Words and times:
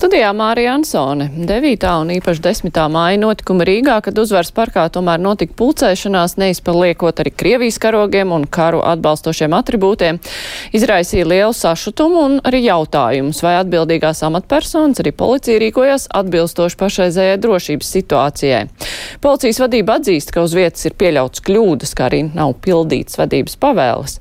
Studijā 0.00 0.30
Mārija 0.32 0.78
Ansone. 0.78 1.26
9. 1.36 1.82
un 2.00 2.10
īpaši 2.14 2.40
10. 2.40 2.78
māja 2.88 3.18
notikuma 3.20 3.66
Rīgā, 3.68 3.98
kad 4.00 4.16
uzvaras 4.16 4.48
parkā 4.56 4.86
tomēr 4.88 5.20
notika 5.20 5.52
pulcēšanās, 5.58 6.38
neizpaliekot 6.40 7.18
arī 7.20 7.28
Krievijas 7.36 7.76
karogiem 7.82 8.32
un 8.32 8.46
karu 8.48 8.80
atbalstošiem 8.80 9.52
atribūtiem, 9.58 10.16
izraisīja 10.72 11.26
lielu 11.28 11.52
sašutumu 11.52 12.22
un 12.22 12.38
arī 12.48 12.62
jautājumus, 12.64 13.42
vai 13.44 13.58
atbildīgās 13.58 14.24
amatpersonas, 14.24 15.02
arī 15.04 15.12
policija 15.12 15.60
rīkojas 15.60 16.08
atbilstoši 16.22 16.80
pašreizējai 16.80 17.36
drošības 17.44 17.92
situācijai. 17.98 18.62
Policijas 19.20 19.60
vadība 19.66 19.98
atzīst, 20.00 20.32
ka 20.32 20.46
uz 20.48 20.56
vietas 20.56 20.88
ir 20.88 20.96
pieļauts 20.96 21.44
kļūdas, 21.44 21.92
kā 21.92 22.08
arī 22.08 22.22
nav 22.30 22.54
pildīts 22.64 23.20
vadības 23.20 23.60
pavēles. 23.60 24.16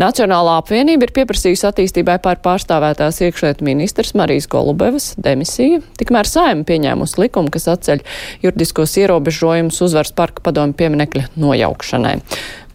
Nacionālā 0.00 0.56
apvienība 0.62 1.04
ir 1.10 1.14
pieprasījusi 1.20 1.68
attīstībai 1.68 2.16
pār 2.24 2.40
pārstāvētās 2.48 3.20
iekšlietu 3.28 3.68
ministrs 3.68 4.16
Marijas 4.16 4.48
Golubevas 4.48 5.17
demisiju. 5.24 5.82
Tikmēr 6.00 6.28
saima 6.28 6.66
pieņēmusi 6.68 7.20
likumu, 7.22 7.52
kas 7.54 7.68
atceļ 7.74 8.04
juridiskos 8.44 8.96
ierobežojumus 9.02 9.82
uzvaras 9.84 10.14
parka 10.16 10.44
padomu 10.44 10.76
pieminekļa 10.78 11.28
nojaukšanai. 11.36 12.16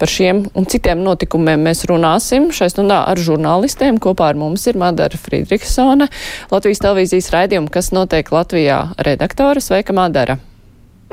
Par 0.02 0.12
šiem 0.12 0.42
un 0.58 0.66
citiem 0.68 1.04
notikumiem 1.06 1.62
mēs 1.64 1.86
runāsim 1.88 2.50
šai 2.56 2.68
stundā 2.74 3.04
ar 3.08 3.20
žurnālistiem. 3.22 4.02
Kopā 4.04 4.34
ar 4.34 4.40
mums 4.40 4.66
ir 4.68 4.80
Madara 4.80 5.20
Friedrichsone, 5.20 6.10
Latvijas 6.52 6.84
televīzijas 6.84 7.30
raidījuma, 7.36 7.72
kas 7.72 7.94
notiek 7.96 8.34
Latvijā 8.34 8.82
redaktore. 9.08 9.64
Sveika, 9.64 9.96
Madara! 9.96 10.40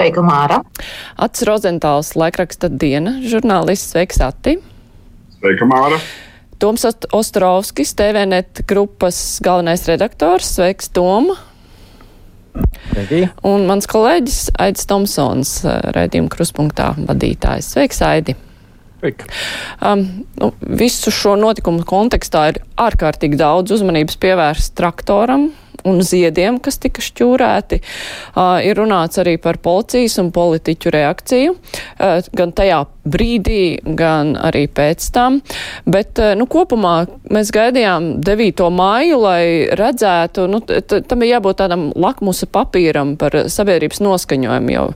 Sveika, 0.00 0.22
Māra! 0.24 0.62
Ats 1.20 1.44
Rozentāls, 1.44 2.14
laikraksta 2.16 2.70
diena, 2.72 3.18
žurnālists. 3.20 3.92
Sveiks, 3.92 4.22
Ati! 4.24 4.56
Sveika, 5.36 5.68
Māra! 5.68 6.00
Toms 6.60 6.84
Ostrovskis, 7.16 7.94
TVNet 7.96 8.60
grupas 8.68 9.40
galvenais 9.40 9.86
redaktors. 9.88 10.44
Sveiks, 10.58 10.90
Toma! 10.92 11.38
Sveiki. 12.90 13.22
Un 13.48 13.64
mans 13.68 13.88
kolēģis 13.88 14.50
Aidis 14.60 14.84
Tomsons, 14.90 15.54
raidījuma 15.96 16.28
kruspunktā 16.32 16.90
vadītājs. 16.98 17.70
Sveiks, 17.72 18.02
Aidi! 18.04 18.34
Sveiki. 19.00 19.30
Um, 19.80 20.04
nu, 20.36 20.50
visu 20.60 21.12
šo 21.14 21.32
notikumu 21.40 21.86
kontekstā 21.88 22.50
ir 22.52 22.60
ārkārtīgi 22.76 23.40
daudz 23.40 23.72
uzmanības 23.78 24.20
pievērsts 24.20 24.76
traktoram, 24.76 25.48
un 25.88 26.00
ziediem, 26.04 26.58
kas 26.62 26.78
tika 26.82 27.02
šķūrēti. 27.04 27.80
Uh, 28.34 28.58
ir 28.64 28.78
runāts 28.78 29.20
arī 29.20 29.36
par 29.40 29.60
policijas 29.62 30.18
un 30.22 30.30
politiķu 30.34 30.92
reakciju, 30.94 31.54
uh, 31.56 32.20
gan 32.36 32.54
tajā 32.56 32.84
brīdī, 33.10 33.80
gan 33.96 34.34
arī 34.36 34.66
pēc 34.68 35.06
tam. 35.14 35.40
Bet, 35.88 36.18
uh, 36.20 36.34
nu, 36.38 36.46
kopumā 36.50 36.94
mēs 37.32 37.52
gaidījām 37.54 38.10
9. 38.24 38.64
māju, 38.74 39.20
lai 39.24 39.42
redzētu, 39.78 40.46
nu, 40.50 40.62
tam 40.64 41.24
ir 41.24 41.34
jābūt 41.34 41.60
tādam 41.62 41.88
lakmusa 41.96 42.48
papīram 42.50 43.16
par 43.20 43.36
sabiedrības 43.50 44.02
noskaņojumu, 44.04 44.74
jo, 44.74 44.86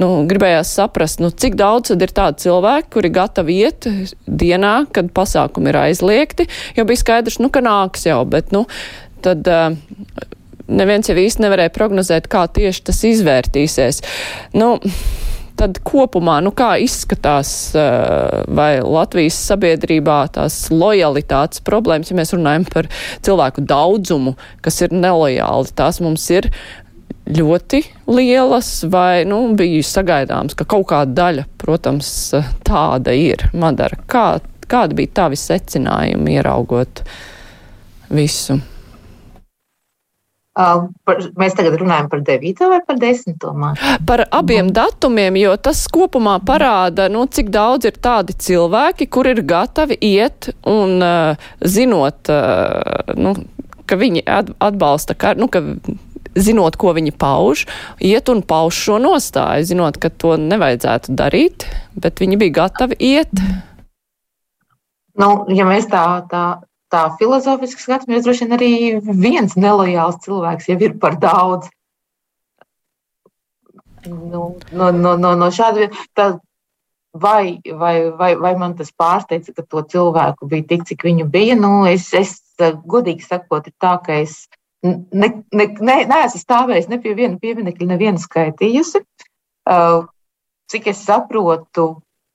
nu, 0.00 0.10
gribējās 0.30 0.72
saprast, 0.80 1.20
nu, 1.22 1.32
cik 1.32 1.58
daudz 1.60 1.92
tad 1.92 2.04
ir 2.06 2.14
tādu 2.16 2.44
cilvēku, 2.46 2.92
kuri 2.96 3.12
gatavi 3.14 3.60
iet 3.66 3.88
dienā, 4.26 4.74
kad 4.94 5.12
pasākumi 5.16 5.72
ir 5.72 5.80
aizliegti, 5.84 6.48
jo 6.76 6.86
bija 6.88 7.02
skaidrs, 7.02 7.40
nu, 7.42 7.52
ka 7.52 7.62
nāks 7.64 8.06
jau, 8.08 8.22
bet, 8.28 8.54
nu, 8.54 8.66
tad 9.24 9.48
uh, 9.50 9.70
neviens 10.70 11.10
jau 11.10 11.16
īsti 11.18 11.44
nevarēja 11.44 11.74
prognozēt, 11.74 12.28
kā 12.30 12.46
tieši 12.50 12.86
tas 12.90 13.02
izvērtīsies. 13.08 14.02
Nu, 14.58 14.76
tad 15.60 15.80
kopumā, 15.84 16.38
nu 16.44 16.52
kā 16.56 16.72
izskatās 16.80 17.52
uh, 17.76 18.42
vai 18.48 18.72
Latvijas 18.80 19.38
sabiedrībā 19.50 20.20
tās 20.36 20.62
lojalitātes 20.72 21.64
problēmas, 21.66 22.12
ja 22.12 22.18
mēs 22.20 22.34
runājam 22.36 22.68
par 22.70 22.88
cilvēku 23.26 23.64
daudzumu, 23.68 24.36
kas 24.64 24.80
ir 24.86 24.94
nelojāli, 24.96 25.74
tās 25.76 26.00
mums 26.04 26.24
ir 26.32 26.48
ļoti 27.30 27.82
lielas, 28.10 28.70
vai 28.90 29.26
nu, 29.28 29.42
bija 29.58 29.84
sagaidāms, 29.86 30.56
ka 30.58 30.66
kaut 30.68 30.88
kāda 30.90 31.14
daļa, 31.18 31.46
protams, 31.60 32.08
tāda 32.66 33.14
ir. 33.14 33.44
Madara, 33.52 34.00
kā, 34.10 34.26
kāda 34.70 34.96
bija 34.98 35.14
tavi 35.22 35.38
secinājumi, 35.38 36.38
ieraugot 36.38 37.04
visu? 38.10 38.58
Uh, 40.60 40.88
par, 41.08 41.20
mēs 41.40 41.54
tagad 41.56 41.78
runājam 41.80 42.08
par 42.12 42.20
9. 42.26 42.66
vai 42.68 42.80
par 42.84 42.98
10. 43.00 43.44
māju? 43.56 43.92
Par 44.08 44.24
abiem 44.34 44.68
datumiem, 44.76 45.38
jo 45.40 45.54
tas 45.56 45.86
kopumā 45.88 46.34
parāda, 46.44 47.06
nu, 47.12 47.22
cik 47.24 47.48
daudz 47.54 47.88
ir 47.88 47.96
tādi 48.02 48.36
cilvēki, 48.36 49.08
kur 49.08 49.30
ir 49.30 49.40
gatavi 49.46 49.96
iet 50.04 50.50
un 50.68 50.98
uh, 51.00 51.48
zinot, 51.64 52.28
uh, 52.28 53.14
nu, 53.16 53.32
ka 53.88 53.96
viņi 54.00 54.26
atbalsta, 54.60 55.16
ka, 55.16 55.32
nu, 55.38 55.48
ka 55.48 55.64
zinot, 56.36 56.76
ko 56.76 56.92
viņi 56.98 57.14
pauž, 57.16 57.64
iet 58.04 58.28
un 58.28 58.44
pauž 58.44 58.76
šo 58.84 59.00
nostāju, 59.02 59.70
zinot, 59.72 59.96
ka 60.02 60.12
to 60.12 60.36
nevajadzētu 60.40 61.16
darīt, 61.16 61.70
bet 61.96 62.20
viņi 62.20 62.40
bija 62.42 62.58
gatavi 62.64 63.00
iet. 63.00 63.32
Nu, 65.20 65.32
ja 65.56 65.66
mēs 65.68 65.88
tā, 65.90 66.04
tā 66.30 66.44
tā 66.90 67.06
filozofiski 67.18 67.82
skatāmies, 67.82 68.24
droši 68.26 68.46
vien 68.46 68.56
arī 68.56 68.72
viens 69.00 69.56
nelojāls 69.56 70.20
cilvēks 70.24 70.70
jau 70.70 70.78
ir 70.82 70.96
par 71.02 71.18
daudz. 71.22 71.70
Nu, 74.06 74.56
no, 74.72 74.92
no, 74.92 75.16
no, 75.20 75.34
no 75.36 75.50
šāda 75.52 75.90
tā, 76.16 76.30
vai, 77.12 77.60
vai, 77.64 78.10
vai, 78.16 78.34
vai 78.36 78.54
man 78.58 78.76
tas 78.78 78.92
pārsteidza, 78.96 79.52
ka 79.56 79.64
to 79.66 79.82
cilvēku 79.92 80.48
bija 80.48 80.68
tik, 80.72 80.86
cik 80.88 81.04
viņu 81.04 81.28
bija? 81.30 81.58
Nu, 81.58 81.84
es, 81.90 82.08
es 82.16 82.38
godīgi 82.60 83.26
sakot, 83.26 83.68
ir 83.68 83.76
tā, 83.80 83.96
ka 84.04 84.20
es 84.22 84.46
ne, 84.82 84.96
ne, 85.12 85.30
ne, 85.52 85.98
neesmu 86.08 86.40
stāvējis 86.40 86.88
ne 86.90 87.00
pie 87.02 87.14
viena 87.18 87.36
pieminekļa, 87.40 87.90
nevienu 87.92 88.22
skaitījusi. 88.22 89.04
Cik 90.70 90.88
es 90.92 91.04
saprotu, 91.04 91.90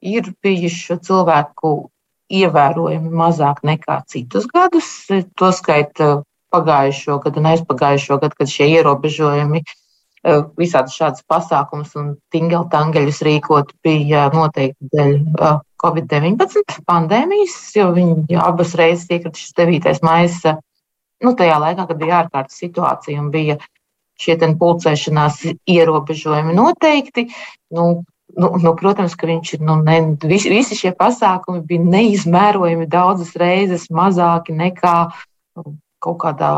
ir 0.05 0.29
bijuši 0.43 0.81
šo 0.89 0.97
cilvēku 1.01 1.73
ievērojami 2.34 3.12
mazāk 3.12 3.62
nekā 3.68 4.02
citus 4.09 4.47
gadus. 4.52 4.88
Tostarp 5.38 6.25
pagājušo 6.56 7.19
gadu 7.24 7.41
un 7.41 7.50
aizpagājušo 7.52 8.19
gadu, 8.22 8.38
kad 8.40 8.52
šie 8.52 8.69
ierobežojumi 8.78 9.62
eh, 9.62 10.41
visādi 10.59 10.94
šādas 10.96 11.25
pasākumus 11.30 11.96
un 12.00 12.16
tingeltangeļus 12.34 13.22
rīkot 13.28 13.75
bija 13.85 14.28
noteikti 14.34 14.91
dēļ 14.94 15.16
eh, 15.16 15.58
Covid-19 15.85 16.80
pandēmijas, 16.88 17.58
jo 17.75 17.91
viņi 17.94 18.40
abas 18.41 18.74
reizes 18.80 19.09
iekrita 19.12 19.38
šis 19.38 19.53
9. 19.59 20.00
maija, 20.06 20.56
nu, 21.24 21.35
tajā 21.38 21.59
laikā, 21.62 21.88
kad 21.90 22.00
bija 22.00 22.22
ārkārtas 22.24 22.58
situācija 22.64 23.22
un 23.22 23.30
bija 23.34 23.59
šie 24.22 24.38
pulcēšanās 24.40 25.41
ierobežojumi 25.68 26.56
noteikti. 26.56 27.28
Nu, 27.75 28.06
Nu, 28.35 28.50
nu, 28.59 28.73
protams, 28.75 29.16
ka 29.16 29.29
viņš 29.29 29.53
ir. 29.56 29.62
Nu, 29.63 29.78
ne, 29.84 30.00
visi, 30.28 30.51
visi 30.51 30.75
šie 30.75 30.91
pasākumi 30.97 31.63
bija 31.68 31.84
neizmērojami 31.84 32.88
daudzas 32.91 33.31
reizes 33.40 33.88
mazāki 33.94 34.56
nekā 34.56 34.96
nu, 35.56 35.78
kaut 36.03 36.19
kādā 36.23 36.51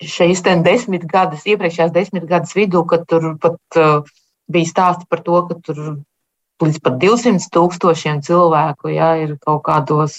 šīs 0.00 0.42
desmit 0.64 1.04
gadus, 1.04 1.44
iepriekšējās 1.44 1.92
desmit 1.92 2.24
gadus 2.28 2.54
vidū, 2.56 2.84
kad 2.88 3.04
tur 3.10 3.34
pat 3.40 3.58
uh, 3.76 4.06
bija 4.48 4.70
stāsti 4.70 5.08
par 5.10 5.20
to, 5.26 5.42
ka 5.48 5.58
tur 5.66 5.82
līdz 6.60 6.80
pat 6.84 6.96
200 7.00 7.50
tūkstošiem 7.52 8.22
cilvēku 8.24 8.94
jā, 8.94 9.10
ir 9.24 9.36
kaut 9.42 9.62
kādos 9.66 10.16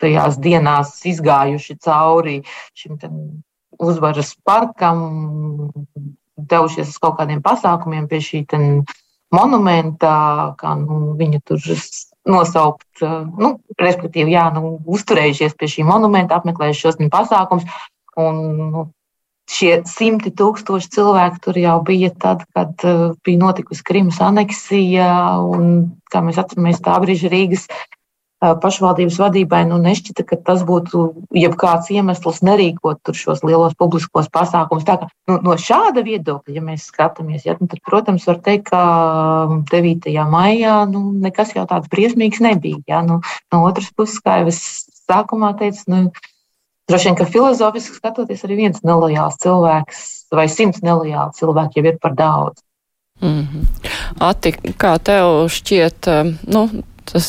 tajās 0.00 0.38
dienās 0.42 0.98
izgājuši 1.08 1.78
cauri 1.82 2.40
šim 2.76 2.98
uzvaras 3.80 4.34
parkam, 4.44 5.70
devušies 6.36 6.92
uz 6.92 6.98
kaut 7.00 7.16
kādiem 7.20 7.42
pasākumiem 7.44 8.08
pie 8.10 8.20
šī 8.24 8.44
monumenta, 9.34 10.16
kā 10.60 10.74
nu, 10.80 11.16
viņu 11.18 11.40
tur 11.46 11.62
nosaukt, 12.26 13.02
nu, 13.02 13.56
respektīvi, 13.80 14.34
jā, 14.34 14.48
nu, 14.54 14.76
uzturējušies 14.86 15.56
pie 15.58 15.70
šī 15.70 15.86
monumenta, 15.86 16.40
apmeklējuši 16.40 16.84
šos 16.86 17.00
pasākumus. 17.12 17.66
Un, 18.16 18.38
nu, 18.72 18.84
šie 19.50 19.82
simti 19.86 20.32
tūkstoši 20.34 20.90
cilvēku 20.96 21.42
tur 21.44 21.58
jau 21.60 21.76
bija 21.86 22.10
tad, 22.10 22.42
kad 22.56 22.82
uh, 22.86 23.12
bija 23.24 23.42
notikusi 23.44 23.84
Krimas 23.86 24.18
aneksija. 24.24 25.10
Un, 25.38 25.92
kā 26.10 26.22
mēs 26.24 26.40
atceramies, 26.42 26.82
tā 26.82 26.96
brīža 27.02 27.30
Rīgas 27.30 27.68
pašvaldības 28.40 29.16
vadībai 29.20 29.62
nu, 29.70 29.78
nešķita, 29.80 30.24
ka 30.28 30.36
tas 30.44 30.62
būtu 30.68 31.06
jebkāds 31.34 31.88
iemesls 31.94 32.42
nerīkot 32.44 33.12
šos 33.16 33.40
lielos 33.46 33.76
publiskos 33.78 34.28
pasākumus. 34.32 34.84
Tā 34.84 34.98
kā, 35.00 35.08
nu, 35.30 35.38
no 35.44 35.56
šāda 35.60 36.04
viedokļa, 36.04 36.56
ja 36.58 36.64
mēs 36.64 36.88
skatāmies, 36.90 37.46
ja, 37.48 37.56
nu, 37.60 37.68
tad, 37.70 37.80
protams, 37.86 38.26
var 38.28 38.40
teikt, 38.44 38.68
ka 38.68 38.82
9. 39.72 40.10
maijā 40.32 40.76
nu, 40.90 41.08
nekas 41.24 41.54
jau 41.56 41.64
tāds 41.70 41.88
briesmīgs 41.92 42.42
nebija. 42.44 42.82
Ja. 42.90 43.02
Nu, 43.06 43.22
no 43.54 43.62
otras 43.64 43.88
puses, 43.96 44.20
kā 44.20 44.42
jau 44.42 44.50
es 44.52 44.60
sākumā 45.06 45.54
teicu, 45.56 45.86
nu, 45.94 46.02
droši 46.90 47.08
vien, 47.08 47.16
ka 47.16 47.28
filozofiski 47.30 47.96
skatoties, 47.96 48.44
arī 48.44 48.60
viens 48.66 48.84
nelojāls 48.84 49.40
cilvēks 49.40 50.04
vai 50.36 50.48
simts 50.52 50.84
nelojāli 50.84 51.38
cilvēki 51.38 51.80
jau 51.80 51.88
ir 51.88 51.98
par 52.02 52.12
daudz. 52.18 52.60
Mm 53.22 53.48
-hmm. 53.48 53.88
Ati, 54.20 54.52
kā 54.76 54.98
tev 55.00 55.48
šķiet, 55.48 56.08
nu, 56.52 56.68
tas 57.10 57.28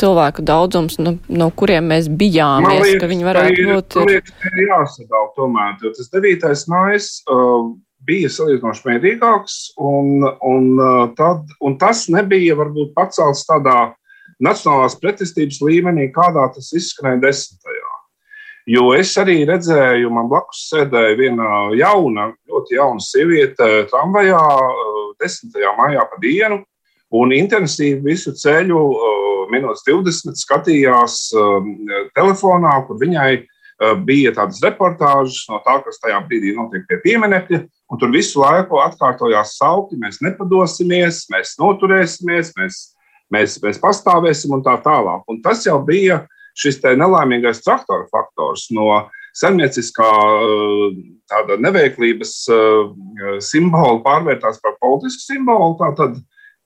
cilvēku 0.00 0.44
daudzums, 0.46 0.98
nu, 1.02 1.16
no 1.28 1.50
kuriem 1.58 1.90
mēs 1.92 2.08
bijāmies, 2.08 2.80
liekas, 2.84 3.02
ka 3.02 3.10
viņi 3.10 3.28
varētu 3.28 3.60
ir, 3.60 3.74
būt? 3.74 3.98
Man 4.00 4.10
liekas, 4.12 4.48
ir 4.48 4.64
jāsadala 4.64 5.28
tomēr, 5.36 5.76
jo 5.84 5.92
tas 5.96 6.10
9. 6.14 6.56
mājas 6.72 7.10
uh, 7.28 7.68
bija 8.08 8.30
salīdzinoši 8.32 8.86
mērīgāks, 8.88 9.58
un, 9.84 10.24
un, 10.24 10.68
tad, 11.18 11.44
un 11.64 11.76
tas 11.80 12.06
nebija 12.12 12.56
varbūt 12.58 12.94
pacelts 12.96 13.44
tādā 13.48 13.92
nacionālās 14.44 14.96
pretestības 15.02 15.60
līmenī, 15.64 16.08
kādā 16.14 16.46
tas 16.54 16.70
izskanēja 16.76 17.22
desmitajā. 17.26 17.94
Jo 18.68 18.90
es 18.92 19.14
arī 19.16 19.40
redzēju, 19.48 20.10
man 20.12 20.28
blakus 20.28 20.66
sēdēja 20.68 21.16
viena 21.16 21.46
jauna, 21.76 22.28
ļoti 22.50 22.76
jauna 22.76 23.00
sieviete 23.00 23.68
tramvajā 23.88 24.40
10. 25.24 25.56
maijā 25.78 26.04
pa 26.10 26.18
dienu, 26.20 26.60
un 27.14 27.32
intensīvi 27.36 28.02
visu 28.04 28.34
ceļu, 28.36 28.80
minūtes 29.52 29.86
20, 29.88 30.36
skatījās 30.36 31.20
telefonā, 32.18 32.74
kur 32.86 33.00
viņai 33.00 33.30
bija 34.04 34.34
tādas 34.34 34.58
reportāžas 34.64 35.46
no 35.48 35.60
tā, 35.64 35.78
kas 35.84 36.00
tajā 36.02 36.18
brīdī 36.26 36.52
notiek 36.56 36.84
pie 36.88 36.98
pieminekļa. 37.04 37.62
Un 37.88 38.00
tur 38.00 38.10
visu 38.12 38.42
laiku 38.42 38.82
atkārtojās 38.82 39.54
saukļi, 39.56 40.00
mēs 40.02 40.18
nepadosimies, 40.26 41.22
mēs 41.32 41.54
noturēsimies, 41.60 42.50
mēs, 42.58 42.80
mēs, 43.32 43.54
mēs 43.62 43.78
pastāvēsim 43.80 44.52
un 44.52 44.64
tā 44.66 44.74
tālāk. 44.84 45.22
Un 45.30 45.40
tas 45.46 45.62
jau 45.64 45.78
bija 45.86 46.18
uh, 46.20 46.26
šis 46.58 46.80
nelaimīgais 46.82 47.62
traktora 47.64 48.06
faktors 48.10 48.68
no 48.74 48.88
zemnieciskā 49.38 50.08
tāda 51.30 51.58
neveiklības 51.62 52.32
simbola 53.44 54.00
pārvērtās 54.06 54.58
par 54.64 54.78
politisku 54.82 55.26
simbolu. 55.28 55.76
Tātad 55.78 56.18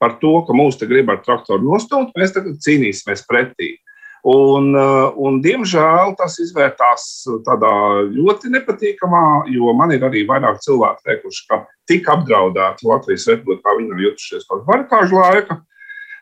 par 0.03 0.19
to, 0.19 0.35
ka 0.47 0.57
mūs 0.57 0.81
te 0.81 0.89
grib 0.91 1.11
ar 1.13 1.23
traktoru 1.23 1.63
nostumt, 1.63 2.11
mēs 2.19 2.35
tagad 2.35 2.59
cīnīsimies 2.65 3.23
pretī. 3.29 3.77
Un, 4.23 4.69
un, 4.75 5.41
diemžēl 5.43 6.13
tas 6.19 6.37
izvērtās 6.43 7.07
tādā 7.47 7.73
ļoti 8.07 8.53
nepatīkamā, 8.55 9.23
jo 9.51 9.73
man 9.75 9.95
ir 9.97 10.07
arī 10.07 10.23
vairāk 10.29 10.61
cilvēku 10.63 11.03
teikuši, 11.09 11.43
ka 11.51 11.59
tik 11.91 12.07
apdraudēti 12.11 12.87
Latvijas 12.87 13.27
republikā 13.33 13.75
viņi 13.79 13.91
nav 13.91 14.05
jutušies 14.05 14.47
kopš 14.47 14.67
barikāžu 14.69 15.19
laika. 15.19 15.59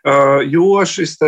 Eh, 0.00 0.46
jo 0.48 0.80
šis 0.88 1.18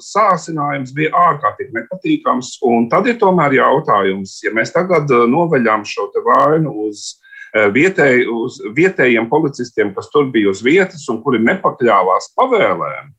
sācinājums 0.00 0.94
bija 0.96 1.12
ārkārtīgi 1.20 1.74
nepatīkams. 1.76 2.54
Tad 2.88 3.10
ir 3.10 3.18
tomēr 3.20 3.58
jautājums, 3.58 4.38
ja 4.40 4.54
mēs 4.56 4.72
tagad 4.72 5.10
eh, 5.12 5.26
noveļām 5.28 5.84
šo 5.84 6.08
vainu 6.24 6.72
uz, 6.86 7.19
eh, 7.54 7.66
vietēj, 7.74 8.24
uz 8.30 8.60
vietējiem 8.76 9.28
policistiem, 9.30 9.94
kas 9.96 10.10
tur 10.12 10.30
bija 10.32 10.52
uz 10.52 10.62
vietas 10.66 11.06
un 11.12 11.20
kuri 11.24 11.42
nepakļāvās 11.46 12.32
pavēlēm, 12.38 13.12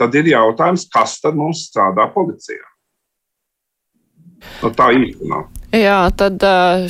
tad 0.00 0.14
ir 0.18 0.30
jautājums, 0.34 0.88
kas 0.92 1.18
tad 1.22 1.38
mums 1.38 1.66
strādā 1.70 2.08
policijā. 2.14 2.64
Nu, 4.60 4.68
tā 4.76 4.90
īstenībā. 4.92 5.40
Jā, 5.74 6.00
tad 6.14 6.42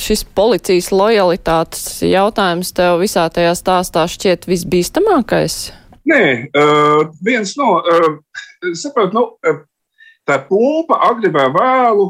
šis 0.03 0.25
policijas 0.37 0.91
lojalitātes 0.93 2.03
jautājums 2.03 2.73
tev 2.75 2.99
visā 3.01 3.29
tajā 3.33 3.55
stāstā 3.57 4.05
šķiet 4.11 4.49
visbīstamākais? 4.51 5.59
Nē, 6.05 6.25
uh, 6.51 7.07
viens 7.25 7.55
no, 7.57 7.79
uh, 7.81 8.19
saprot, 8.77 9.15
nu, 9.17 9.23
tā 10.29 10.37
pumpa 10.49 10.99
agri 11.09 11.31
vai 11.33 11.47
vēlu, 11.55 12.09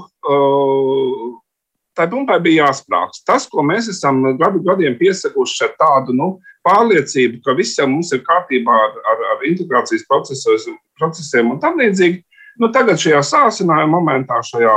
tā 1.96 2.06
pumpai 2.11 2.41
bija 2.43 2.69
jāsprāgst. 2.69 3.25
Tas, 3.29 3.46
ko 3.50 3.64
mēs 3.67 3.88
esam 3.93 4.23
gadu 4.41 4.62
gadiem 4.67 4.96
piesakuši 4.99 5.67
ar 5.69 5.75
tādu 5.81 6.17
nu, 6.17 6.29
pārliecību, 6.67 7.43
ka 7.44 7.56
viss 7.58 7.79
jau 7.79 7.87
mums 7.91 8.12
ir 8.17 8.25
kārtībā 8.26 8.79
ar, 8.87 8.96
ar, 9.12 9.23
ar 9.35 9.46
integrācijas 9.49 10.06
procesiem 10.08 11.52
un 11.52 11.61
tam 11.62 11.79
līdzīgi, 11.81 12.23
nu, 12.62 12.70
tagad 12.75 13.00
šajā 13.02 13.23
sācinājuma 13.31 13.99
momentā, 13.99 14.41
šajā 14.44 14.75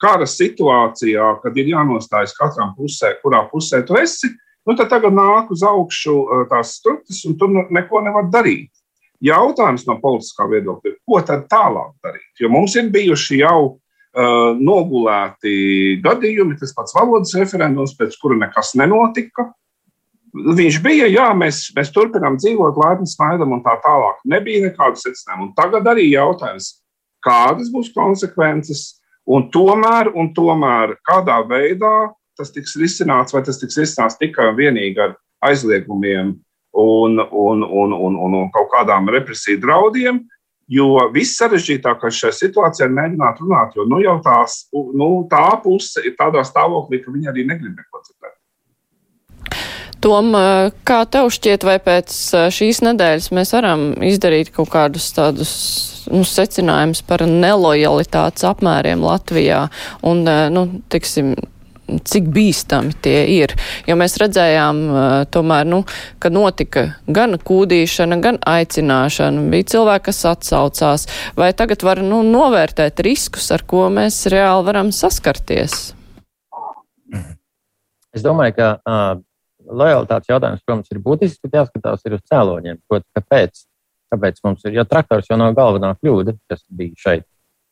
kara 0.00 0.26
situācijā, 0.28 1.34
kad 1.42 1.58
ir 1.60 1.74
jānostājas 1.74 2.32
katram 2.38 2.72
pusē, 2.76 3.14
kurā 3.22 3.44
pusē 3.50 3.82
tu 3.86 3.98
esi, 4.00 4.32
Nu, 4.68 4.76
tad 4.76 4.90
tagad 4.92 5.14
nāk 5.16 5.48
uz 5.54 5.62
augšu 5.64 6.16
tās 6.50 6.76
struktūras, 6.78 7.22
un 7.28 7.36
tur 7.40 7.54
neko 7.72 8.02
nevar 8.04 8.28
darīt. 8.32 8.70
Jautājums 9.24 9.86
no 9.88 9.96
politiskā 10.00 10.46
viedokļa, 10.48 10.92
ko 11.08 11.20
tad 11.26 11.46
tālāk 11.50 11.92
darīt? 12.04 12.28
Jo 12.40 12.52
mums 12.52 12.76
ir 12.78 12.88
bijuši 12.92 13.40
jau 13.40 13.80
nogulēti 14.18 16.00
gadījumi, 16.02 16.58
tas 16.58 16.74
pats 16.74 16.94
valodas 16.96 17.34
referendums, 17.38 17.94
pēc 17.98 18.16
kura 18.20 18.38
nekas 18.40 18.74
nenotika. 18.78 19.50
Viņš 20.30 20.78
bija, 20.82 21.08
jā, 21.10 21.28
mēs, 21.34 21.68
mēs 21.74 21.90
turpinām 21.94 22.36
dzīvot, 22.38 22.78
laipni 22.78 23.08
smaidam 23.10 23.56
un 23.56 23.62
tā 23.64 23.74
tālāk. 23.82 24.20
Nebija 24.30 24.68
nekādu 24.68 24.98
secinājumu. 24.98 25.50
Tagad 25.58 25.88
arī 25.90 26.06
jautājums, 26.12 26.76
kādas 27.24 27.70
būs 27.74 27.90
konsekvences, 27.94 29.00
un 29.26 29.48
tomēr, 29.50 30.12
un 30.14 30.30
tomēr 30.34 30.94
kādā 31.06 31.40
veidā 31.50 32.10
tas 32.38 32.52
tiks 32.54 32.76
risināts, 32.80 33.34
vai 33.34 33.42
tas 33.44 33.58
tiks 33.60 33.76
risināts 33.80 34.18
tikai 34.20 34.48
un 34.50 34.56
vienīgi 34.58 35.02
ar 35.02 35.16
aizliegumiem 35.44 36.32
un, 36.72 37.18
un, 37.20 37.62
un, 37.62 37.92
un, 37.92 38.16
un, 38.16 38.36
un 38.44 38.50
kaut 38.54 38.70
kādām 38.72 39.10
represiju 39.12 39.60
draudiem. 39.60 40.22
Jo 40.70 41.08
viss 41.14 41.38
sarežģītākais 41.40 42.20
šajā 42.22 42.36
situācijā 42.36 42.86
ir 42.86 42.94
mēģināt 42.94 43.40
runāt, 43.42 43.74
jo 43.74 43.88
nu, 43.90 43.98
jau 44.04 44.20
tās, 44.22 44.62
nu, 44.72 45.10
tā 45.30 45.48
puse 45.64 46.04
ir 46.06 46.14
tādā 46.18 46.44
stāvoklī, 46.46 47.02
ka 47.02 47.10
viņi 47.10 47.32
arī 47.32 47.46
negrib 47.48 47.74
neko 47.74 48.04
dzirdēt. 48.04 48.36
Tom, 50.00 50.32
kā 50.88 51.02
tev 51.12 51.28
šķiet, 51.34 51.64
vai 51.68 51.76
pēc 51.82 52.14
šīs 52.56 52.80
nedēļas 52.86 53.26
mēs 53.36 53.50
varam 53.52 53.82
izdarīt 54.06 54.48
kaut 54.54 54.70
kādus 54.72 55.10
tādus 55.12 55.50
nu, 56.08 56.22
secinājumus 56.24 57.02
par 57.04 57.26
nelojalitātes 57.28 58.46
apmēriem 58.48 59.02
Latvijā 59.04 59.66
un, 60.06 60.24
nu, 60.54 60.62
tiksim, 60.92 61.34
cik 62.06 62.28
bīstami 62.34 62.94
tie 63.02 63.18
ir. 63.34 63.54
Jo 63.88 63.96
mēs 64.00 64.18
redzējām, 64.20 64.82
tomēr, 65.34 65.68
nu, 65.68 65.82
ka 66.22 66.32
notika 66.32 66.86
gan 67.10 67.38
kūdīšana, 67.38 68.20
gan 68.22 68.40
aicināšana. 68.46 69.46
Bija 69.52 69.70
cilvēki, 69.74 70.06
kas 70.10 70.24
atsaucās. 70.32 71.06
Vai 71.38 71.52
tagad 71.56 71.84
var 71.86 72.02
nu, 72.04 72.22
novērtēt 72.26 73.02
riskus, 73.06 73.50
ar 73.54 73.66
ko 73.66 73.88
mēs 73.92 74.22
reāli 74.30 74.68
varam 74.68 74.94
saskarties? 74.94 75.90
Es 78.14 78.24
domāju, 78.26 78.56
ka 78.56 78.70
uh, 78.78 79.20
lojalitātes 79.70 80.30
jautājums, 80.30 80.62
protams, 80.66 80.88
ir 80.90 81.02
būtisks, 81.04 81.40
bet 81.44 81.60
jāskatās 81.60 82.06
ir 82.06 82.16
uz 82.16 82.24
cēloņiem. 82.30 82.80
Proti, 82.90 83.06
kāpēc? 83.16 83.66
Kāpēc 84.10 84.40
mums 84.42 84.64
ir? 84.66 84.74
Jo 84.80 84.86
traktors 84.90 85.30
jau 85.30 85.38
nav 85.38 85.54
galvenā 85.58 85.92
kļūda, 86.00 86.34
kas 86.50 86.64
bija 86.66 86.98
šeit. 86.98 87.26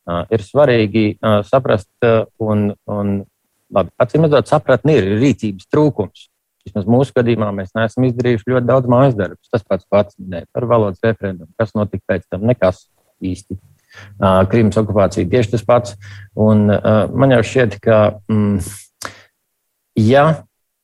Uh, 0.08 0.22
ir 0.32 0.44
svarīgi 0.44 1.04
uh, 1.18 1.40
saprast 1.44 1.90
uh, 2.06 2.22
un, 2.40 2.70
un 2.88 3.18
labi, 3.74 3.92
acīm 4.00 4.26
redzot, 4.26 4.50
sapratni 4.50 4.98
ir 4.98 5.08
rīcības 5.20 5.68
trūkums. 5.72 6.28
Vismaz 6.68 6.88
mūsu 6.90 7.14
gadījumā 7.16 7.48
mēs 7.56 7.72
neesam 7.76 8.04
izdarījuši 8.08 8.52
ļoti 8.52 8.68
daudz 8.68 8.90
mājas 8.92 9.16
darbus. 9.16 9.48
Tas 9.52 9.64
pats 9.64 9.88
pats 9.88 10.18
minēja 10.20 10.48
par 10.52 10.66
valodas 10.68 11.00
referendumu. 11.04 11.50
Kas 11.60 11.72
notika 11.76 12.04
pēc 12.12 12.26
tam? 12.28 12.44
Nekas 12.48 12.84
īsti. 13.24 13.56
Krimas 14.52 14.76
okupācija 14.80 15.28
tieši 15.30 15.54
tas 15.54 15.64
pats. 15.64 15.96
Un, 16.36 16.66
man 16.68 17.32
jau 17.36 17.40
šķiet, 17.46 17.78
ka, 17.84 18.00
mm, 18.28 18.58
ja 20.04 20.26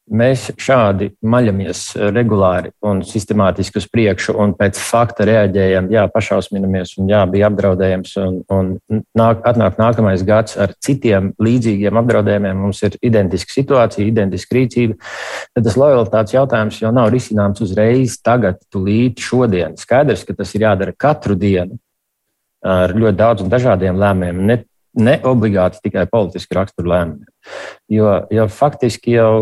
Mēs 0.04 0.50
šādi 0.60 1.06
maļamies 1.24 1.78
regulāri 2.12 2.74
un 2.84 2.98
sistemātiski 3.08 3.80
uz 3.80 3.86
priekšu, 3.88 4.34
un 4.36 4.50
pēc 4.58 4.76
fakta 4.76 5.24
reaģējam, 5.24 5.86
jā, 5.94 6.02
pašausminamies, 6.12 6.92
un 7.00 7.08
jā, 7.08 7.22
bija 7.32 7.48
apdraudējums, 7.48 8.12
un, 8.20 8.36
un 8.52 9.00
nāk, 9.16 9.40
atnāk 9.48 9.78
nākamais 9.80 10.24
gads 10.28 10.58
ar 10.60 10.74
citiem 10.84 11.30
līdzīgiem 11.40 11.96
apdraudējumiem. 12.02 12.60
Mums 12.66 12.82
ir 12.84 12.98
identiska 13.00 13.56
situācija, 13.56 14.04
identiska 14.04 14.58
rīcība. 14.58 14.98
Tad 15.56 15.70
tas 15.70 15.80
lojalitātes 15.80 16.36
jautājums 16.36 16.82
jau 16.84 16.92
nav 16.92 17.08
risināms 17.14 17.64
uzreiz, 17.64 18.18
tagad, 18.20 18.60
tūlīt, 18.68 19.24
šodien. 19.24 19.78
Skaidrs, 19.80 20.26
ka 20.28 20.36
tas 20.36 20.52
ir 20.52 20.68
jādara 20.68 20.92
katru 20.92 21.38
dienu 21.40 21.80
ar 22.60 22.92
ļoti 22.92 23.20
daudziem 23.24 23.50
dažādiem 23.52 23.96
lēmumiem. 24.04 24.46
Ne 24.52 24.60
ne 24.94 25.16
obligāti 25.26 25.80
tikai 25.88 26.04
politiski 26.10 26.54
rakstura 26.54 26.90
lēmumiem. 26.92 27.30
Jo, 27.90 28.12
jo 28.30 28.46
faktiski 28.52 29.16
jau 29.16 29.32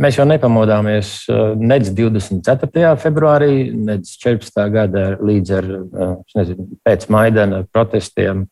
mēs 0.00 0.18
jau 0.18 0.26
nepamodāmies 0.28 1.12
uh, 1.30 1.52
nec 1.58 1.90
24. 1.96 2.94
februārī, 3.00 3.70
nec 3.74 4.08
14. 4.22 4.64
gada 4.72 5.04
līdz 5.20 5.52
ar, 5.58 5.68
uh, 5.76 6.14
nezinu, 6.38 6.66
pēc 6.86 7.06
Maidana 7.12 7.62
protestiem 7.72 8.46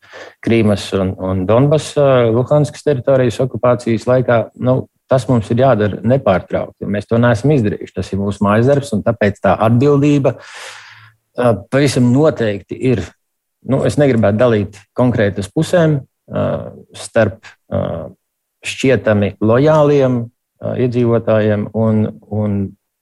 Krīmas 0.45 0.90
un, 0.99 1.14
un 1.19 1.43
Donbass, 1.49 1.97
Luhanskas 2.35 2.87
teritorijas 2.87 3.40
okupācijas 3.47 4.09
laikā. 4.11 4.45
Nu, 4.61 4.85
Tas 5.09 5.25
mums 5.25 5.49
ir 5.49 5.62
jādara 5.62 6.02
nepārtraukti. 6.05 6.85
Mēs 6.85 7.07
to 7.09 7.17
neesam 7.17 7.55
izdarījuši. 7.55 7.95
Tas 7.97 8.11
ir 8.12 8.19
mūsu 8.21 8.43
mājas 8.45 8.67
darbs, 8.69 8.90
un 8.93 9.00
tāpēc 9.07 9.38
tā 9.40 9.55
atbildība 9.64 10.35
pavisam 11.73 12.11
noteikti 12.12 12.76
ir. 12.90 13.00
Nu, 13.64 13.81
es 13.88 13.97
negribētu 13.97 14.37
dalīt 14.37 14.76
konkrētas 14.93 15.49
pusēm, 15.49 16.02
starp 16.93 17.49
šķietami 18.69 19.38
lojāliem 19.40 20.26
iedzīvotājiem 20.62 21.69
un, 21.79 22.05
un 22.35 22.59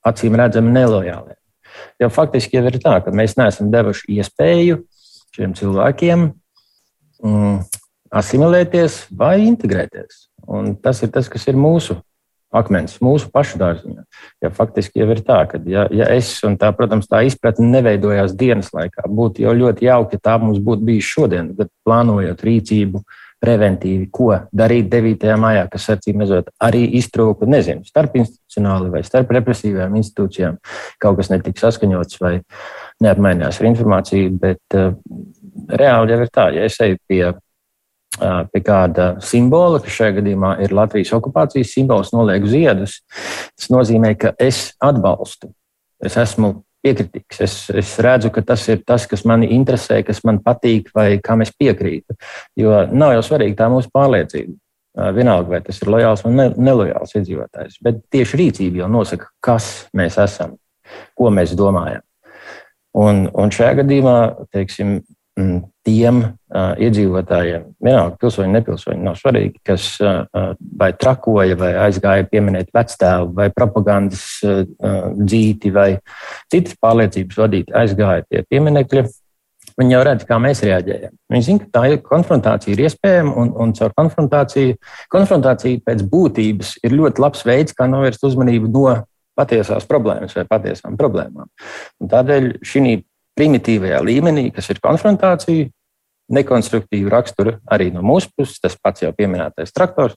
acīm 0.07 0.37
redzami 0.39 0.75
nelojāliem. 0.75 1.39
Jo 2.01 2.09
faktiski 2.13 2.59
jau 2.59 2.65
ir 2.69 2.79
tā, 2.81 2.99
ka 3.05 3.13
mēs 3.15 3.37
neesam 3.37 3.71
devuši 3.73 4.19
iespēju 4.19 4.81
šiem 5.37 5.53
cilvēkiem 5.57 6.27
mm, 7.25 7.57
asimilēties 8.17 9.07
vai 9.17 9.39
integrēties. 9.47 10.27
Un 10.47 10.77
tas 10.81 11.03
ir 11.03 11.11
tas, 11.13 11.29
kas 11.33 11.45
ir 11.51 11.59
mūsu 11.59 11.99
akmens, 12.57 12.97
mūsu 13.03 13.29
pašu 13.33 13.59
dārziņā. 13.61 14.05
Ja 14.45 14.51
faktiski 14.55 15.03
jau 15.03 15.09
ir 15.13 15.21
tā, 15.27 15.41
ka, 15.51 15.61
ja, 15.69 15.87
ja 15.93 16.09
es 16.15 16.31
un 16.47 16.57
tā, 16.61 16.71
protams, 16.77 17.09
tā 17.11 17.23
izpratne 17.27 17.67
neveidojās 17.73 18.37
dienas 18.39 18.71
laikā, 18.77 19.09
būtu 19.11 19.45
jau 19.45 19.55
ļoti 19.57 19.89
jauki, 19.89 20.17
ja 20.17 20.25
tā 20.31 20.37
mums 20.43 20.63
būtu 20.63 20.87
bijis 20.87 21.11
šodien, 21.11 21.51
bet 21.59 21.73
plānojot 21.87 22.45
rīcību, 22.47 23.03
preventīvi, 23.43 24.09
ko 24.15 24.31
darīt 24.57 24.89
9. 24.93 25.27
maijā, 25.41 25.67
kas 25.73 25.91
acīm 25.93 26.23
redzot 26.25 26.51
arī 26.63 26.85
iztrūka, 26.99 27.49
nezinu, 27.51 27.85
starp 27.89 28.17
institucionāli 28.21 28.93
vai 28.95 29.03
starp 29.07 29.33
represīvajām 29.37 29.99
institūcijām. 30.01 30.61
Kaut 31.03 31.21
kas 31.21 31.33
netika 31.33 31.67
saskaņots 31.67 32.21
vai 32.23 32.39
neapmainījās 33.05 33.61
ar 33.61 33.71
informāciju, 33.73 34.37
bet 34.41 34.79
uh, 34.79 34.95
reāli 35.69 36.15
jau 36.15 36.23
ir 36.25 36.33
tā, 36.33 36.49
ja 36.57 36.69
es 36.69 36.81
eju 36.85 37.03
pie 37.09 37.25
pie 38.17 38.63
kāda 38.65 39.09
simbola, 39.21 39.81
kas 39.83 39.93
šajā 39.99 40.15
gadījumā 40.21 40.55
ir 40.65 40.73
Latvijas 40.73 41.13
okupācijas 41.17 41.75
simbols, 41.75 42.15
nolieku 42.17 42.49
ziedus, 42.49 43.03
tas 43.53 43.69
nozīmē, 43.73 44.15
ka 44.17 44.33
es 44.41 44.71
atbalstu. 44.81 45.51
Es 46.01 46.17
esmu 46.21 46.63
piekritīgs. 46.87 47.41
Es, 47.45 47.57
es 47.75 47.95
redzu, 48.03 48.31
ka 48.35 48.45
tas 48.47 48.67
ir 48.71 48.83
tas, 48.87 49.07
kas 49.11 49.27
mani 49.29 49.51
interesē, 49.57 50.03
kas 50.07 50.23
man 50.27 50.41
patīk, 50.45 50.93
vai 50.97 51.17
kam 51.25 51.43
es 51.45 51.53
piekrītu. 51.55 52.17
Jo 52.59 52.85
nav 52.93 53.17
jau 53.17 53.27
svarīgi 53.31 53.59
tā 53.59 53.69
mūsu 53.73 53.93
pārliecība. 53.95 54.57
Vienalga, 55.13 55.51
vai 55.53 55.61
tas 55.61 55.77
ir 55.83 55.91
lojāls 55.93 56.23
vai 56.25 56.33
ne, 56.33 56.47
nelojāls 56.57 57.13
iedzīvotājs. 57.19 57.81
Bet 57.85 58.01
tieši 58.15 58.39
rīcība 58.41 58.81
jau 58.81 58.89
nosaka, 58.89 59.29
kas 59.45 59.67
mēs 59.97 60.17
esam, 60.23 60.55
ko 61.19 61.29
mēs 61.35 61.53
domājam. 61.59 62.01
Un, 62.97 63.27
un 63.37 63.53
šajā 63.53 63.83
gadījumā, 63.83 64.17
teiksim, 64.57 65.03
tiem 65.37 66.23
uh, 66.23 66.73
iedzīvotājiem, 66.81 67.67
vienalga 67.85 68.17
pilsoņi, 68.21 68.53
nepilsoņi, 68.57 69.03
nav 69.05 69.19
svarīgi, 69.21 69.61
kas 69.67 69.89
uh, 70.01 70.55
vai 70.81 70.91
trakoja, 70.97 71.59
vai 71.61 71.75
aizgāja 71.85 72.27
pieminēt 72.31 72.73
vectēvu, 72.75 73.35
vai 73.37 73.51
propagandas 73.55 74.25
uh, 74.47 74.65
dzīti, 75.19 75.73
vai 75.77 75.91
citas 76.53 76.79
pārliecības 76.81 77.41
vadīti 77.43 77.77
aizgāja 77.77 78.25
pie 78.31 78.43
pieminekļa. 78.49 79.07
Viņi 79.77 79.93
jau 79.93 80.05
redz, 80.09 80.25
kā 80.25 80.39
mēs 80.41 80.63
reaģējam. 80.65 81.13
Viņi 81.35 81.45
zina, 81.45 81.67
ka 81.67 81.83
tā 81.83 81.99
konfrontācija 82.01 82.73
ir 82.73 82.87
iespējama, 82.87 83.35
un, 83.43 83.51
un 83.61 83.75
caur 83.77 83.93
konfrontāciju, 83.99 84.79
konfrontācija 85.13 85.83
pēc 85.85 86.07
būtības 86.09 86.79
ir 86.87 86.97
ļoti 86.97 87.21
labs 87.21 87.45
veids, 87.45 87.77
kā 87.77 87.85
novērst 87.91 88.25
uzmanību 88.25 88.73
no 88.73 88.87
patiesās 89.37 89.85
problēmas 89.85 90.33
vai 90.39 90.47
patiesām 90.49 90.97
problēmām. 90.97 91.51
Un 92.01 92.09
tādēļ 92.09 92.55
šī 92.65 92.87
primitīvajā 93.37 94.01
līmenī, 94.05 94.49
kas 94.55 94.71
ir 94.73 94.81
konfrontācija, 94.85 95.69
nekonstruktīva 96.33 97.13
rakstura 97.13 97.59
arī 97.71 97.91
no 97.95 98.03
mūsu 98.07 98.33
puses, 98.35 98.59
tas 98.63 98.75
pats 98.81 99.05
jau 99.05 99.13
pieminētais 99.15 99.75
traktors. 99.77 100.17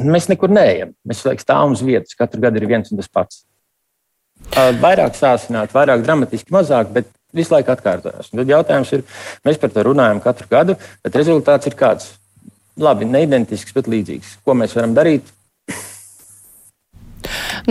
Mēs 0.00 0.28
nekur 0.30 0.52
neejam. 0.52 0.94
Mēs 1.06 1.22
laikam 1.26 1.44
stāvam 1.44 1.76
uz 1.76 1.82
vietas. 1.84 2.16
Katru 2.18 2.40
gadu 2.42 2.60
ir 2.60 2.68
viens 2.70 2.90
un 2.90 3.00
tas 3.00 3.10
pats. 3.10 3.42
Vairāk 4.80 5.18
sācināt, 5.18 5.74
vairāk 5.76 6.02
dramatiski, 6.06 6.52
mazāk, 6.54 6.94
bet 6.94 7.10
visu 7.36 7.52
laiku 7.54 7.74
atkārtojas. 7.74 8.30
Tad 8.32 8.48
jautājums 8.50 8.94
ir, 8.96 9.04
mēs 9.46 9.60
par 9.60 9.74
to 9.74 9.84
runājam 9.86 10.22
katru 10.24 10.48
gadu, 10.50 10.78
bet 11.04 11.18
rezultāts 11.20 11.68
ir 11.68 11.76
kāds? 11.78 12.14
Labi, 12.80 13.04
neidentisks, 13.04 13.74
bet 13.76 13.90
līdzīgs. 13.90 14.38
Ko 14.46 14.56
mēs 14.56 14.72
varam 14.78 14.94
darīt? 14.96 15.28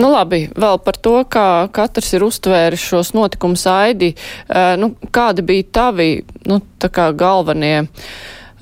Nu, 0.00 0.08
labi, 0.14 0.46
vēl 0.56 0.78
par 0.80 0.96
to, 0.96 1.18
kā 1.28 1.68
katrs 1.76 2.14
ir 2.16 2.24
uztvēris 2.24 2.80
šos 2.92 3.12
notikumus 3.16 3.66
aidi. 3.68 4.14
Uh, 4.48 4.72
nu, 4.80 4.94
kādi 5.12 5.44
bija 5.44 5.66
tavi, 5.80 6.22
nu, 6.48 6.60
kā 6.80 7.10
galvenie, 7.12 7.82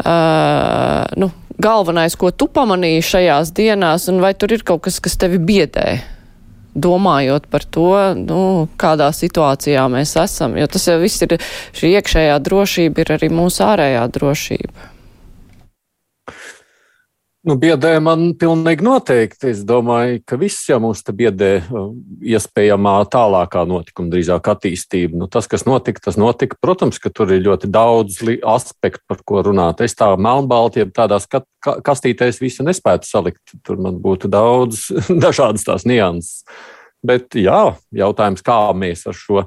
uh, 0.03 1.05
nu, 1.21 1.31
galvenais, 1.63 2.17
ko 2.19 2.33
tu 2.35 2.49
pamanīji 2.51 3.07
šajās 3.13 3.55
dienās, 3.55 4.09
un 4.11 4.23
vai 4.25 4.33
tur 4.35 4.57
ir 4.57 4.67
kaut 4.67 4.87
kas, 4.89 4.99
kas 5.05 5.19
tevi 5.21 5.39
biedē? 5.39 6.01
Domājot 6.79 7.49
par 7.51 7.65
to, 7.65 7.89
nu, 8.19 8.43
kādā 8.79 9.09
situācijā 9.15 9.87
mēs 9.91 10.15
esam, 10.21 10.59
jo 10.59 10.67
tas 10.71 10.91
jau 10.91 10.99
viss 11.03 11.23
ir, 11.27 11.39
šī 11.75 11.95
iekšējā 11.99 12.37
drošība 12.51 13.03
ir 13.03 13.19
arī 13.19 13.31
mūsu 13.35 13.65
ārējā 13.67 14.05
drošība. 14.15 14.98
Nu, 17.49 17.55
biedē 17.57 17.95
man 18.05 18.35
pilnīgi 18.37 18.85
noteikti. 18.85 19.55
Es 19.55 19.63
domāju, 19.65 20.19
ka 20.29 20.37
viss 20.37 20.67
jau 20.69 20.77
mums 20.85 21.01
te 21.05 21.15
biedē 21.17 21.53
uh, 21.63 21.87
iespējamā 22.21 22.99
tālākā 23.09 23.63
notikuma, 23.69 24.11
drīzāk 24.13 24.51
attīstība. 24.53 25.17
Nu, 25.17 25.31
tas, 25.33 25.49
kas 25.49 25.65
notika, 25.65 26.03
tas 26.05 26.19
notika. 26.21 26.59
Protams, 26.61 27.01
ka 27.01 27.09
tur 27.09 27.33
ir 27.33 27.41
ļoti 27.47 27.71
daudz 27.73 28.21
aspektu, 28.53 29.01
par 29.09 29.25
ko 29.25 29.41
runāt. 29.47 29.81
Es 29.81 29.97
tā 29.97 30.11
melnbalti, 30.21 30.85
ja 30.85 30.91
tādās 31.01 31.25
kastītēs 31.65 32.43
visu 32.45 32.69
nespētu 32.69 33.09
salikt. 33.09 33.57
Tur 33.65 33.81
man 33.81 33.97
būtu 34.05 34.29
daudz 34.29 34.91
dažādas 35.25 35.65
tās 35.65 35.89
nianses. 35.89 36.45
Bet 37.01 37.33
jā, 37.39 37.79
jautājums, 37.97 38.45
kā 38.45 38.61
mēs 38.77 39.09
ar 39.09 39.17
šo 39.17 39.47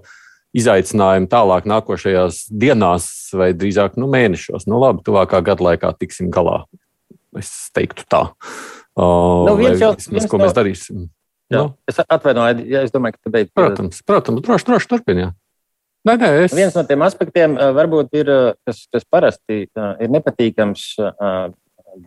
izaicinājumu 0.57 1.29
tālāk 1.29 1.69
nākošajās 1.69 2.47
dienās 2.49 3.11
vai 3.37 3.53
drīzāk 3.53 4.01
nu, 4.01 4.09
mēnešos, 4.09 4.65
nu 4.65 4.81
labi, 4.81 5.05
tuvākā 5.05 5.45
gada 5.45 5.69
laikā 5.69 5.99
tiksim 6.01 6.33
galā. 6.33 6.63
Es 7.39 7.51
teiktu 7.75 8.03
tā. 8.11 8.25
Uh, 8.91 9.47
nu, 9.47 9.55
viens 9.59 9.79
jau, 9.79 9.93
vismaz, 9.95 10.27
ko 10.27 10.39
no... 10.39 10.47
mēs 10.47 10.55
darīsim. 10.57 11.05
Jā, 11.51 11.61
nu? 11.61 11.75
Es 11.87 11.99
atvainojos, 12.01 12.65
ja 12.67 12.81
es 12.87 12.91
domāju, 12.91 13.17
ka 13.17 13.27
tu 13.27 13.33
beidz. 13.33 13.53
Protams, 13.55 14.03
protams, 14.07 14.43
droši, 14.43 14.67
droši 14.67 14.91
turpiniet. 14.91 15.37
Nē, 16.07 16.15
nē, 16.17 16.29
es... 16.47 16.53
Viens 16.57 16.73
no 16.73 16.81
tiem 16.87 17.03
aspektiem 17.05 17.55
varbūt 17.77 18.15
ir, 18.17 18.29
kas, 18.65 18.85
kas 18.89 19.03
parasti 19.05 19.65
ir 19.67 20.13
nepatīkams, 20.15 20.85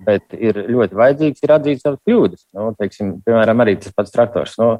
bet 0.04 0.32
ir 0.34 0.58
ļoti 0.72 0.96
vajadzīgs, 0.96 1.44
ir 1.44 1.52
atzīt 1.54 1.82
savas 1.82 2.00
kļūdas. 2.08 2.46
Nu, 2.56 2.70
teiksim, 2.80 3.12
piemēram, 3.26 3.62
arī 3.62 3.76
tas 3.84 3.94
pats 3.94 4.14
traktors. 4.14 4.56
Nu, 4.58 4.70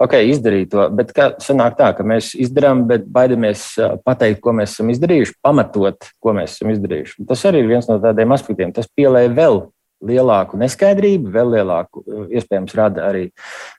ok, 0.00 0.16
izdarīt 0.30 0.70
to, 0.72 0.86
bet 0.94 1.10
kā 1.16 1.32
sanāk 1.42 1.76
tā, 1.80 1.90
ka 1.98 2.06
mēs 2.06 2.32
izdarām, 2.38 2.86
bet 2.88 3.04
baidamies 3.10 3.66
pateikt, 4.06 4.40
ko 4.44 4.54
mēs 4.56 4.78
esam 4.78 4.94
izdarījuši, 4.94 5.36
pamatot, 5.44 6.10
ko 6.22 6.36
mēs 6.38 6.56
esam 6.56 6.70
izdarījuši. 6.72 7.26
Tas 7.28 7.44
arī 7.50 7.64
ir 7.64 7.72
viens 7.74 7.90
no 7.90 7.98
tādiem 8.02 8.32
aspektiem. 8.38 8.72
Tas 8.72 8.88
pielēja 8.94 9.34
vēl 9.34 9.64
lielāku 10.06 10.58
neskaidrību, 10.60 11.32
vēl 11.34 11.52
lielāku, 11.58 12.04
iespējams, 12.34 12.76
rada 12.78 13.08
arī 13.10 13.26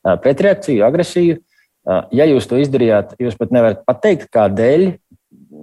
pretreakciju, 0.04 0.84
agresiju. 0.88 1.40
Ja 2.16 2.26
jūs 2.26 2.48
to 2.50 2.58
izdarījāt, 2.58 3.14
jūs 3.22 3.38
pat 3.38 3.52
nevarat 3.54 3.84
pateikt, 3.88 4.32
kādēļ. 4.34 4.88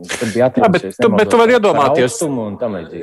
Tad 0.02 0.32
bija 0.32 0.48
jā, 0.48 0.68
bet, 0.72 0.84
bet 1.14 1.28
tu 1.30 1.38
vari 1.38 1.54
iedomāties, 1.54 2.16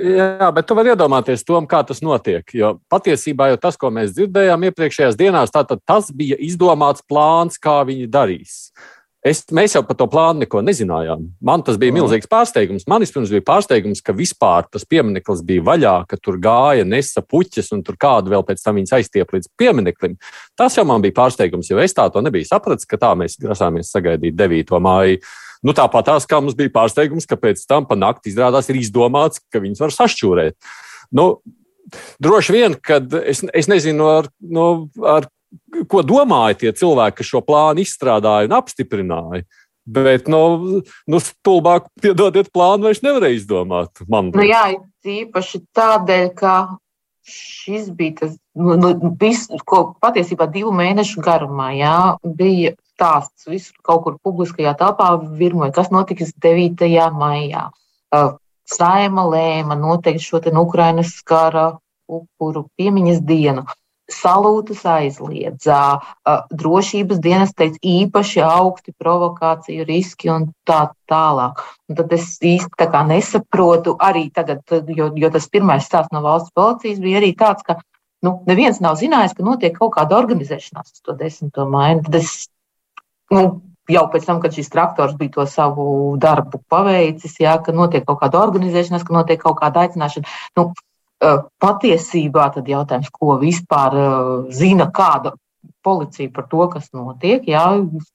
jā, 0.03 0.47
bet 0.55 0.65
tu 0.67 0.75
vari 0.75 0.91
iedomāties 0.91 1.45
tom, 1.47 1.67
kā 1.69 1.79
tas 1.87 2.01
notiek. 2.03 2.43
Jo 2.51 2.73
patiesībā 2.91 3.51
jau 3.53 3.59
tas, 3.61 3.77
ko 3.79 3.91
mēs 3.93 4.11
dzirdējām 4.17 4.65
iepriekšējās 4.67 5.19
dienās, 5.19 5.53
tātad 5.53 5.79
tas 5.87 6.09
bija 6.11 6.35
izdomāts 6.43 7.05
plāns, 7.07 7.61
kā 7.61 7.77
viņi 7.87 8.09
darīs. 8.11 8.57
Uh, 8.73 8.98
Es, 9.19 9.41
mēs 9.51 9.73
jau 9.75 9.81
par 9.83 9.97
to 9.99 10.05
plānu 10.07 10.45
neko 10.45 10.61
nezinājām. 10.63 11.25
Man 11.43 11.63
tas 11.67 11.75
bija 11.79 11.91
milzīgs 11.91 12.29
pārsteigums. 12.31 12.85
Man 12.87 13.03
vispirms 13.03 13.33
bija 13.33 13.43
pārsteigums, 13.49 13.99
ka 13.99 14.13
vispār 14.15 14.69
tas 14.71 14.85
piemineklis 14.87 15.41
bija 15.43 15.65
vaļā, 15.67 15.95
ka 16.07 16.15
tur 16.23 16.37
gāja 16.39 16.85
nesa 16.87 17.19
puķis 17.25 17.73
un 17.75 17.83
tur 17.83 17.97
kādu 17.99 18.31
vēl 18.31 18.45
pēc 18.47 18.63
tam 18.63 18.77
viņas 18.79 18.95
aiztiep 18.95 19.33
līdz 19.35 19.51
piemineklim. 19.59 20.15
Tas 20.55 20.77
jau 20.79 20.85
man 20.87 21.03
bija 21.03 21.17
pārsteigums, 21.17 21.67
jo 21.67 21.81
es 21.83 21.97
tā 21.97 22.05
to 22.13 22.23
nebiju 22.23 22.47
sapratis, 22.47 22.87
ka 22.87 22.99
tā 23.01 23.11
mēs 23.19 23.35
grasāmies 23.43 23.91
sagaidīt 23.91 24.39
9. 24.39 24.79
māju. 24.87 25.19
Nu, 25.67 25.75
tāpat 25.75 26.07
tās, 26.07 26.23
kā 26.23 26.39
mums 26.39 26.55
bija 26.55 26.71
pārsteigums, 26.77 27.27
ka 27.27 27.35
pēc 27.35 27.65
tam 27.67 27.89
pa 27.89 27.97
nakti 27.99 28.31
izrādās 28.31 28.71
ir 28.71 28.79
izdomāts, 28.79 29.43
ka 29.51 29.59
viņas 29.59 29.83
var 29.83 29.95
sašķūrēt. 29.97 30.55
Nu, 31.19 31.33
droši 32.23 32.55
vien, 32.55 32.79
ka 32.79 33.01
es, 33.19 33.43
es 33.51 33.67
nezinu, 33.67 34.07
ar, 34.21 34.31
no, 34.39 34.87
ar 35.03 35.27
ko 35.89 36.03
domāja 36.05 36.57
tie 36.63 36.73
cilvēki, 36.75 37.21
kas 37.21 37.31
šo 37.31 37.41
plānu 37.45 37.83
izstrādāja 37.83 38.49
un 38.49 38.57
apstiprināja. 38.59 39.45
Bet, 39.89 40.27
nu, 40.29 40.83
nu 41.09 41.19
stulbāk, 41.23 41.87
piedodiet, 42.03 42.51
plānu 42.53 42.85
vairs 42.85 43.01
nevarēja 43.01 43.39
izdomāt. 43.39 44.03
Nu, 44.05 44.43
jā, 44.45 44.67
īpaši 45.01 45.63
tādēļ, 45.73 46.27
ka 46.37 46.53
šis 47.29 47.89
bija 47.97 48.19
tas, 48.19 48.35
nu, 48.57 48.75
nu, 48.77 48.91
vis, 49.21 49.47
ko 49.69 49.81
patiesībā 50.01 50.49
divu 50.53 50.73
mēnešu 50.75 51.23
garumā 51.25 51.71
jā, 51.77 51.95
bija 52.21 52.75
stāsts 52.93 53.49
visur 53.49 53.77
kaut 53.85 54.03
kur 54.05 54.17
publiskajā 54.21 54.75
telpā 54.77 55.11
virmoja, 55.39 55.73
kas 55.75 55.91
notiks 55.93 56.35
9. 56.43 56.85
maijā. 57.15 57.69
Saima 58.69 59.25
lēma 59.25 59.77
noteikt 59.79 60.21
šo 60.21 60.41
te 60.43 60.53
Ukrainas 60.53 61.15
kara 61.25 61.71
upuru 62.09 62.67
piemiņas 62.77 63.21
dienu 63.25 63.65
salūtus 64.13 64.81
aizliedzā, 64.89 65.81
drošības 66.51 67.21
dienas 67.23 67.53
teica 67.57 67.79
īpaši 67.85 68.41
augsti 68.45 68.93
provokāciju 68.97 69.85
riski 69.87 70.31
un 70.33 70.49
tā 70.67 70.89
tālāk. 71.09 71.61
Un 71.89 71.99
tad 71.99 72.13
es 72.15 72.35
īsti 72.41 72.73
tā 72.79 72.89
kā 72.91 73.03
nesaprotu 73.07 73.95
arī 73.99 74.27
tagad, 74.33 74.63
jo, 74.87 75.11
jo 75.15 75.31
tas 75.33 75.49
pirmais 75.51 75.85
stāsts 75.85 76.13
no 76.15 76.23
valsts 76.25 76.53
policijas 76.55 77.01
bija 77.03 77.21
arī 77.21 77.33
tāds, 77.37 77.65
ka 77.65 77.79
nu, 78.25 78.39
neviens 78.49 78.81
nav 78.83 78.99
zinājis, 78.99 79.35
ka 79.37 79.47
notiek 79.47 79.77
kaut 79.77 79.95
kāda 79.95 80.19
organizēšanās 80.19 80.93
uz 80.97 81.01
to 81.05 81.15
10. 81.17 81.65
maiju. 81.69 82.03
Tad 82.07 82.19
es 82.19 82.35
nu, 83.33 83.61
jau 83.89 84.05
pēc 84.11 84.27
tam, 84.27 84.41
kad 84.43 84.55
šis 84.55 84.71
traktors 84.73 85.15
bija 85.19 85.37
to 85.39 85.45
savu 85.49 86.17
darbu 86.21 86.61
paveicis, 86.71 87.39
jā, 87.41 87.55
ka 87.63 87.75
notiek 87.75 88.05
kaut 88.07 88.21
kāda 88.21 88.41
organizēšanās, 88.43 89.05
ka 89.07 89.15
notiek 89.15 89.41
kaut 89.41 89.59
kāda 89.61 89.85
aicināšana. 89.85 90.37
Nu, 90.59 90.69
patiesībā 91.19 92.47
tad 92.55 92.67
jautājums, 92.71 93.11
ko 93.11 93.37
vispār 93.41 93.95
zina 94.55 94.89
kāda 94.95 95.33
policija 95.83 96.31
par 96.33 96.47
to, 96.51 96.65
kas 96.71 96.89
notiek, 96.95 97.47
jā, 97.47 97.63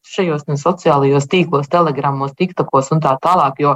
šajos 0.08 0.44
sociālajos 0.60 1.28
tīklos, 1.28 1.70
telegramos, 1.72 2.36
tiktokos 2.36 2.92
un 2.92 3.02
tā 3.04 3.16
tālāk, 3.20 3.60
jo 3.60 3.74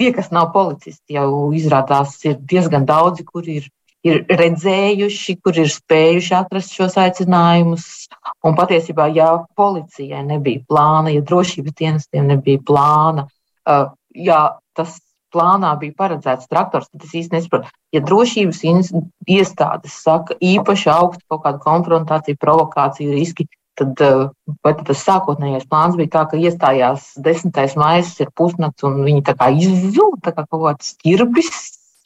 tie, 0.00 0.12
kas 0.16 0.32
nav 0.32 0.50
policisti, 0.52 1.16
jau 1.16 1.52
izrādās 1.56 2.18
ir 2.24 2.36
diezgan 2.40 2.88
daudzi, 2.88 3.24
kuri 3.28 3.60
ir 3.62 3.70
ir 4.02 4.24
redzējuši, 4.26 5.36
kur 5.42 5.58
ir 5.62 5.70
spējuši 5.70 6.34
atrast 6.34 6.74
šos 6.74 6.98
aicinājumus. 6.98 7.86
Un 8.46 8.56
patiesībā, 8.58 9.06
ja 9.14 9.30
policijai 9.58 10.24
nebija 10.26 10.64
plāna, 10.68 11.12
ja 11.14 11.22
drošības 11.22 11.76
dienestiem 11.78 12.26
nebija 12.32 12.62
plāna, 12.66 13.28
uh, 13.28 13.92
ja 14.10 14.40
tas 14.76 14.98
plānā 15.32 15.72
bija 15.80 15.96
paredzēts 15.98 16.50
traktors, 16.50 16.90
tad 16.92 17.06
es 17.06 17.16
īsti 17.22 17.36
nesaprotu. 17.36 17.72
Ja 17.94 18.02
drošības 18.04 18.62
iestādes 19.30 19.98
saka 20.04 20.36
īpaši 20.38 20.88
augstu 20.92 21.24
kaut 21.32 21.44
kādu 21.46 21.62
konfrontāciju, 21.64 22.40
provokāciju 22.40 23.16
riski, 23.16 23.48
tad, 23.78 23.98
uh, 24.04 24.30
tad 24.64 24.82
tas 24.88 25.04
sākotnējais 25.06 25.68
plāns 25.70 25.98
bija 25.98 26.14
tā, 26.16 26.24
ka 26.30 26.40
iestājās 26.40 27.12
10. 27.24 27.76
maija, 27.80 28.08
ir 28.24 28.32
pusnakts, 28.36 28.84
un 28.88 29.02
viņi 29.06 29.24
tā 29.28 29.36
kā 29.38 29.52
izzūda 29.56 30.34
kā 30.36 30.44
kaut 30.44 30.66
kāds 30.66 30.96
ķirbis 31.02 31.54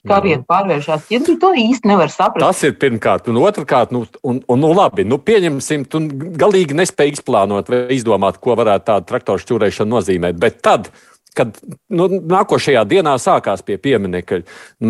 kariet 0.07 0.45
pārvēršās 0.49 1.09
ķirbi, 1.09 1.37
to 1.43 1.51
īsti 1.59 1.91
nevar 1.91 2.13
saprast. 2.13 2.45
Tas 2.45 2.63
ir 2.67 2.77
pirmkārt, 2.81 3.27
un 3.33 3.41
otrkārt, 3.43 3.93
nu, 3.95 4.05
un, 4.23 4.41
un, 4.47 4.63
nu, 4.63 4.71
labi, 4.77 5.07
nu, 5.09 5.19
pieņemsim, 5.23 5.87
tu 5.91 6.03
galīgi 6.41 6.77
nespēj 6.79 7.17
izplānot 7.17 7.71
vai 7.73 7.83
izdomāt, 7.97 8.41
ko 8.43 8.57
varētu 8.59 8.89
tāda 8.91 9.09
traktoru 9.11 9.43
šķūrēšana 9.43 9.93
nozīmēt. 9.97 10.39
Bet 10.43 10.61
tad, 10.67 10.91
kad 11.37 11.59
nu, 11.93 12.09
nākošajā 12.33 12.85
dienā 12.89 13.17
sākās 13.21 13.65
pie 13.67 13.77
pieminiekļa, 13.83 14.43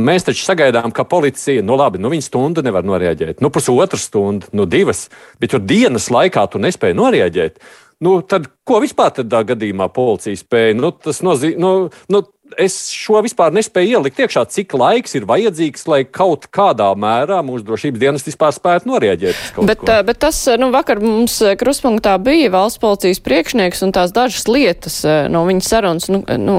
mēs 0.07 0.29
taču 0.29 0.45
sagaidām, 0.47 0.93
ka 0.95 1.07
policija, 1.09 1.65
nu 1.67 1.79
labi, 1.79 2.01
nu 2.03 2.13
viņa 2.13 2.29
stundu 2.29 2.65
nevar 2.67 2.87
noreaģēt, 2.87 3.43
nu 3.45 3.51
pusotru 3.55 4.01
stundu, 4.01 4.53
nu 4.57 4.69
divas, 4.71 5.07
bet 5.43 5.57
jau 5.57 5.63
dienas 5.63 6.09
laikā 6.15 6.47
tu 6.53 6.63
nespēji 6.63 6.99
noreaģēt. 6.99 7.61
Nu, 8.05 8.19
tad, 8.29 8.51
ko 8.69 8.83
vispār 8.83 9.15
tādā 9.17 9.41
gadījumā 9.49 9.87
policija 9.89 10.37
spēja? 10.37 10.75
Nu, 10.77 10.91
tas 10.93 11.23
nozīmē, 11.25 11.57
nu, 11.63 11.71
nu, 12.13 12.21
es 12.61 12.77
šo 12.95 13.21
vispār 13.25 13.55
nespēju 13.57 13.99
ielikt 13.99 14.21
iekšā, 14.23 14.45
cik 14.53 14.75
laiks 14.79 15.17
ir 15.19 15.27
vajadzīgs, 15.29 15.87
lai 15.91 16.01
kaut 16.05 16.49
kādā 16.55 16.89
mērā 16.99 17.43
mūsu 17.47 17.67
drošības 17.67 18.03
dienas 18.03 18.27
vispār 18.27 18.55
spētu 18.55 18.91
norēģēt. 18.91 19.43
Bet, 19.67 19.83
ko. 19.83 19.99
bet 20.09 20.21
tas, 20.23 20.41
nu, 20.61 20.71
vakar 20.75 21.03
mums 21.03 21.39
kruspunktā 21.61 22.17
bija 22.23 22.53
valsts 22.55 22.83
policijas 22.83 23.23
priekšnieks 23.25 23.85
un 23.87 23.95
tās 23.97 24.15
dažas 24.17 24.49
lietas 24.51 25.01
no 25.33 25.47
viņa 25.49 25.67
sarunas, 25.67 26.11
nu, 26.13 26.23
nu, 26.41 26.59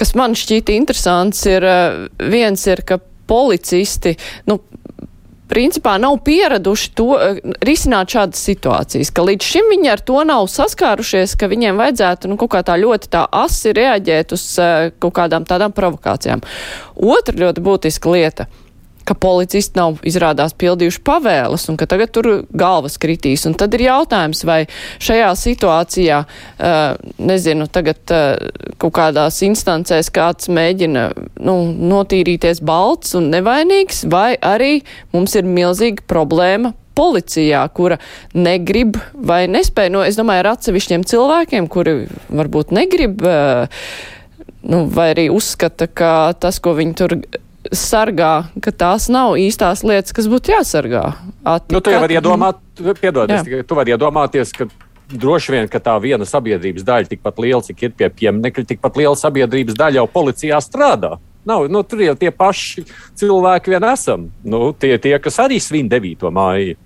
kas 0.00 0.14
man 0.18 0.36
šķīta 0.38 0.76
interesants, 0.76 1.44
ir 1.50 1.66
viens 2.18 2.66
ir, 2.70 2.84
ka 2.86 3.00
policisti, 3.28 4.16
nu, 4.50 4.60
principā 5.48 5.96
nav 6.00 6.18
pieraduši 6.24 6.90
to, 6.94 7.08
eh, 7.20 7.40
risināt 7.60 8.14
šādas 8.14 8.40
situācijas, 8.48 9.12
ka 9.14 9.22
līdz 9.22 9.50
šim 9.52 9.70
viņi 9.72 9.92
ar 9.92 10.00
to 10.00 10.24
nav 10.24 10.48
saskārušies, 10.50 11.36
ka 11.38 11.48
viņiem 11.48 11.78
vajadzētu 11.80 12.28
nu, 12.28 12.36
kaut 12.36 12.50
kā 12.50 12.62
tā 12.62 12.78
ļoti 12.80 13.08
tā 13.08 13.26
asi 13.30 13.72
reaģēt 13.72 14.32
uz 14.32 14.58
uh, 14.58 14.90
kaut 14.98 15.14
kādām 15.14 15.44
tādām 15.44 15.72
provokācijām. 15.72 16.42
Otra 16.96 17.34
ļoti 17.34 17.60
būtiska 17.60 18.10
lieta 18.10 18.46
ka 19.04 19.16
policisti 19.18 19.78
nav 19.78 20.00
izrādās 20.06 20.54
pildījuši 20.58 21.02
pavēles 21.04 21.68
un 21.70 21.78
ka 21.80 21.88
tagad 21.90 22.12
tur 22.14 22.28
galvas 22.56 22.96
kritīs. 23.00 23.44
Un 23.48 23.56
tad 23.58 23.74
ir 23.76 23.86
jautājums, 23.86 24.44
vai 24.48 24.64
šajā 25.02 25.30
situācijā, 25.40 26.20
uh, 26.24 27.10
nezinu, 27.18 27.68
tagad 27.72 28.14
uh, 28.14 28.38
kaut 28.80 28.96
kādās 28.98 29.42
instancēs 29.46 30.12
kāds 30.14 30.50
mēģina 30.52 31.10
nu, 31.44 31.58
notīrīties 31.94 32.62
balts 32.64 33.16
un 33.18 33.30
nevainīgs, 33.34 34.04
vai 34.10 34.34
arī 34.40 34.78
mums 35.14 35.36
ir 35.38 35.48
milzīga 35.48 36.06
problēma 36.10 36.74
policijā, 36.94 37.64
kura 37.74 37.98
negrib 38.38 38.98
vai 39.14 39.44
nespēja, 39.50 39.92
nu, 39.92 40.02
es 40.06 40.18
domāju, 40.18 40.44
ar 40.44 40.52
atsevišķiem 40.54 41.06
cilvēkiem, 41.10 41.66
kuri 41.70 41.96
varbūt 42.30 42.74
negrib, 42.76 43.24
uh, 43.26 43.66
nu, 44.70 44.84
vai 44.94 45.10
arī 45.14 45.28
uzskata, 45.34 45.90
ka 45.90 46.12
tas, 46.40 46.60
ko 46.62 46.76
viņi 46.78 46.94
tur 47.00 47.18
sargā, 47.72 48.48
ka 48.62 48.72
tās 48.74 49.08
nav 49.12 49.36
īstās 49.40 49.84
lietas, 49.86 50.14
kas 50.16 50.28
būtu 50.30 50.52
jāsargā. 50.54 51.04
Ati, 51.44 51.74
nu, 51.74 51.80
tu 51.80 51.92
jau 51.94 52.02
vari 52.02 52.18
iedomāt, 52.18 52.60
piedod, 53.00 53.30
tikai, 53.30 53.62
tu 53.66 53.78
vari 53.78 53.94
iedomāties, 53.94 54.52
ka 54.56 54.68
droši 55.10 55.54
vien, 55.54 55.68
ka 55.70 55.80
tā 55.82 55.94
viena 56.02 56.26
sabiedrības 56.28 56.84
daļa 56.86 57.12
tikpat 57.12 57.40
liela, 57.44 57.62
cik 57.64 57.86
ir 57.86 57.94
pie 57.96 58.10
pieminiekļa, 58.20 58.66
tikpat 58.74 59.00
liela 59.00 59.16
sabiedrības 59.18 59.78
daļa 59.78 60.02
jau 60.02 60.06
policijā 60.10 60.60
strādā. 60.64 61.16
Nav, 61.44 61.66
nu, 61.68 61.82
tur 61.84 62.00
jau 62.00 62.14
tie 62.16 62.32
paši 62.32 62.86
cilvēki 63.20 63.74
vien 63.74 63.84
esam. 63.90 64.30
Nu, 64.44 64.70
tie, 64.72 64.96
tie, 64.96 65.18
kas 65.20 65.36
arī 65.44 65.60
svin 65.60 65.90
9. 65.92 66.24
māju. 66.32 66.78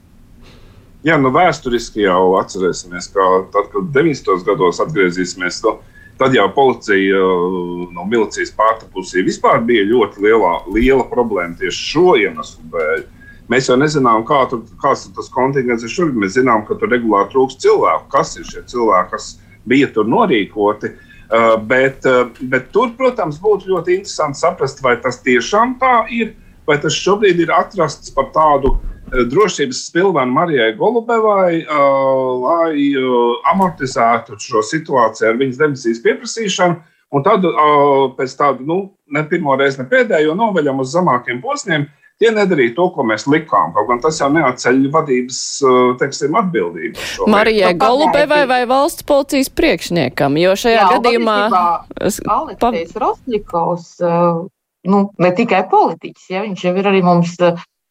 Jā, 1.07 1.15
nu 1.23 1.31
vēsturiski 1.31 2.03
jau 2.03 2.35
atcerēsimies, 2.41 3.07
ka 3.15 3.27
tad, 3.55 3.69
kad 3.71 3.93
90. 3.95 4.43
gados 4.49 4.83
atgriezīsimies 4.83 5.63
to. 5.63 5.79
No 5.79 5.98
Tad 6.19 6.35
jau 6.35 6.49
policija 6.55 7.21
uh, 7.23 7.85
no 7.95 8.05
milicijas 8.11 8.51
pārtapusī 8.59 9.23
vispār 9.27 9.61
bija 9.67 9.87
ļoti 9.87 10.25
lielā, 10.25 10.55
liela 10.75 11.07
problēma 11.07 11.55
tieši 11.61 11.85
šo 11.93 12.17
iemeslu 12.19 12.67
dēļ. 12.73 13.05
Mēs 13.49 13.71
jau 13.71 13.79
nezinām, 13.81 14.25
kā 14.29 14.43
tur, 14.51 14.65
kāds 14.83 15.07
ir 15.07 15.15
tas 15.17 15.31
kontingents 15.33 15.87
šurp. 15.89 16.19
Mēs 16.19 16.35
zinām, 16.37 16.67
ka 16.69 16.77
tur 16.77 16.91
regulāri 16.93 17.31
trūkst 17.33 17.63
cilvēku. 17.65 18.11
Kas 18.13 18.35
ir 18.37 18.45
šie 18.51 18.65
cilvēki, 18.69 19.13
kas 19.15 19.31
bija 19.71 19.89
tur 19.95 20.11
norīkoti? 20.11 20.93
Uh, 21.29 21.55
bet, 21.71 22.05
uh, 22.09 22.27
bet 22.51 22.69
tur, 22.75 22.91
protams, 22.99 23.39
būtu 23.41 23.71
ļoti 23.71 23.99
interesanti 24.01 24.43
saprast, 24.43 24.83
vai 24.85 24.97
tas 25.01 25.21
tiešām 25.25 25.79
tā 25.81 25.95
ir, 26.13 26.35
vai 26.69 26.77
tas 26.83 26.97
šobrīd 26.97 27.45
ir 27.45 27.53
atrasts 27.53 28.13
par 28.17 28.31
tādu 28.35 28.75
uh, 28.75 28.98
drošības 29.11 29.81
spilvenu 29.89 30.33
Marijai 30.33 30.75
Golubevai, 30.77 31.63
uh, 31.65 32.31
lai 32.43 32.73
uh, 32.99 33.39
amortizētu 33.53 34.39
šo 34.43 34.63
situāciju 34.65 35.31
ar 35.31 35.39
viņas 35.41 35.61
demisijas 35.61 36.03
pieprasīšanu. 36.05 36.81
Un 37.09 37.23
tad, 37.25 37.41
pēc 38.19 38.33
tāda, 38.37 38.61
nu, 38.69 38.83
ne 39.17 39.23
pirmo 39.25 39.55
reizi, 39.57 39.79
ne 39.81 39.87
pēdējo 39.89 40.35
noveļam 40.37 40.83
uz 40.83 40.91
zemākiem 40.93 41.39
posmiem, 41.41 41.87
tie 42.21 42.29
nedarīja 42.37 42.75
to, 42.77 42.91
ko 42.93 43.07
mēs 43.09 43.25
likām. 43.33 43.73
Kaut 43.73 43.89
gan 43.89 44.03
tas 44.05 44.19
jau 44.21 44.29
neatceļ 44.35 44.83
vadības 44.93 45.39
teiksim, 46.03 46.37
atbildību. 46.37 47.07
Marijai 47.33 47.73
Golubevai 47.81 48.43
vai 48.51 48.61
valsts 48.69 49.07
policijas 49.09 49.49
priekšniekam, 49.49 50.37
jo 50.37 50.53
šajā 50.53 50.83
Jā, 50.83 50.91
gadījumā. 50.99 51.39
Aleksis 52.29 52.93
Rosņikovs, 53.01 53.89
nu, 54.93 55.03
ne 55.25 55.33
tikai 55.41 55.65
politiķis, 55.73 56.29
ja 56.35 56.45
viņš 56.45 56.69
jau 56.69 56.77
ir 56.77 56.93
arī 56.93 57.01
mums 57.09 57.39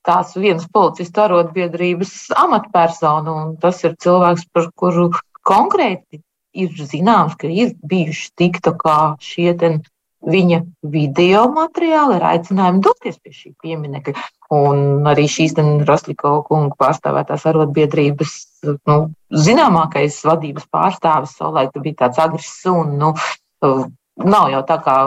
tās 0.07 0.35
vienas 0.39 0.67
policistu 0.73 1.25
arotbiedrības 1.25 2.13
amatpersonu, 2.45 3.35
un 3.41 3.51
tas 3.61 3.83
ir 3.83 3.97
cilvēks, 4.03 4.47
par 4.55 4.71
kuru 4.79 5.11
konkrēti 5.47 6.21
ir 6.57 6.73
zināms, 6.89 7.37
ka 7.39 7.49
ir 7.51 7.75
bijuši 7.85 8.31
tikto 8.39 8.73
kā 8.79 8.97
šie 9.23 9.53
viņa 10.27 10.61
video 10.91 11.43
materiāli 11.53 12.17
ar 12.17 12.25
aicinājumu 12.33 12.81
doties 12.83 13.19
pie 13.21 13.33
šī 13.35 13.51
pieminiekļa. 13.61 14.23
Un 14.57 15.07
arī 15.07 15.27
šīs 15.29 15.53
Rosliko 15.87 16.41
kunga 16.47 16.75
pārstāvētās 16.79 17.45
arotbiedrības 17.51 18.33
nu, 18.87 18.97
zināmākais 19.31 20.17
vadības 20.25 20.67
pārstāvis 20.73 21.35
savulaik 21.37 21.77
bija 21.83 22.07
tāds 22.07 22.21
agrs 22.23 22.51
un 22.71 22.97
nu, 22.97 23.13
nav 24.17 24.51
jau 24.55 24.63
tā 24.67 24.79
kā 24.83 24.97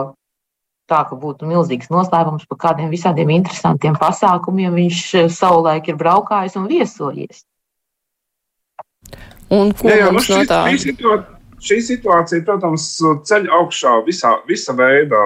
tā, 0.91 1.01
ka 1.09 1.19
būtu 1.19 1.49
milzīgs 1.49 1.91
noslēpums 1.93 2.49
par 2.51 2.59
kādiem 2.67 2.91
visādiem 2.93 3.31
interesantiem 3.39 3.97
pasākumiem 4.01 4.75
viņš 4.77 5.03
eh, 5.23 5.29
savulaik 5.33 5.89
ir 5.91 5.99
braukājis 6.01 6.59
un 6.61 6.69
viesojies. 6.71 7.45
Un 9.51 9.73
ko 9.75 9.91
jā, 9.91 10.03
jā, 10.05 10.11
mums 10.15 10.29
nu, 10.31 10.39
no 10.39 10.49
tā? 10.51 10.63
Šī 10.71 10.83
situācija, 10.85 11.39
šī 11.67 11.79
situācija, 11.89 12.47
protams, 12.47 12.87
ceļ 13.27 13.49
augšā 13.61 13.97
visā, 14.07 14.37
visa 14.49 14.75
veida. 14.77 15.21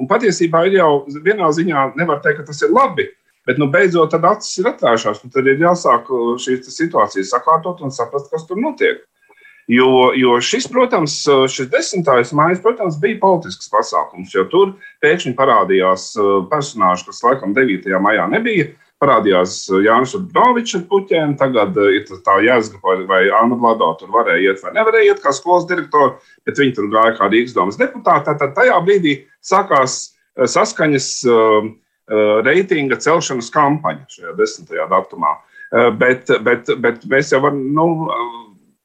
Un 0.00 0.08
patiesībā 0.10 0.64
ir 0.68 0.80
jau 0.80 0.90
vienā 1.22 1.48
ziņā 1.54 1.92
nevar 1.98 2.20
teikt, 2.24 2.42
ka 2.42 2.50
tas 2.50 2.64
ir 2.66 2.74
labi. 2.74 3.06
Bet, 3.44 3.58
nu, 3.60 3.68
beidzot, 3.70 4.10
tad 4.14 4.24
acis 4.24 4.58
ir 4.60 4.70
atvēršās. 4.70 5.20
Tad 5.32 5.48
ir 5.50 5.60
jāsāk 5.60 6.08
šīs 6.40 6.70
situācijas 6.72 7.32
sakārtot 7.34 7.82
un 7.84 7.92
saprast, 7.92 8.30
kas 8.32 8.46
tur 8.48 8.60
notiek. 8.60 9.02
Jo, 9.68 10.12
jo 10.12 10.36
šis, 10.44 10.66
protams, 10.68 11.16
šis 11.48 11.70
desmitais 11.72 12.34
maija, 12.36 12.58
protams, 12.62 12.98
bija 13.00 13.16
politisks 13.22 13.70
pasākums, 13.72 14.34
jo 14.36 14.44
tur 14.52 14.74
pēkšņi 15.04 15.32
parādījās 15.38 16.10
uh, 16.20 16.42
personāži, 16.50 17.06
kas 17.08 17.22
laikam 17.24 17.54
9. 17.56 17.88
maijā 18.04 18.26
nebija. 18.32 18.72
Parādījās 19.02 19.56
Jānis 19.84 20.12
Urbanovičs 20.16 20.76
ar 20.78 20.84
puķiem, 20.90 21.32
tagad 21.40 21.80
uh, 21.80 21.88
ir 21.96 22.04
tā 22.26 22.36
jēzga, 22.44 22.78
vai, 22.84 22.98
vai 23.08 23.22
Anna 23.40 23.56
Vlado 23.60 23.88
tur 24.00 24.12
varēja 24.12 24.52
iet 24.52 24.60
vai 24.64 24.74
nevarēja 24.76 25.14
iet 25.14 25.24
kā 25.24 25.32
skolas 25.32 25.64
direktori, 25.70 26.12
bet 26.44 26.60
viņi 26.60 26.76
tur 26.76 26.92
gāja 26.92 27.16
kā 27.16 27.30
Rīgas 27.32 27.56
domas 27.56 27.80
deputāti. 27.80 28.36
Tad 28.44 28.52
tajā 28.58 28.76
brīdī 28.84 29.16
sākās 29.44 29.96
saskaņas 30.36 31.08
reitinga 32.44 32.98
celšanas 33.00 33.48
kampaņa 33.54 34.04
šajā 34.12 34.36
desmitajā 34.38 34.88
datumā. 34.92 35.36
Bet, 35.98 36.28
bet, 36.44 36.68
bet 36.78 37.06
mēs 37.10 37.32
jau 37.32 37.40
varam, 37.42 37.62
nu, 37.74 37.86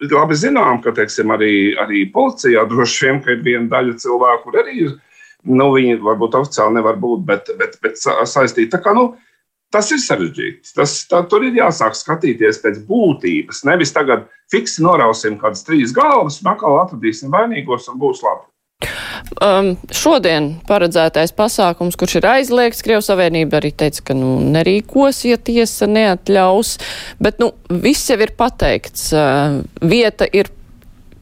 labi 0.08 0.38
zinām, 0.40 0.82
ka 0.84 0.94
teiksim, 0.96 1.32
arī, 1.36 1.76
arī 1.80 2.06
policijā 2.14 2.66
droši 2.70 3.06
vien 3.06 3.22
ir 3.28 3.42
viena 3.46 3.68
daļa 3.72 3.98
cilvēku, 4.04 4.44
kur 4.46 4.60
arī 4.64 4.76
ir. 4.88 4.98
Nu, 5.48 5.70
viņi 5.72 6.02
varbūt 6.04 6.36
oficiāli 6.36 6.76
nevar 6.76 6.98
būt, 7.00 7.24
bet, 7.28 7.50
bet, 7.60 7.78
bet 7.84 7.96
saistīti. 8.00 8.68
Tā 8.74 8.82
kā, 8.84 8.92
nu, 8.96 9.14
tas 9.72 9.88
ir 9.96 10.02
sarežģīti. 10.04 10.74
Tas, 10.76 10.98
tā, 11.08 11.22
tur 11.32 11.46
ir 11.48 11.56
jāsāk 11.56 11.96
skatīties 11.96 12.60
pēc 12.64 12.82
būtības. 12.90 13.64
Nevis 13.70 13.96
tagad 13.96 14.28
fiksi 14.52 14.84
norausim 14.84 15.40
kādas 15.40 15.64
trīs 15.64 15.96
galvas, 15.96 16.42
un 16.44 16.52
atkal 16.52 16.82
atradīsim 16.82 17.32
vainīgos 17.32 17.88
un 17.88 18.02
būs 18.04 18.26
labi. 18.26 18.50
Um, 19.40 19.74
šodien 19.94 20.52
paredzētais 20.68 21.34
pasākums, 21.38 21.98
kurš 22.00 22.20
ir 22.20 22.28
aizliegts, 22.30 22.84
Krievijas 22.86 23.10
Savienība 23.12 23.60
arī 23.60 23.72
teica, 23.76 24.10
ka 24.10 24.16
nu, 24.18 24.38
nerīkos, 24.56 25.24
ja 25.30 25.38
tiesa 25.38 25.88
neatļaus, 25.90 26.78
bet 27.24 27.42
nu, 27.44 27.52
viss 27.70 28.10
jau 28.12 28.20
ir 28.20 28.34
pateikts. 28.40 29.10
Uh, 29.16 29.60
vieta 29.80 30.28
ir 30.28 30.52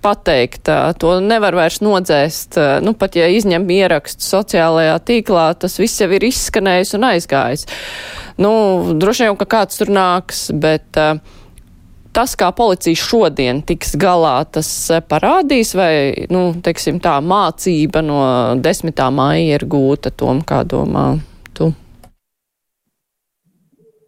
pateikta, 0.03 0.93
to 1.01 1.17
nevar 1.23 1.57
vairs 1.57 1.81
nodzēst. 1.83 2.57
Uh, 2.57 2.75
nu, 2.86 2.93
pat 2.97 3.17
ja 3.19 3.29
izņem 3.33 3.67
ierakstu 3.77 4.25
sociālajā 4.25 4.99
tīklā, 5.07 5.49
tas 5.60 5.79
viss 5.81 6.01
jau 6.01 6.10
ir 6.13 6.27
izskanējis 6.29 6.95
un 6.97 7.10
aizgājis. 7.12 7.67
Nu, 8.41 8.53
droši 8.97 9.27
vien, 9.27 9.39
ka 9.41 9.49
kāds 9.57 9.81
tur 9.81 9.93
nāks, 9.93 10.47
bet. 10.53 10.89
Uh, 10.95 11.36
tas, 12.17 12.34
kā 12.38 12.49
policija 12.56 12.97
šodien 12.97 13.62
tiks 13.65 13.93
galā, 13.99 14.41
tas 14.49 14.69
eh, 14.93 15.03
parādīs, 15.06 15.75
vai, 15.77 16.27
nu, 16.34 16.49
teiksim, 16.65 17.01
tā 17.03 17.19
mācība 17.21 18.01
no 18.06 18.21
10. 18.63 19.03
māja 19.13 19.58
ir 19.60 19.67
gūta, 19.69 20.13
Tom, 20.17 20.41
kā 20.47 20.63
domā 20.65 21.12
tu? 21.58 21.69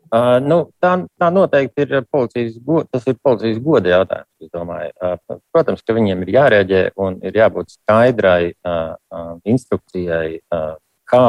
Uh, 0.09 0.39
nu, 0.41 0.63
tā, 0.81 0.95
tā 1.21 1.27
noteikti 1.29 1.85
ir 1.85 1.99
policijas, 2.09 2.55
tas 2.89 3.03
ir 3.11 3.19
policijas 3.21 3.59
goda 3.61 3.91
jautājums. 3.91 4.49
Uh, 4.57 5.37
protams, 5.53 5.85
ka 5.85 5.93
viņiem 5.93 6.23
ir 6.25 6.31
jārēģē 6.33 6.81
un 7.05 7.19
ir 7.21 7.37
jābūt 7.37 7.75
skaidrai 7.75 8.49
uh, 8.49 8.95
uh, 8.97 9.35
instrukcijai, 9.45 10.39
uh, 10.49 10.71
kā 11.05 11.27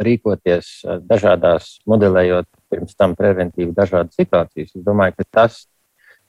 rīkoties 0.00 0.70
uh, 0.86 0.96
dažādās, 1.04 1.74
modelējot 1.84 2.48
pirms 2.72 2.96
tam 2.96 3.12
preventīvi 3.20 3.76
dažādas 3.76 4.16
situācijas. 4.16 4.72
Es 4.80 4.86
domāju, 4.86 5.18
ka 5.20 5.28
tas 5.42 5.60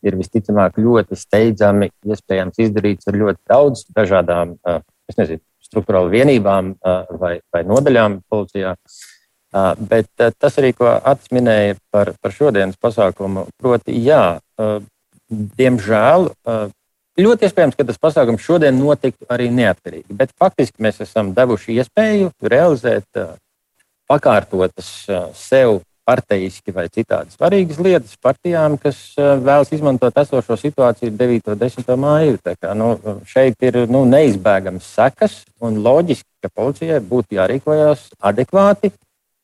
ir 0.03 0.17
visticamāk 0.19 0.77
ļoti 0.81 1.17
steidzami 1.17 1.89
iespējams 2.05 2.59
izdarīts 2.65 3.09
ar 3.09 3.17
ļoti 3.21 3.39
daudz 3.49 3.85
dažādām, 3.95 4.57
nezinu, 5.17 5.41
struktūrālu 5.63 6.11
vienībām 6.13 6.75
vai, 7.19 7.37
vai 7.53 7.63
nodaļām 7.67 8.21
policijā. 8.29 8.75
Bet 9.53 10.09
tas 10.17 10.55
arī, 10.57 10.73
ko 10.73 10.89
Atis 10.97 11.29
minēja 11.33 11.77
par, 11.93 12.13
par 12.21 12.33
šodienas 12.33 12.79
pasākumu, 12.81 13.45
proti, 13.61 13.95
jā, 14.01 14.39
diemžēl 15.29 16.29
ļoti 17.21 17.47
iespējams, 17.47 17.77
ka 17.77 17.85
tas 17.85 18.01
pasākums 18.01 18.41
šodien 18.41 18.75
notiktu 18.79 19.29
arī 19.29 19.51
neatkarīgi. 19.53 20.09
Bet 20.17 20.33
faktiski 20.41 20.81
mēs 20.83 21.01
esam 21.05 21.31
devuši 21.37 21.77
iespēju 21.77 22.31
realizēt 22.41 23.23
pakārtotas 24.09 24.89
sev 25.37 25.81
parteiski 26.07 26.73
vai 26.75 26.87
citādi 26.91 27.33
svarīgas 27.33 27.79
lietas 27.83 28.17
partijām, 28.21 28.77
kas 28.81 28.99
eh, 29.17 29.35
vēlas 29.43 29.71
izmantot 29.75 30.17
esošo 30.19 30.57
situāciju 30.59 31.13
9. 31.19 31.53
un 31.53 31.61
10. 31.61 31.93
māju. 31.99 32.39
Kā, 32.43 32.73
nu, 32.77 32.89
šeit 33.29 33.63
ir 33.63 33.83
nu, 33.91 34.03
neizbēgamas 34.09 34.89
sekas 34.97 35.41
un 35.63 35.79
loģiski, 35.85 36.29
ka 36.43 36.51
policijai 36.53 36.99
būtu 37.07 37.39
jārīkojas 37.39 38.09
adekvāti 38.19 38.91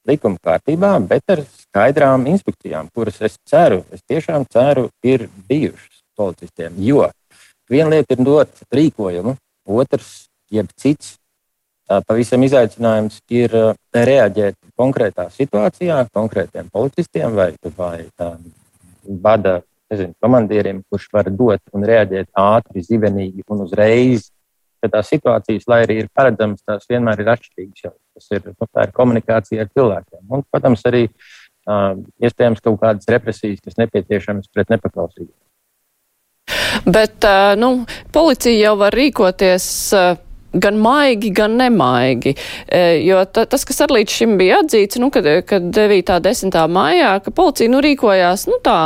likuma 0.10 0.40
kārtībā, 0.44 0.96
bet 1.08 1.36
ar 1.36 1.44
skaidrām 1.46 2.26
instrukcijām, 2.32 2.90
kuras 2.96 3.20
es 3.26 3.38
ceru, 3.48 3.84
es 3.94 4.02
tiešām 4.10 4.48
ceru, 4.52 4.90
ir 5.06 5.28
bijušas 5.50 6.04
policistiem. 6.18 6.80
Jo 6.84 7.08
viena 7.70 7.94
lieta 7.94 8.16
ir 8.16 8.26
dot 8.26 8.64
rīkojumu, 8.74 9.36
otrs, 9.70 10.30
jeb 10.50 10.72
cits 10.80 11.19
pavisam 12.08 12.44
izaicinājums 12.46 13.22
ir 13.34 13.56
reaģēt 13.94 14.58
konkrētā 14.80 15.30
situācijā, 15.34 16.04
konkrētiem 16.14 16.70
policistiem 16.74 17.34
vai, 17.36 17.52
vai 17.78 18.06
vada 19.24 19.60
nezinu, 19.90 20.14
komandieriem, 20.22 20.84
kurš 20.90 21.08
var 21.14 21.30
dot 21.34 21.62
un 21.74 21.86
reaģēt 21.90 22.30
ātri, 22.38 22.86
zibenīgi 22.86 23.46
un 23.50 23.66
uzreiz. 23.66 24.30
Tās 24.80 25.10
situācijas, 25.12 25.66
lai 25.68 25.82
arī 25.84 25.98
ir 26.04 26.14
paredzamas, 26.16 26.62
tās 26.64 26.86
vienmēr 26.88 27.20
ir 27.20 27.34
atšķirīgas. 27.34 27.98
Tas 28.16 28.30
ir, 28.32 28.46
nu, 28.54 28.68
ir 28.80 28.94
komunikācija 28.96 29.66
ar 29.66 29.74
cilvēkiem. 29.76 30.22
Un, 30.32 30.46
protams, 30.48 30.86
arī 30.88 31.02
uh, 31.10 31.98
iespējams 32.24 32.64
kaut 32.64 32.80
kādas 32.80 33.10
represijas, 33.12 33.60
kas 33.66 33.76
nepieciešamas 33.82 34.48
pret 34.54 34.72
nepaklausību. 34.72 35.34
Bet 36.88 37.28
nu, 37.60 37.74
policija 38.16 38.70
jau 38.70 38.78
var 38.80 38.96
rīkoties. 38.96 39.68
Gan 40.54 40.80
maigi, 40.82 41.30
gan 41.36 41.60
nemaigi. 41.60 42.34
E, 42.66 42.84
jo 43.06 43.22
ta, 43.30 43.46
tas, 43.46 43.66
kas 43.68 43.84
arī 43.86 44.00
līdz 44.00 44.16
šim 44.16 44.38
bija 44.40 44.64
atzīts, 44.64 44.98
nu, 45.02 45.12
kad, 45.14 45.28
kad 45.50 45.68
9. 45.76 46.16
un 46.16 46.24
10. 46.26 46.62
maijā, 46.74 47.12
ka 47.26 47.34
policija 47.36 47.70
nu, 47.70 47.84
rīkojās 47.86 48.48
nu, 48.50 48.58
tā 48.66 48.80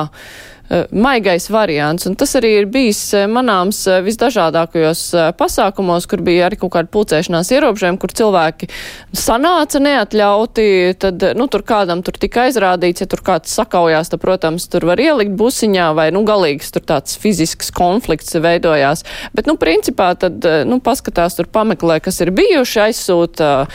maigais 0.92 1.50
variants. 1.52 2.08
Un 2.08 2.16
tas 2.18 2.34
arī 2.40 2.54
ir 2.62 2.70
bijis 2.72 3.02
eh, 3.18 3.26
manāms 3.30 3.84
eh, 3.90 4.00
visdažādākajos 4.06 5.04
pasākumos, 5.38 6.08
kur 6.10 6.24
bija 6.26 6.48
arī 6.48 6.58
kaut 6.62 6.74
kāda 6.78 6.90
pulcēšanās 6.94 7.52
ierobežojumi, 7.54 8.00
kur 8.02 8.14
cilvēki 8.16 8.70
sanāca 9.18 9.82
neatļauti, 9.84 10.66
tad, 11.04 11.28
nu, 11.38 11.48
tur 11.52 11.66
kādam 11.68 12.02
tur 12.06 12.18
tika 12.20 12.48
aizrādīts, 12.48 13.04
ja 13.04 13.10
tur 13.12 13.22
kāds 13.26 13.54
sakaujās, 13.54 14.12
tad, 14.14 14.22
protams, 14.24 14.68
tur 14.72 14.88
var 14.90 15.02
ielikt 15.04 15.36
busiņā 15.40 15.92
vai, 15.98 16.08
nu, 16.16 16.24
galīgs 16.28 16.74
tur 16.74 16.86
tāds 16.88 17.20
fizisks 17.20 17.72
konflikts 17.76 18.34
veidojās. 18.34 19.06
Bet, 19.36 19.50
nu, 19.50 19.58
principā 19.62 20.14
tad, 20.20 20.42
nu, 20.70 20.80
paskatās 20.84 21.38
tur 21.38 21.50
pameklē, 21.54 22.00
kas 22.04 22.22
ir 22.24 22.34
bijuši, 22.36 22.82
aizsūta 22.88 23.54
uh, 23.64 23.72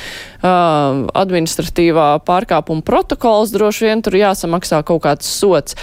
administratīvā 1.22 2.11
pārkāpuma 2.27 2.85
protokols, 2.87 3.55
droši 3.55 3.88
vien 3.88 4.05
tur 4.05 4.18
jāsamaksā 4.18 4.83
kaut 4.88 5.05
kāds 5.07 5.29
sots. 5.38 5.77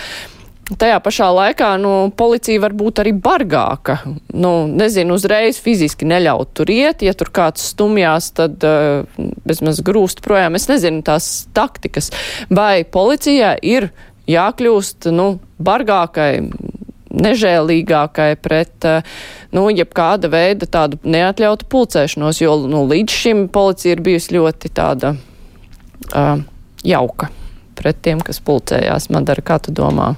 Tajā 0.65 0.97
pašā 1.05 1.27
laikā 1.29 1.67
nu, 1.77 1.91
policija 2.17 2.63
var 2.63 2.73
būt 2.73 3.03
arī 3.03 3.11
bargāka. 3.13 3.99
Nu, 4.33 4.65
nezinu, 4.65 5.13
uzreiz 5.19 5.59
fiziski 5.61 6.07
neļaut 6.09 6.55
tur 6.57 6.71
iet. 6.73 7.03
Ja 7.05 7.13
tur 7.13 7.29
kāds 7.29 7.67
stumjās, 7.75 8.31
tad 8.33 8.65
uh, 8.65 9.05
bezmaz 9.45 9.83
grūst 9.85 10.23
projām. 10.25 10.57
Es 10.57 10.65
nezinu 10.71 11.05
tās 11.05 11.45
taktikas. 11.53 12.09
Vai 12.49 12.81
policijā 12.81 13.53
ir 13.61 13.91
jākļūst 14.25 15.11
nu, 15.13 15.35
bargākai, 15.61 16.47
nežēlīgākai 17.13 18.31
pret 18.41 18.89
uh, 18.89 19.15
nu, 19.53 19.69
jebkāda 19.69 20.33
veida 20.33 20.65
tādu 20.65 20.97
neatļautu 21.05 21.69
pulcēšanos, 21.69 22.41
jo 22.41 22.57
nu, 22.65 22.87
līdz 22.89 23.21
šim 23.21 23.47
policija 23.53 23.99
ir 23.99 24.05
bijusi 24.09 24.39
ļoti 24.39 24.73
tāda 24.81 25.13
uh, 25.13 26.35
jauka 26.81 27.29
pret 27.77 28.01
tiem, 28.01 28.25
kas 28.25 28.41
pulcējās. 28.41 29.11
Madara, 29.13 29.45
kā 29.45 29.61
tu 29.61 29.69
domā? 29.75 30.15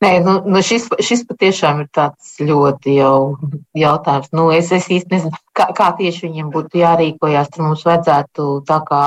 Nē, 0.00 0.10
nu, 0.24 0.38
nu 0.48 0.62
šis, 0.64 0.86
šis 1.04 1.26
patiešām 1.28 1.82
ir 1.82 1.88
tāds 1.92 2.38
ļoti 2.40 2.94
jau 2.96 3.36
jautājums. 3.76 4.30
Nu, 4.32 4.46
es, 4.56 4.70
es 4.72 4.88
īsti 4.88 5.12
nezinu, 5.12 5.40
kā, 5.52 5.66
kā 5.76 5.90
tieši 5.98 6.24
viņiem 6.24 6.48
būtu 6.54 6.80
jārīkojas. 6.80 7.50
Tur 7.52 7.66
mums 7.66 7.84
vajadzētu 7.84 8.46
tā 8.70 8.78
kā, 8.88 9.02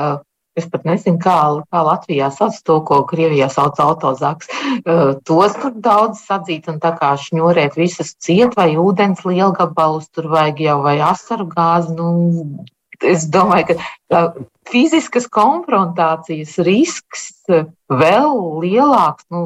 uh, 0.00 0.16
es 0.56 0.70
pat 0.72 0.88
nezinu, 0.88 1.20
kā, 1.20 1.36
kā 1.68 1.84
Latvijā 1.84 2.32
sauc 2.32 2.56
to, 2.64 2.78
ko 2.88 3.02
Krievijā 3.12 3.50
sauc 3.52 3.76
autozaks. 3.84 4.48
Uh, 4.80 5.20
tos 5.28 5.60
tur 5.60 5.76
daudz 5.84 6.24
sadzīt 6.24 6.72
un 6.72 6.80
tā 6.80 6.96
kā 6.96 7.12
šņurēt 7.20 7.76
visas 7.76 8.16
ciet 8.16 8.56
vai 8.56 8.70
ūdens 8.80 9.26
lielgabalus, 9.28 10.08
tur 10.16 10.32
vajag 10.32 10.64
jau 10.64 10.80
vai 10.88 10.96
asaru 11.12 11.50
gāzi. 11.52 11.92
Nu, 12.00 12.64
es 13.04 13.28
domāju, 13.28 13.76
ka 13.76 14.22
fiziskas 14.72 15.28
konfrontācijas 15.28 16.56
risks 16.64 17.34
vēl 17.92 18.38
lielāks. 18.64 19.28
Nu, 19.28 19.42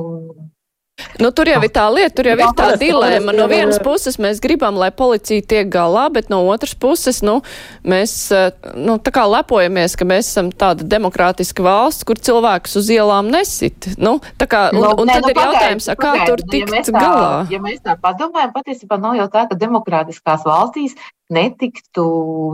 Nu, 1.20 1.30
tur 1.32 1.48
jau 1.48 1.61
ir 1.64 1.72
tā 1.72 1.85
lieta, 1.92 2.12
tur 2.16 2.28
jau 2.30 2.37
ir 2.37 2.52
tā 2.56 2.66
dilēma. 2.80 3.32
No 3.37 3.46
vienas 3.50 3.78
puses 3.85 4.18
mēs 4.20 4.40
gribam, 4.44 4.76
lai 4.80 4.90
policija 4.92 5.44
tiek 5.48 5.68
galā, 5.72 6.06
bet 6.12 6.30
no 6.32 6.42
otras 6.52 6.72
puses, 6.76 7.22
nu, 7.24 7.38
mēs, 7.85 8.14
eh, 8.32 8.50
nu, 8.76 8.96
tā 9.00 9.12
kā 9.12 9.24
lepojamies, 9.28 9.96
ka 9.96 10.09
mēs 10.09 10.30
esam 10.32 10.50
tāda 10.52 10.85
demokrātiska 10.85 11.64
valsts, 11.64 12.04
kur 12.04 12.20
cilvēkus 12.20 12.76
uz 12.80 12.88
ielām 12.92 13.28
nesit. 13.32 13.90
Nu, 13.96 14.18
tā 14.40 14.48
kā, 14.48 14.68
un, 14.72 14.80
nu, 14.85 14.92
un 15.02 15.09
ne, 15.09 15.18
tad 15.18 15.28
nu, 15.28 15.32
ir 15.32 15.42
jautājums, 15.42 15.90
kā 15.92 16.12
pagaid, 16.12 16.32
tur 16.32 16.44
tikt 16.52 16.74
ja 16.74 16.85
tā, 16.88 16.96
galā? 16.96 17.32
Ja 17.52 17.61
mēs 17.64 17.80
tā 17.85 17.96
padomājam, 18.00 18.52
patiesībā 18.56 19.00
nav 19.00 19.16
jau 19.20 19.28
tā, 19.32 19.46
ka 19.50 19.61
demokrātiskās 19.61 20.44
valstīs 20.48 20.96
netiktu 21.32 22.04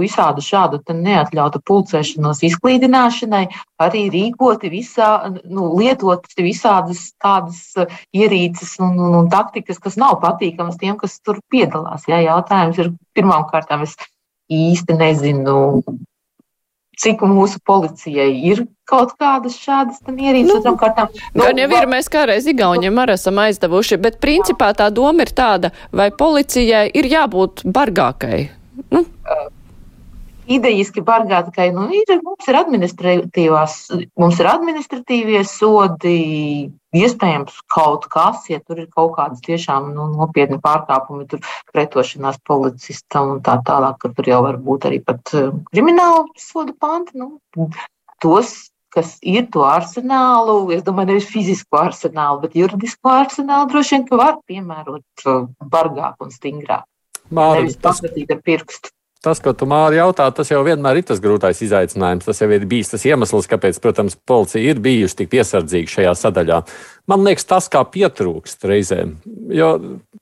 visādu 0.00 0.42
šādu 0.44 0.80
neatļautu 0.96 1.60
pulcēšanos 1.68 2.42
izklīdināšanai, 2.48 3.44
arī 3.82 4.06
rīkoti 4.12 4.70
visā, 4.72 5.10
nu, 5.44 5.72
lietot 5.78 6.26
visādas 6.38 7.10
tādas 7.22 7.60
uh, 7.76 7.90
ierīces 8.16 8.78
un, 8.80 8.96
un, 8.96 9.18
un 9.22 9.30
taktikas, 9.32 9.80
kas 9.82 9.98
nav 10.00 10.20
patīkamas 10.24 10.80
tiem, 10.80 10.96
kas 11.00 11.18
tur 11.20 11.40
piedalās. 11.52 12.08
Jā, 12.08 12.22
jautājums 12.24 12.80
ir 12.80 12.94
pirmām 13.16 13.48
kārtām, 13.50 13.84
es 13.86 13.96
īsti 14.52 14.96
nezinu, 14.98 15.56
cik 17.02 17.24
mūsu 17.26 17.60
policijai 17.66 18.30
ir 18.52 18.64
kaut 18.88 19.14
kādas 19.20 19.56
šādas 19.60 20.00
ierīces. 20.12 20.64
Nu, 20.64 20.74
kārtām, 20.80 21.12
nu, 21.34 21.44
gan 21.44 21.60
jau 21.60 21.68
ir, 21.72 21.88
mēs 21.90 22.10
kādreiz 22.12 22.48
Igauniem 22.50 23.00
arī 23.02 23.16
esam 23.16 23.40
aizdevuši, 23.42 24.00
bet 24.02 24.20
principā 24.22 24.72
tā 24.76 24.90
doma 24.94 25.26
ir 25.26 25.32
tāda, 25.36 25.72
vai 25.92 26.10
policijai 26.14 26.88
ir 26.94 27.08
jābūt 27.12 27.64
bargākai. 27.64 28.61
Nu. 28.90 29.02
Idejiski 30.52 31.04
bargātākai, 31.06 31.68
nu, 31.70 31.84
ir, 31.94 32.08
mums 32.26 32.48
ir 32.50 32.56
administratīvās, 32.58 33.76
mums 34.18 34.40
ir 34.42 34.48
administratīvie 34.50 35.42
sodi, 35.46 36.16
iespējams 36.98 37.60
kaut 37.70 38.08
kas, 38.10 38.48
ja 38.50 38.58
tur 38.58 38.82
ir 38.82 38.88
kaut 38.90 39.14
kādas 39.20 39.40
tiešām 39.46 39.92
nu, 39.94 40.08
nopietni 40.16 40.58
pārkāpumi, 40.64 41.28
tur 41.30 41.46
pretošanās 41.70 42.42
policistam 42.48 43.36
un 43.36 43.40
tā 43.46 43.60
tālāk, 43.68 44.00
ka 44.02 44.10
tur 44.16 44.32
jau 44.32 44.42
var 44.48 44.58
būt 44.66 44.90
arī 44.90 44.98
pat 45.06 45.32
krimināla 45.70 46.26
soda 46.42 46.74
panti. 46.74 47.22
Nu, 47.22 47.70
tos, 48.22 48.54
kas 48.92 49.16
ir 49.22 49.46
to 49.54 49.62
arsenālu, 49.64 50.58
es 50.74 50.82
domāju, 50.84 51.14
nevis 51.14 51.30
fizisku 51.30 51.78
arsenālu, 51.80 52.42
bet 52.44 52.58
juridisku 52.58 53.14
arsenālu 53.14 53.70
droši 53.70 54.00
vien, 54.00 54.08
var 54.20 54.40
piemērot 54.50 55.28
bargāk 55.72 56.18
un 56.18 56.34
stingrāk. 56.34 56.88
Māri, 57.34 57.72
tas... 57.80 58.02
Tas, 59.22 59.38
ko 59.38 59.52
tu 59.54 59.68
māri 59.70 60.00
jautā, 60.00 60.24
tas 60.34 60.48
jau 60.50 60.64
vienmēr 60.66 60.98
ir 60.98 61.04
tas 61.06 61.20
grūtais 61.22 61.60
izaicinājums. 61.62 62.26
Tas 62.26 62.40
jau 62.42 62.48
ir 62.50 62.64
bijis 62.66 62.90
tas 62.90 63.04
iemesls, 63.06 63.46
kāpēc, 63.50 63.78
protams, 63.82 64.16
policija 64.26 64.72
ir 64.72 64.80
bijusi 64.82 65.20
tik 65.20 65.30
piesardzīga 65.30 65.92
šajā 65.92 66.14
sadaļā. 66.24 66.58
Man 67.10 67.22
liekas, 67.22 67.46
tas 67.46 67.70
kā 67.70 67.84
pietrūkst 67.86 68.66
reizēm. 68.66 69.14
Jo, 69.54 69.76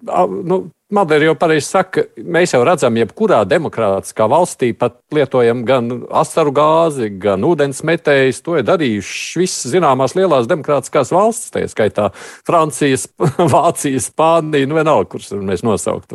nu, 0.05 0.61
Madara 0.91 1.29
jau 1.29 1.37
pareizi 1.39 1.69
saka, 1.69 2.03
mēs 2.19 2.51
jau 2.51 2.65
redzam, 2.67 2.97
jebkurā 2.99 3.45
demokrātiskā 3.47 4.27
valstī 4.31 4.73
pat 4.75 4.97
lietojam 5.15 5.61
gan 5.69 5.91
asaru 6.19 6.51
gāzi, 6.57 7.13
gan 7.23 7.47
ūdens 7.47 7.85
metējus. 7.87 8.41
To 8.47 8.57
ir 8.59 8.67
darījušas 8.67 9.37
visas 9.39 9.75
zināmās 9.77 10.17
lielās 10.19 10.49
demokrātiskās 10.51 11.13
valstis, 11.15 11.53
tā 11.55 11.63
skaitā 11.71 12.09
Francijas, 12.49 13.07
Vācijas, 13.55 14.11
Spānija, 14.11 14.67
nu 14.67 14.81
vienalga, 14.81 15.13
kuras 15.15 15.31
mēs 15.39 15.63
nosaukt. 15.67 16.11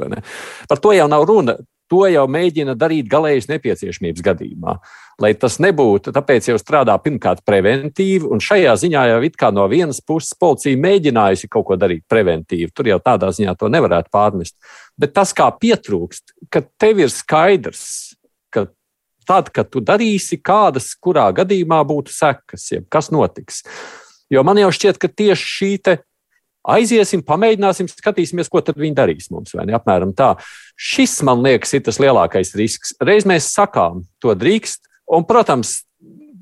Par 0.68 0.84
to 0.84 0.92
jau 0.98 1.08
nav 1.12 1.24
runa 1.30 1.56
to 1.92 2.06
jau 2.10 2.26
mēģina 2.32 2.76
darīt 2.78 3.10
galējas 3.10 3.50
nepieciešamības 3.52 4.24
gadījumā. 4.26 4.78
Lai 5.22 5.32
tas 5.40 5.56
nebūtu, 5.64 6.12
tāpēc 6.12 6.50
jau 6.50 6.58
strādā 6.60 6.96
pirmkārt 7.00 7.40
preventīvi, 7.48 8.28
un 8.28 8.42
šajā 8.44 8.74
ziņā 8.82 9.04
jau 9.14 9.20
it 9.24 9.38
kā 9.40 9.48
no 9.56 9.64
vienas 9.72 10.02
puses 10.04 10.36
policija 10.36 10.76
mēģinājusi 10.84 11.48
kaut 11.52 11.70
ko 11.70 11.78
darīt 11.80 12.04
preventīvi. 12.12 12.68
Tur 12.76 12.90
jau 12.92 12.98
tādā 13.04 13.30
ziņā 13.36 13.54
to 13.60 13.70
nevarētu 13.72 14.12
pārmest. 14.12 14.58
Bet 15.00 15.14
tas, 15.16 15.32
kā 15.36 15.48
pietrūkst, 15.56 16.36
ka 16.52 16.66
tev 16.82 17.00
ir 17.06 17.14
skaidrs, 17.14 17.86
ka 18.52 18.68
tad, 19.28 19.54
kad 19.56 19.72
tu 19.72 19.80
darīsi, 19.80 20.42
kādas 20.44 20.92
kurā 21.00 21.30
gadījumā 21.38 21.80
būtu 21.88 22.12
sekas, 22.12 22.68
jeb 22.74 22.90
kas 22.92 23.08
notiks. 23.16 23.64
Jo 24.28 24.44
man 24.44 24.60
jau 24.60 24.74
šķiet, 24.76 25.00
ka 25.00 25.12
tieši 25.12 25.56
šī 25.56 25.72
Aiziesim, 26.66 27.22
pamēģināsim, 27.22 27.86
skatīsimies, 27.92 28.50
ko 28.50 28.58
tad 28.66 28.80
viņi 28.82 28.98
darīs 28.98 29.30
mums. 29.30 29.54
Apmēram 29.54 30.16
tā. 30.18 30.32
Šis, 30.74 31.20
man 31.26 31.44
liekas, 31.46 31.76
ir 31.78 31.84
tas 31.86 32.00
lielākais 32.02 32.56
risks. 32.58 32.96
Reiz 33.06 33.28
mēs 33.30 33.52
sakām, 33.54 34.02
to 34.24 34.34
drīkst, 34.34 34.90
un, 35.08 35.26
protams, 35.28 35.80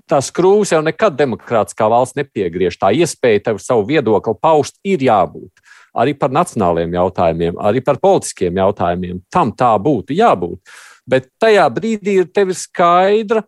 tās 0.10 0.30
krūzes 0.36 0.76
jau 0.76 0.82
nekad 0.84 1.16
demokrātiskā 1.20 1.88
valsts 1.92 2.18
nepiegriež. 2.20 2.78
Tā 2.80 2.92
iespēja 2.96 3.50
tev 3.50 3.62
savu 3.64 3.86
viedokli 3.88 4.36
paust 4.42 4.80
ir 4.84 5.04
jābūt. 5.04 5.64
Arī 5.94 6.16
par 6.18 6.34
nacionāliem 6.34 6.96
jautājumiem, 6.96 7.60
arī 7.62 7.84
par 7.86 8.00
politiskiem 8.02 8.58
jautājumiem. 8.58 9.22
Tam 9.32 9.54
tā 9.54 9.72
būtu 9.80 10.16
jābūt. 10.18 10.74
Bet 11.10 11.30
tajā 11.42 11.68
brīdī 11.74 12.18
ir 12.24 12.32
tev 12.34 12.54
skaidra, 12.58 13.44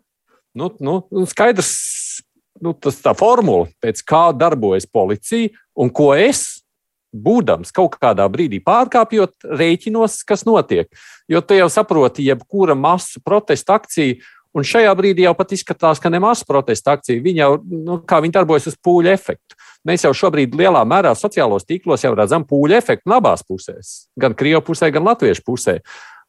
nu, 0.56 0.70
nu, 0.80 1.00
skaidrs 1.30 1.72
nu, 2.62 2.76
tas 2.78 3.00
tā 3.04 3.16
formula, 3.18 3.70
pēc 3.84 4.04
kā 4.08 4.28
darbojas 4.36 4.88
policija 4.88 5.52
un 5.76 5.92
ko 5.92 6.12
es 6.16 6.62
būdams 7.16 7.72
kaut 7.76 7.96
kādā 8.00 8.26
brīdī 8.32 8.60
pārkāpjot, 8.64 9.48
rēķinos, 9.48 10.20
kas 10.28 10.44
notiek. 10.48 10.90
Jo 11.32 11.42
tu 11.42 11.58
jau 11.58 11.70
saproti, 11.72 12.28
jebkura 12.28 12.76
masu 12.76 13.22
protesta 13.24 13.80
akcija, 13.80 14.20
un 14.56 14.66
šajā 14.68 14.94
brīdī 14.98 15.26
jau 15.26 15.36
pat 15.38 15.54
izskatās, 15.56 16.02
ka 16.02 16.10
ne 16.14 16.22
masu 16.24 16.48
protesta 16.48 16.96
akcija, 16.96 17.22
viņi 17.24 17.42
jau, 17.44 17.52
nu, 17.62 18.00
kā 18.08 18.22
viņi 18.24 18.38
darbojas 18.38 18.70
uz 18.72 18.80
pūļu 18.80 19.12
efektu. 19.14 19.60
Mēs 19.86 20.08
jau 20.08 20.14
šobrīd 20.18 20.56
lielā 20.58 20.82
mērā 20.88 21.14
sociālos 21.18 21.68
tīklos 21.68 22.08
jau 22.08 22.16
redzam 22.18 22.48
pūļu 22.48 22.80
efektu 22.80 23.14
abās 23.14 23.46
pusēs, 23.46 23.96
gan 24.20 24.34
Krievu 24.38 24.64
pusē, 24.66 24.90
gan 24.96 25.06
Latviešu 25.06 25.46
pusē. 25.46 25.80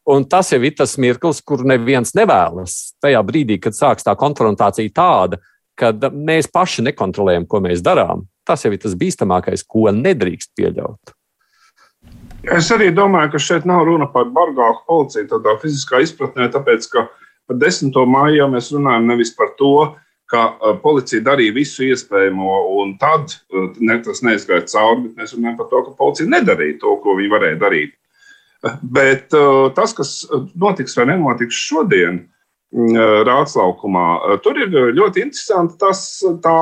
Un 0.06 0.28
tas 0.30 0.52
jau 0.52 0.60
ir 0.62 0.76
tas 0.78 0.94
mirklis, 1.02 1.40
kur 1.42 1.64
neviens 1.66 2.14
nevēlas. 2.14 2.94
Tajā 3.02 3.22
brīdī, 3.26 3.56
kad 3.62 3.74
sāks 3.74 4.06
tā 4.06 4.14
konfrontācija 4.18 4.92
tāda, 4.94 5.40
kad 5.76 6.04
mēs 6.14 6.46
paši 6.52 6.84
nekontrolējam, 6.86 7.48
ko 7.50 7.58
mēs 7.64 7.82
darām, 7.82 8.22
Tas 8.46 8.62
jau 8.62 8.70
ir 8.70 8.80
tas 8.82 8.94
bīstamākais, 8.94 9.64
ko 9.66 9.90
nedrīkst 9.90 10.52
pieļaut. 10.58 11.14
Es 12.56 12.68
arī 12.70 12.92
domāju, 12.94 13.32
ka 13.34 13.42
šeit 13.42 13.64
nav 13.66 13.82
runa 13.88 14.06
par 14.12 14.28
bargāku 14.30 14.84
policiju 14.86 15.26
tādā 15.32 15.56
fiziskā 15.58 15.98
izpratnē, 16.04 16.46
tāpēc 16.54 16.86
ka 16.92 17.08
par 17.46 17.60
10. 17.62 17.94
māju 18.10 18.50
mēs 18.52 18.72
runājam 18.74 19.08
nevis 19.10 19.32
par 19.36 19.54
to, 19.58 19.76
ka 20.30 20.48
policija 20.82 21.22
darīja 21.22 21.54
visu 21.54 21.84
iespējamo, 21.86 22.54
un 22.80 22.96
tad 22.98 23.36
ne, 23.78 23.98
tas 24.02 24.24
neizgāja 24.26 24.66
cauri, 24.72 25.06
bet 25.06 25.20
mēs 25.22 25.36
runājam 25.36 25.58
par 25.60 25.68
to, 25.70 25.82
ka 25.86 25.94
policija 26.00 26.32
nedarīja 26.32 26.80
to, 26.82 26.96
ko 27.02 27.14
viņi 27.18 27.32
varēja 27.32 27.60
darīt. 27.60 27.94
Bet 28.82 29.30
tas, 29.76 29.94
kas 29.94 30.16
notiks 30.58 30.96
vai 30.98 31.12
nenotiks 31.12 31.60
šodien 31.68 32.24
Rātslaukumā, 32.76 34.06
tur 34.42 34.58
ir 34.58 34.72
ļoti 34.96 35.22
interesanti 35.22 35.78
tas, 35.78 36.00
tā, 36.42 36.58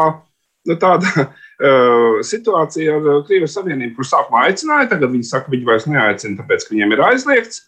tāda 0.69 1.29
situācija 2.35 2.99
ar 2.99 3.23
Krievijas 3.25 3.57
Savienību, 3.57 3.97
kur 3.97 4.11
sākumā 4.11 4.45
aicināja, 4.51 4.91
tagad 4.93 5.15
viņi 5.15 5.31
saka, 5.31 5.51
viņi 5.55 5.69
vairs 5.71 5.89
neaicina, 5.89 6.37
tāpēc, 6.43 6.67
ka 6.67 6.77
viņiem 6.77 6.93
ir 6.93 7.05
aizliegts. 7.09 7.65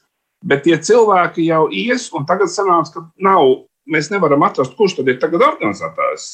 Bet 0.46 0.62
tie 0.66 0.76
cilvēki 0.78 1.48
jau 1.48 1.64
ies, 1.74 2.06
un 2.14 2.26
tagad 2.28 2.52
sanāca, 2.52 2.92
ka 2.94 3.02
nav, 3.26 3.66
mēs 3.90 4.12
nevaram 4.12 4.44
atrast, 4.46 4.76
kurš 4.78 5.00
tad 5.00 5.10
ir 5.10 5.18
tagad 5.22 5.42
organizētājs. 5.42 6.26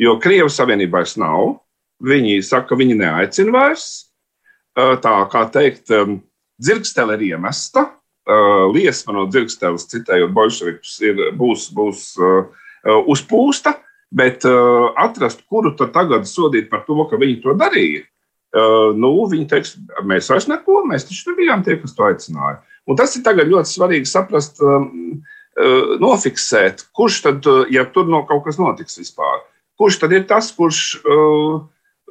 Jo 0.00 0.16
Krievijas 0.22 0.56
Savienība 0.56 1.02
vairs 1.02 1.18
nav. 1.20 1.58
Viņi 2.02 2.40
saka, 2.42 2.72
ka 2.72 2.78
viņi 2.80 2.96
neaicina 2.98 3.52
vairs. 3.54 3.88
Tā 4.74 5.16
kā 5.30 5.44
teikt, 5.52 5.92
dzirkstele 6.58 7.18
ir 7.18 7.26
iemesta. 7.34 7.90
Liesma 8.72 9.14
no 9.14 9.26
dzirksteles, 9.28 9.84
citējot 9.90 10.32
bolševikus, 10.34 10.96
būs, 11.38 11.68
būs 11.76 12.02
uzpūsta. 13.12 13.76
Bet 14.12 14.44
atrast, 14.44 15.44
kuru 15.48 15.74
tad 15.76 15.92
tagad 15.94 16.26
sodīt 16.28 16.68
par 16.72 16.82
to, 16.88 16.98
ka 17.08 17.20
viņi 17.20 17.38
to 17.44 17.54
darīja, 17.56 18.02
nu, 18.98 19.12
viņi 19.30 19.46
teiks, 19.48 19.76
mēs 20.04 20.28
vairs 20.28 20.48
neko, 20.50 20.82
mēs 20.88 21.06
taču 21.08 21.32
bijām 21.38 21.64
tie, 21.64 21.78
kas 21.80 21.96
to 21.96 22.04
aicināja. 22.04 22.58
Un 22.90 22.98
tas 22.98 23.14
ir 23.16 23.22
ļoti 23.22 23.70
svarīgi 23.70 24.10
saprast, 24.10 24.58
um, 24.62 25.20
uh, 25.58 25.94
nofiksēt, 26.02 26.88
kurš 26.96 27.20
tad, 27.26 27.46
uh, 27.46 27.66
ja 27.70 27.84
tur 27.84 28.08
no 28.10 28.24
kaut 28.26 28.44
kas 28.46 28.58
notiks 28.58 28.98
vispār, 28.98 29.44
kurš 29.78 30.00
tad 30.02 30.14
ir 30.16 30.26
tas, 30.26 30.50
kurš 30.56 30.80
uh, 31.02 31.60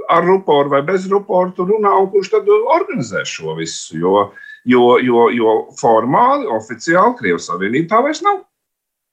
ar 0.09 0.23
ruporu 0.25 0.71
vai 0.71 0.81
bez 0.87 1.09
ruporu 1.11 1.67
runā 1.67 1.91
un 1.99 2.07
kurš 2.13 2.31
tad 2.35 2.47
organizē 2.51 3.25
šo 3.27 3.55
visu. 3.59 3.99
Jo, 3.99 4.29
jo, 4.65 4.97
jo, 5.03 5.27
jo 5.35 5.57
formāli, 5.79 6.47
oficiāli 6.47 7.17
Krievijas 7.19 7.49
Savienība 7.51 7.95
tā 7.95 8.01
vairs 8.05 8.23
nav. 8.25 8.43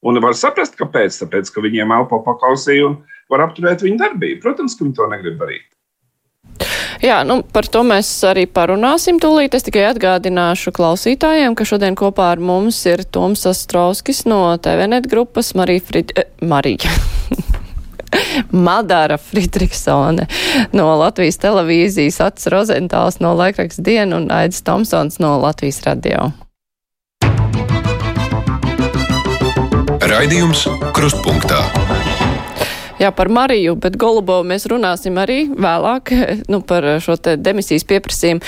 Un 0.07 0.21
var 0.23 0.37
saprast, 0.39 0.77
kāpēc. 0.79 1.17
Tāpēc, 1.25 1.51
ka 1.51 1.65
viņiem 1.65 1.91
elpo 1.97 2.21
pakausī 2.27 2.79
un 2.87 3.01
var 3.33 3.49
apturēt 3.49 3.83
viņu 3.83 3.99
darbību. 3.99 4.43
Protams, 4.45 4.77
ka 4.79 4.87
viņi 4.87 4.95
to 4.95 5.09
negrib 5.11 5.41
darīt. 5.41 5.67
Jā, 6.99 7.21
nu, 7.23 7.43
par 7.55 7.69
to 7.71 7.85
mēs 7.87 8.09
arī 8.27 8.49
parunāsim 8.51 9.21
tūlīt. 9.23 9.55
Es 9.55 9.67
tikai 9.67 9.85
atgādināšu 9.93 10.73
klausītājiem, 10.75 11.55
ka 11.55 11.67
šodien 11.69 11.95
kopā 11.99 12.33
ar 12.35 12.43
mums 12.43 12.81
ir 12.91 13.05
Toms 13.07 13.47
Astrovskis 13.47 14.25
no 14.27 14.41
TVNet 14.59 15.07
grupas 15.11 15.55
Marija 15.59 15.85
Frid... 15.87 16.13
Eh, 16.19 16.27
Marija. 16.43 16.91
Madara 18.67 19.19
Fritriksone 19.21 20.27
no 20.73 20.89
Latvijas 20.99 21.39
televīzijas, 21.43 22.21
Ats 22.25 22.51
Rozentāls 22.51 23.21
no 23.23 23.35
laikraksta 23.37 23.85
diena 23.85 24.19
un 24.19 24.31
Aidis 24.33 24.65
Tomsons 24.67 25.21
no 25.23 25.37
Latvijas 25.43 25.83
radio. 25.87 26.33
Raidījums 30.09 30.65
Krustpunktā. 30.97 31.61
Jā, 32.99 33.13
par 33.15 33.31
Mariju, 33.31 33.77
bet 33.79 33.97
Golubovu 34.01 34.47
mēs 34.51 34.67
runāsim 34.71 35.19
arī 35.21 35.45
vēlāk 35.55 36.13
nu, 36.53 36.61
par 36.67 36.87
šo 37.05 37.17
te 37.23 37.37
demisijas 37.39 37.87
pieprasījumu. 37.89 38.43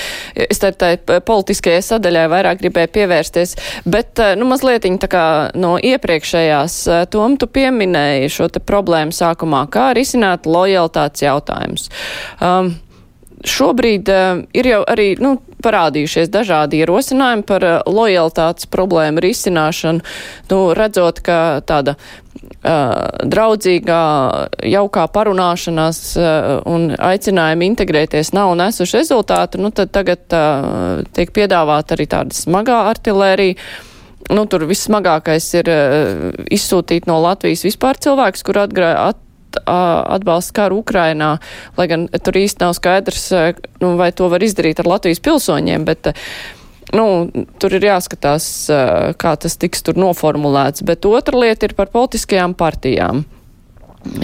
Es 0.51 0.63
tā 0.63 0.73
tā 0.75 0.95
politiskajai 1.27 1.83
sadaļai 1.87 2.27
vairāk 2.33 2.63
gribēju 2.65 2.93
pievērsties, 2.97 3.57
bet 3.87 4.23
nu, 4.39 4.49
mazliet 4.51 4.89
tā 5.01 5.11
kā 5.11 5.25
no 5.55 5.77
iepriekšējās 5.77 6.77
tom 7.13 7.37
tu 7.41 7.47
pieminēji 7.51 8.31
šo 8.33 8.49
te 8.53 8.63
problēmu 8.65 9.15
sākumā, 9.15 9.67
kā 9.73 9.91
risināt 9.97 10.49
lojalitātes 10.49 11.27
jautājumus. 11.27 11.91
Um, 12.41 12.75
šobrīd 13.47 14.11
uh, 14.11 14.43
ir 14.57 14.69
jau 14.73 14.81
arī, 14.89 15.13
nu, 15.21 15.37
parādījušies 15.65 16.31
dažādi 16.33 16.81
ierosinājumi 16.83 17.45
par 17.49 17.67
uh, 17.67 17.77
lojalitātes 17.87 18.69
problēmu 18.71 19.23
risināšanu, 19.25 20.03
nu, 20.51 20.59
redzot, 20.77 21.21
ka 21.25 21.61
tāda 21.67 21.97
uh, 21.97 23.21
draudzīgā, 23.31 24.03
jaukā 24.71 25.07
parunāšanās 25.15 26.03
uh, 26.19 26.51
un 26.71 26.91
aicinājumi 26.97 27.71
integrēties 27.73 28.35
nav 28.37 28.55
nesuši 28.61 29.01
rezultātu, 29.01 29.63
nu, 29.63 29.73
tad 29.75 29.93
tagad 29.95 30.27
uh, 30.37 31.05
tiek 31.17 31.33
piedāvāta 31.37 31.97
arī 31.97 32.11
tāda 32.11 32.37
smagā 32.37 32.83
artilērija. 32.91 33.59
Nu, 34.31 34.45
tur 34.47 34.63
vissmagākais 34.69 35.47
ir 35.59 35.69
izsūtīt 36.55 37.09
no 37.11 37.17
Latvijas 37.25 37.65
vispār 37.67 37.99
cilvēks, 37.99 38.45
kur 38.47 38.61
atgrā, 38.63 38.93
at, 39.09 39.19
atbalsta 39.65 40.57
karu 40.63 40.81
Ukrainā, 40.85 41.35
lai 41.79 41.89
gan 41.91 42.07
tur 42.13 42.39
īsti 42.41 42.65
nav 42.65 42.77
skaidrs, 42.79 43.27
nu, 43.83 43.95
vai 44.01 44.11
to 44.17 44.31
var 44.33 44.45
izdarīt 44.45 44.83
ar 44.83 44.91
Latvijas 44.91 45.23
pilsoņiem, 45.25 45.85
bet 45.89 46.13
nu, 46.97 47.07
tur 47.63 47.77
ir 47.77 47.87
jāskatās, 47.91 48.47
kā 49.21 49.35
tas 49.41 49.59
tiks 49.61 49.85
tur 49.87 49.99
noformulēts. 50.01 50.85
Bet 50.87 51.07
otra 51.09 51.39
lieta 51.39 51.69
ir 51.69 51.77
par 51.79 51.93
politiskajām 51.93 52.57
partijām. 52.59 53.25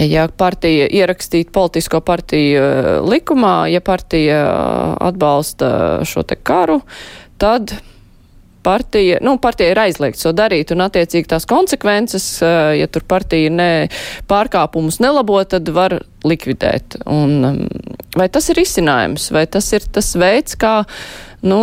Ja 0.01 0.25
partija 0.33 0.87
ierakstītu 0.89 1.53
politisko 1.53 2.01
partiju 2.01 2.63
likumā, 3.05 3.67
ja 3.69 3.81
partija 3.85 4.39
atbalsta 5.05 5.69
šo 6.07 6.23
te 6.25 6.39
karu, 6.41 6.79
tad 7.37 7.75
partija, 8.63 9.19
nu, 9.23 9.37
partija 9.41 9.71
ir 9.71 9.79
aizliegts 9.81 10.25
to 10.25 10.33
darīt, 10.35 10.71
un 10.73 10.83
attiecīgi 10.85 11.29
tās 11.31 11.47
konsekvences, 11.49 12.25
ja 12.77 12.87
tur 12.91 13.05
partija 13.07 13.51
ne 13.53 13.69
pārkāpumus 14.29 14.99
nelabo, 15.03 15.39
tad 15.49 15.69
var 15.75 15.99
likvidēt. 16.27 16.99
Un, 17.05 17.37
mm, 17.41 17.95
vai 18.19 18.29
tas 18.33 18.49
ir 18.51 18.61
izcinājums, 18.63 19.29
vai 19.35 19.45
tas 19.51 19.69
ir 19.75 19.85
tas 19.93 20.11
veids, 20.19 20.57
kā, 20.59 20.81
nu, 21.47 21.61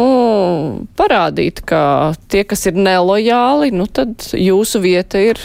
parādīt, 0.99 1.65
ka 1.69 2.15
tie, 2.29 2.45
kas 2.49 2.67
ir 2.71 2.79
nelojāli, 2.79 3.73
nu, 3.75 3.87
tad 3.87 4.31
jūsu 4.33 4.83
vieta 4.85 5.23
ir 5.23 5.41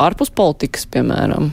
ārpus 0.00 0.32
politikas, 0.32 0.86
piemēram? 0.90 1.50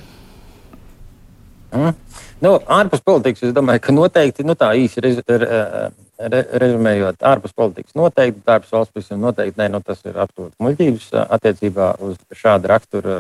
Mm. 1.76 1.96
Nu, 2.42 2.58
ārpus 2.70 3.02
politikas, 3.02 3.48
es 3.50 3.56
domāju, 3.56 3.82
ka 3.82 3.96
noteikti 3.96 4.46
nu, 4.46 4.54
tā 4.58 4.76
īsi 4.78 5.02
ir. 5.02 5.16
ir, 5.18 5.24
ir 5.42 6.06
re, 6.19 6.43
rezumējot, 6.63 7.23
ārpus 7.25 7.56
politikas 7.58 7.95
noteikti, 7.97 8.43
ārpus 8.45 8.73
valsts 8.73 8.93
pavisam 8.93 9.23
noteikti, 9.23 9.60
nē, 9.62 9.69
nu, 9.73 9.82
tas 9.86 10.03
ir 10.06 10.17
absolūti 10.21 10.58
muļķības 10.63 11.10
attiecībā 11.25 11.91
uz 12.08 12.17
šādu 12.38 12.71
raksturu 12.71 13.19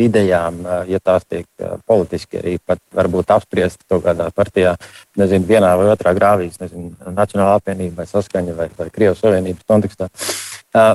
idejām, 0.00 0.62
ja 0.88 1.00
tās 1.04 1.26
tiek 1.28 1.46
politiski 1.88 2.40
arī 2.40 2.54
pat 2.64 2.80
varbūt 2.96 3.32
apspriest 3.34 3.82
kaut 3.90 4.04
kādā 4.06 4.30
partijā, 4.34 4.76
nezinu, 5.20 5.48
vienā 5.48 5.74
vai 5.76 5.90
otrā 5.92 6.14
grāvīs, 6.16 6.56
nezinu, 6.62 6.94
Nacionāla 7.16 7.58
apvienība 7.60 8.00
vai 8.00 8.08
saskaņa 8.08 8.56
vai, 8.56 8.70
vai 8.78 8.88
Krievijas 8.94 9.20
Savienības 9.20 9.68
kontekstā. 9.68 10.08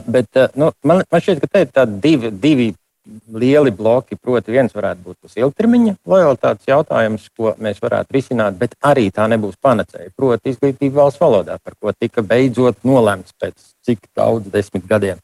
Bet 0.10 0.42
nu, 0.58 0.72
man, 0.88 1.04
man 1.12 1.22
šķiet, 1.22 1.44
ka 1.44 1.52
te 1.52 1.66
ir 1.68 1.96
divi, 2.02 2.32
divi 2.32 2.72
lieli 3.34 3.72
bloki. 3.72 4.18
Proti, 4.22 4.54
viens 4.54 4.74
varētu 4.76 5.04
būt 5.06 5.18
tas 5.26 5.38
ilgtermiņa 5.40 5.96
lojalitātes 6.10 6.70
jautājums, 6.70 7.28
ko 7.38 7.54
mēs 7.62 7.82
varētu 7.84 8.16
risināt, 8.18 8.58
bet 8.60 8.76
arī 8.86 9.08
tā 9.14 9.28
nebūs 9.32 9.58
panacēja. 9.62 10.14
Proti, 10.18 10.54
izglītība 10.54 11.04
valsts 11.04 11.22
valodā, 11.22 11.60
par 11.64 11.78
ko 11.80 11.94
tika 11.94 12.24
beidzot 12.26 12.82
nolemts 12.88 13.36
pēc 13.42 13.56
cik 13.86 14.10
daudz 14.18 14.52
desmit 14.54 14.88
gadiem. 14.90 15.22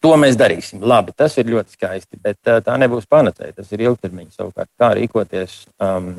To 0.00 0.14
mēs 0.16 0.38
darīsim. 0.40 0.80
Labi, 0.80 1.12
tas 1.16 1.34
ir 1.36 1.50
ļoti 1.52 1.76
skaisti, 1.76 2.16
bet 2.24 2.40
tā 2.64 2.76
nebūs 2.80 3.04
panacēja. 3.08 3.58
Tas 3.58 3.72
ir 3.76 3.84
ilgtermiņa 3.84 4.32
savukārt. 4.32 4.70
Kā 4.80 4.94
rīkoties 4.96 5.66
um, 5.84 6.14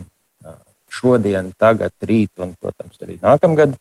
šodien, 0.94 1.50
tagad, 1.58 1.96
rīt 2.06 2.30
un, 2.42 2.54
protams, 2.62 3.00
arī 3.02 3.18
nākamgad. 3.24 3.74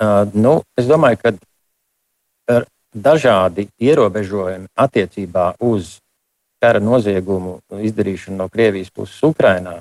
Uh, 0.00 0.24
nu, 0.32 0.54
es 0.80 0.88
domāju, 0.88 1.20
ka 1.20 1.34
dažādi 2.94 3.68
ierobežojumi 3.80 4.70
attiecībā 4.74 5.54
uz 5.62 5.98
kara 6.60 6.80
noziegumu 6.82 7.60
izdarīšanu 7.72 8.36
no 8.42 8.48
Krievijas 8.52 8.90
puses 8.92 9.22
Ukrajinā. 9.24 9.80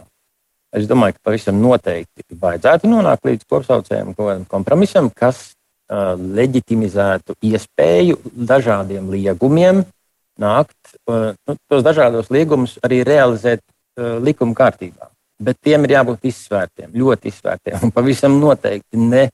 Es 0.72 0.86
domāju, 0.88 1.18
ka 1.18 1.32
pavisam 1.32 1.58
noteikti 1.62 2.24
vajadzētu 2.30 2.90
nonākt 2.90 3.26
līdz 3.26 3.48
kopsaucējiem, 3.50 4.14
kaut 4.14 4.30
kādam 4.30 4.46
kompromisam, 4.50 5.10
kas 5.10 5.50
uh, 5.50 6.14
leģitimizētu 6.16 7.36
iespēju 7.50 8.20
dažādiem 8.52 9.10
liegumiem 9.10 9.82
nākt, 10.40 10.94
uh, 11.10 11.34
nu, 11.34 11.58
tos 11.68 11.84
dažādos 11.84 12.30
liegumus 12.32 12.78
arī 12.86 13.02
realizēt 13.08 13.64
uh, 13.64 14.20
likuma 14.22 14.54
kārtībā. 14.56 15.10
Bet 15.42 15.58
tiem 15.64 15.88
ir 15.88 15.96
jābūt 15.98 16.30
izsvērtiem, 16.30 16.94
ļoti 16.94 17.32
izsvērtiem. 17.32 17.80
Un 17.88 17.94
pavisam 17.96 18.34
noteikti 18.42 19.00
ne, 19.00 19.30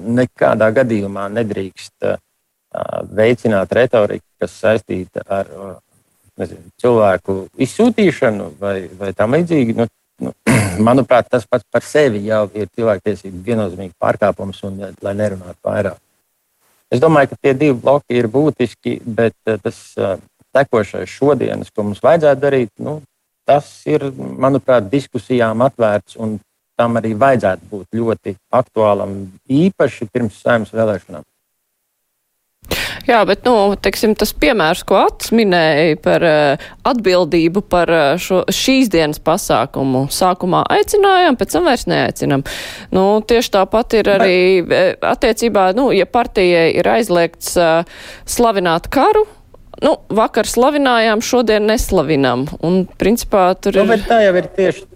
nekādā 0.00 0.70
gadījumā 0.72 1.26
nedrīkst 1.28 2.06
uh, 2.08 2.14
veicināt 3.16 3.72
retoriku, 3.74 4.26
kas 4.40 4.54
saistīta 4.62 5.24
ar 5.26 5.48
nezinu, 6.40 6.70
cilvēku 6.80 7.36
izsūtīšanu 7.60 8.52
vai, 8.60 8.76
vai 8.98 9.10
tam 9.16 9.34
līdzīgi. 9.36 9.76
Nu, 9.78 9.86
nu, 10.24 10.34
manuprāt, 10.88 11.28
tas 11.32 11.46
pats 11.50 11.66
par 11.70 11.84
sevi 11.86 12.22
jau 12.28 12.46
ir 12.54 12.70
cilvēktiesību 12.76 13.42
viennozīmīgi 13.46 13.96
pārkāpums, 14.00 14.62
un 14.68 14.80
lai 15.02 15.16
nerunātu 15.18 15.58
vairāk. 15.66 15.98
Es 16.90 17.02
domāju, 17.02 17.30
ka 17.30 17.38
tie 17.38 17.54
divi 17.54 17.76
bloki 17.78 18.18
ir 18.18 18.26
būtiski, 18.30 18.96
bet 19.06 19.36
tas 19.46 19.78
tekošais 20.50 21.10
šodienas, 21.10 21.70
ko 21.70 21.86
mums 21.86 22.02
vajadzētu 22.02 22.42
darīt, 22.42 22.70
nu, 22.82 22.98
tas 23.46 23.68
ir, 23.86 24.08
manuprāt, 24.14 24.88
diskusijām 24.90 25.62
atvērts 25.66 26.18
un 26.18 26.38
tam 26.80 26.96
arī 26.98 27.12
vajadzētu 27.18 27.68
būt 27.70 27.98
ļoti 28.00 28.34
aktuālam, 28.56 29.14
īpaši 29.46 30.08
pirms 30.10 30.40
saimnes 30.42 30.72
vēlēšanām. 30.74 31.26
Jā, 33.08 33.20
bet, 33.28 33.44
nu, 33.48 33.74
teiksim, 33.80 34.12
tas 34.18 34.32
piemērs, 34.36 34.82
ko 34.88 34.98
Ats 35.00 35.32
minēja 35.34 35.96
par 36.04 36.24
uh, 36.26 36.68
atbildību 36.88 37.62
par 37.72 37.92
uh, 37.94 38.04
šo, 38.20 38.42
šīs 38.52 38.90
dienas 38.92 39.20
pasākumu, 39.24 40.06
sākumā 40.12 40.62
aicinājām, 40.76 41.38
pēc 41.40 41.56
tam 41.56 41.68
vairs 41.70 41.86
neaicinām. 41.90 42.44
Nu, 42.94 43.04
tieši 43.24 43.54
tāpat 43.56 43.98
ir 44.00 44.12
arī 44.18 44.38
bet... 44.68 45.00
attiecībā, 45.06 45.70
nu, 45.78 45.88
ja 45.96 46.06
partijai 46.06 46.70
ir 46.76 46.90
aizliegts 46.92 47.54
uh, 47.60 47.88
slavināt 48.28 48.90
karu, 48.92 49.24
nu, 49.84 49.96
vakar 50.12 50.48
slavinājām, 50.48 51.24
šodien 51.24 51.68
neslavinām. 51.70 52.46
Un, 52.66 52.84
principā, 53.00 53.50
tur 53.56 53.80
nu, 53.80 53.88
ir. 53.96 54.06
Tā 54.08 54.22
jau 54.26 54.36
ir 54.42 54.50
tieši. 54.56 54.86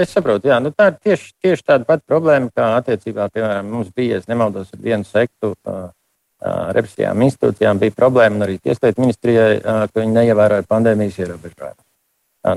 Es 0.00 0.14
saprotu, 0.16 0.48
jā, 0.48 0.56
nu 0.64 0.70
tā 0.72 0.88
ir 0.92 0.94
tieši, 1.10 1.26
tieši 1.44 1.64
tāda 1.68 1.84
pati 1.84 2.06
problēma, 2.08 2.48
kā 2.56 2.70
attiecībā, 2.78 3.26
piemēram, 3.34 3.68
mums 3.68 3.90
bija, 3.92 4.16
es 4.22 4.30
nemaldos, 4.30 4.70
ar 4.72 4.80
vienu 4.80 5.04
sektu. 5.04 5.52
Uh, 5.60 5.90
represijām 6.76 7.22
institūcijām 7.24 7.80
bija 7.80 7.94
problēma, 7.96 8.36
un 8.36 8.46
arī 8.46 8.58
Tieslietu 8.60 9.00
ministrijai, 9.04 9.56
ka 9.64 9.96
viņi 9.96 10.18
neievēroja 10.18 10.68
pandēmijas 10.68 11.16
ierobežojumus. 11.22 11.80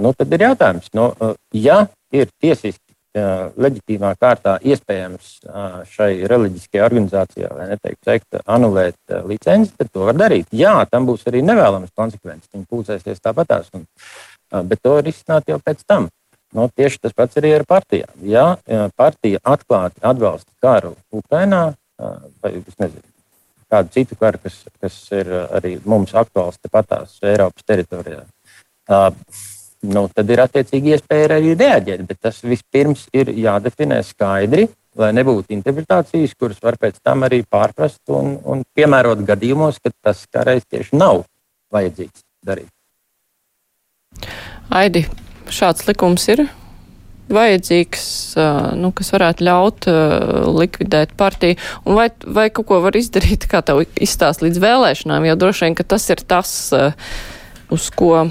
Nu, 0.04 0.12
tad 0.12 0.34
ir 0.36 0.43
jautājums, 0.50 0.91
nu, 0.97 1.13
ja 1.56 1.86
ir 2.12 2.28
tiesiski 2.43 2.82
leģitīvā 3.58 4.12
kārtā 4.19 4.58
iespējams 4.62 5.30
šai 5.89 6.10
reliģiskajai 6.30 6.84
organizācijai, 6.86 7.50
vai 7.56 7.69
neteikt, 7.71 8.02
sekta, 8.06 8.43
anulēt 8.45 9.15
licenci, 9.26 9.73
tad 9.80 9.89
to 9.95 10.04
var 10.06 10.19
darīt. 10.19 10.52
Jā, 10.52 10.76
tam 10.91 11.08
būs 11.08 11.23
arī 11.32 11.41
nevēlamas 11.47 11.95
konsekvences. 11.97 12.52
Viņi 12.54 12.67
pulcēsies 12.69 13.23
tāpatās, 13.23 13.71
un, 13.73 13.88
bet 14.67 14.84
to 14.84 15.00
var 15.00 15.10
izsnāt 15.10 15.50
jau 15.50 15.58
pēc 15.63 15.82
tam. 15.88 16.12
Nu, 16.54 16.69
tieši 16.69 17.02
tas 17.08 17.15
pats 17.17 17.39
arī 17.39 17.56
ar 17.58 17.65
partijām. 17.67 18.13
Ja 18.23 18.45
partija 19.00 19.41
atklāti 19.43 20.04
atbalsta 20.06 20.52
karu 20.63 20.93
Ukrajinā, 21.12 21.63
vai 21.97 22.54
es 22.60 22.78
nezinu, 22.78 23.04
kādu 23.72 23.94
citu 23.94 24.18
karu, 24.20 24.42
kas, 24.44 24.64
kas 24.82 24.98
ir 25.16 25.30
uh, 25.32 25.46
arī 25.60 25.78
mums 25.86 26.16
aktuāls 26.18 26.60
tepatās 26.62 27.18
Eiropas 27.26 27.68
teritorijā. 27.68 28.24
Uh, 28.88 29.12
nu, 29.88 30.08
tad 30.14 30.32
ir 30.32 30.42
attiecīgi 30.46 30.96
iespēja 30.96 31.30
arī 31.38 31.54
reaģēt, 31.60 32.04
bet 32.08 32.22
tas 32.28 32.40
vispirms 32.46 33.08
ir 33.16 33.32
jādefinē 33.36 34.00
skaidri, 34.06 34.68
lai 34.98 35.12
nebūtu 35.14 35.54
interpretācijas, 35.54 36.34
kuras 36.40 36.62
var 36.64 36.80
pēc 36.82 36.98
tam 37.04 37.28
arī 37.28 37.44
pārprast 37.46 38.02
un, 38.10 38.38
un 38.44 38.64
piemērot 38.76 39.22
gadījumos, 39.28 39.82
kad 39.84 39.94
tas 40.02 40.26
kādreiz 40.32 40.66
tieši 40.66 40.98
nav 40.98 41.26
vajadzīgs 41.74 42.24
darīt. 42.48 42.72
Aidi, 44.74 45.06
šāds 45.54 45.86
likums 45.88 46.26
ir 46.34 46.48
vajadzīgs, 47.34 48.04
nu, 48.80 48.92
kas 48.96 49.12
varētu 49.13 49.46
ļaut 49.48 49.88
likvidēt 50.58 51.13
partiju, 51.19 51.58
un 51.86 51.98
vai, 52.00 52.08
vai 52.23 52.48
kaut 52.54 52.69
ko 52.69 52.82
var 52.86 52.98
izdarīt, 52.98 53.50
kā 53.52 53.62
tev 53.65 53.84
izstāst 54.00 54.44
līdz 54.46 54.62
vēlēšanām, 54.63 55.28
jo 55.28 55.38
droši 55.40 55.67
vien, 55.67 55.78
ka 55.78 55.88
tas 55.96 56.08
ir 56.13 56.23
tas, 56.28 56.52
uz 57.73 57.90
ko, 57.96 58.28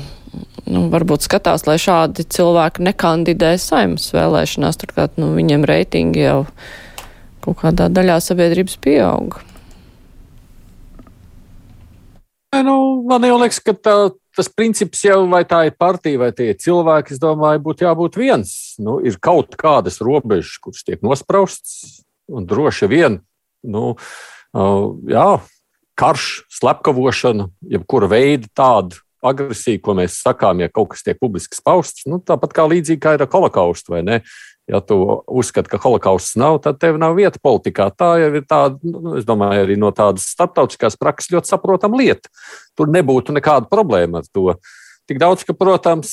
nu, 0.66 0.86
varbūt 0.92 1.26
skatās, 1.26 1.66
lai 1.68 1.78
šādi 1.82 2.26
cilvēki 2.36 2.86
nekandidē 2.88 3.56
saimnes 3.60 4.08
vēlēšanās, 4.16 4.80
turklāt, 4.80 5.20
nu, 5.20 5.34
viņiem 5.36 5.66
reitingi 5.68 6.24
jau 6.24 6.38
kaut 7.44 7.60
kādā 7.62 7.90
daļā 7.92 8.18
sabiedrības 8.24 8.80
pieauga. 8.82 9.44
Nu, 12.56 13.02
man 13.04 13.24
jau 13.26 13.36
liekas, 13.40 13.58
ka 13.60 13.74
tā, 13.76 13.94
tas 14.36 14.50
princips 14.52 15.04
jau, 15.06 15.22
vai 15.32 15.42
tā 15.48 15.64
ir 15.68 15.76
partija 15.78 16.20
vai 16.20 16.30
tie 16.36 16.50
ir 16.52 16.60
cilvēki, 16.62 17.16
es 17.16 17.22
domāju, 17.22 17.62
būtu 17.64 17.86
jābūt 17.86 18.18
viens. 18.20 18.52
Nu, 18.82 18.98
ir 19.00 19.18
kaut 19.22 19.56
kādas 19.58 19.98
robežas, 20.04 20.58
kuras 20.62 20.84
tiek 20.86 21.02
nospraustas, 21.04 22.02
un 22.28 22.46
droši 22.48 22.90
vien 22.90 23.20
nu, 23.66 23.96
jā, 25.10 25.30
karš, 25.98 26.28
slepkavošana, 26.58 27.48
jebkura 27.72 28.10
veida 28.12 28.50
tāda 28.54 29.00
agresija, 29.26 29.80
ko 29.82 29.96
mēs 29.98 30.20
sakām, 30.22 30.60
ja 30.62 30.70
kaut 30.70 30.92
kas 30.92 31.02
tiek 31.06 31.18
publiski 31.18 31.58
pausts, 31.64 32.06
nu, 32.06 32.20
tāpat 32.22 32.54
kā 32.54 32.66
līdzīgi 32.70 33.02
kā 33.02 33.16
ir 33.16 33.24
ar 33.24 33.32
holokaustu, 33.32 33.96
vai 33.96 34.04
ne? 34.06 34.20
Ja 34.66 34.80
tu 34.82 34.98
uzskati, 35.30 35.70
ka 35.70 35.78
holokausts 35.78 36.34
nav, 36.40 36.58
tad 36.64 36.80
tev 36.82 36.96
nav 36.98 37.14
vieta 37.14 37.38
politikā. 37.42 37.86
Tā 37.94 38.16
jau 38.18 38.30
ir 38.34 38.46
tāda, 38.50 38.80
nu, 38.82 39.14
es 39.20 39.26
domāju, 39.28 39.62
arī 39.62 39.76
no 39.78 39.92
tādas 39.94 40.26
starptautiskās 40.34 40.98
prakses 40.98 41.30
ļoti 41.36 41.52
saprotama 41.52 42.00
lieta. 42.00 42.32
Tur 42.74 42.90
nebūtu 42.90 43.36
nekāda 43.36 43.70
problēma 43.70 44.24
ar 44.24 44.30
to. 44.34 44.56
Tik 45.06 45.22
daudz, 45.22 45.46
ka, 45.46 45.54
protams, 45.54 46.10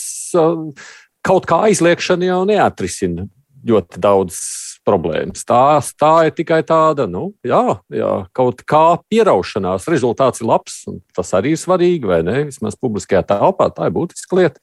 kaut 1.25 1.49
kā 1.49 1.63
aizliekšana 1.71 2.29
jau 2.29 2.43
neatrisina 2.45 3.25
ļoti 3.65 4.03
daudz 4.03 4.37
problēmas. 4.85 5.45
Tā, 5.47 5.79
tā 5.99 6.11
ir 6.27 6.33
tikai 6.35 6.59
tāda, 6.67 7.07
nu, 7.09 7.31
jā, 7.47 7.79
jā, 7.93 8.11
kaut 8.35 8.61
kā 8.69 8.99
pieraušanās. 9.09 9.87
Rezultāts 9.91 10.43
ir 10.43 10.49
labs, 10.49 10.81
un 10.91 10.99
tas 11.15 11.31
arī 11.37 11.55
ir 11.55 11.61
svarīgi, 11.61 12.09
vai 12.09 12.21
ne? 12.27 12.43
Vismaz 12.49 12.77
publiskajā 12.79 13.23
telpā 13.33 13.69
tā 13.73 13.89
ir 13.89 13.95
būtiska 13.95 14.39
lieta. 14.39 14.61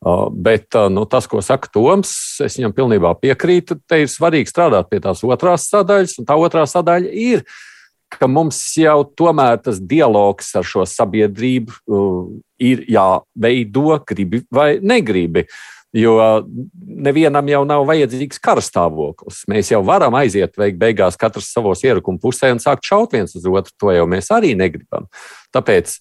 Uh, 0.00 0.28
bet 0.32 0.72
uh, 0.78 0.88
nu, 0.88 1.04
tas, 1.04 1.26
ko 1.28 1.42
saka 1.44 1.68
Toms, 1.68 2.12
es 2.40 2.56
viņam 2.56 2.72
pilnībā 2.76 3.12
piekrītu. 3.20 3.76
Te 3.84 3.98
ir 4.00 4.08
svarīgi 4.08 4.48
strādāt 4.48 4.88
pie 4.88 5.02
tās 5.04 5.20
otrās 5.26 5.66
sadaļas, 5.68 6.16
un 6.22 6.28
tā 6.28 6.38
otrā 6.40 6.64
sadaļa 6.68 7.10
ir, 7.12 7.44
ka 8.10 8.26
mums 8.26 8.58
jau 8.80 9.02
tomēr 9.18 9.60
tas 9.62 9.78
dialogs 9.78 10.48
ar 10.56 10.64
šo 10.66 10.86
sabiedrību 10.88 11.76
uh, 11.92 12.24
ir 12.60 12.86
jāveido, 12.88 14.00
gribi 14.08 14.40
vai 14.50 14.72
negribi. 14.80 15.44
Uh, 15.44 15.80
Jo 15.92 16.44
nevienam 16.86 17.48
jau 17.50 17.64
nav 17.66 17.82
vajadzīgs 17.88 18.38
karstāvoklis. 18.44 19.42
Mēs 19.50 19.72
jau 19.72 19.80
varam 19.82 20.14
aiziet, 20.20 20.54
veikt 20.58 20.78
beigās 20.78 21.18
katrs 21.18 21.48
savos 21.50 21.82
ierakuma 21.82 22.20
pusē 22.22 22.52
un 22.54 22.62
sākt 22.62 22.86
šaut 22.86 23.16
viens 23.16 23.34
uz 23.34 23.46
otru. 23.50 23.74
To 23.82 23.90
jau 23.96 24.06
mēs 24.10 24.30
arī 24.30 24.52
negribam. 24.58 25.08
Tāpēc 25.54 25.96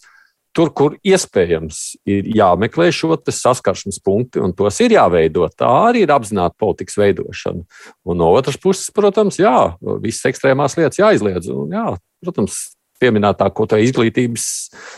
tur, 0.55 0.71
kur 0.75 0.95
iespējams, 1.05 1.81
ir 2.09 2.29
jāmeklē 2.35 2.89
šo 2.95 3.17
saskarsmes 3.19 4.01
punktu, 4.03 4.43
un 4.45 4.55
tos 4.57 4.79
ir 4.83 4.95
jāveido. 4.97 5.47
Tā 5.53 5.69
arī 5.89 6.05
ir 6.05 6.13
apzināta 6.13 6.57
politikas 6.59 6.97
veidošana. 6.99 7.63
Un 8.09 8.19
no 8.21 8.31
otras 8.37 8.59
puses, 8.61 8.89
protams, 8.95 9.39
jā, 9.41 9.75
visas 10.03 10.31
ekstrēmās 10.31 10.77
lietas 10.79 11.01
jāizliedz. 11.01 11.51
Un, 11.53 11.73
jā, 11.75 11.87
protams, 12.23 12.59
pieminētā 12.99 13.47
ko 13.55 13.65
tā 13.69 13.79
izglītības 13.83 14.45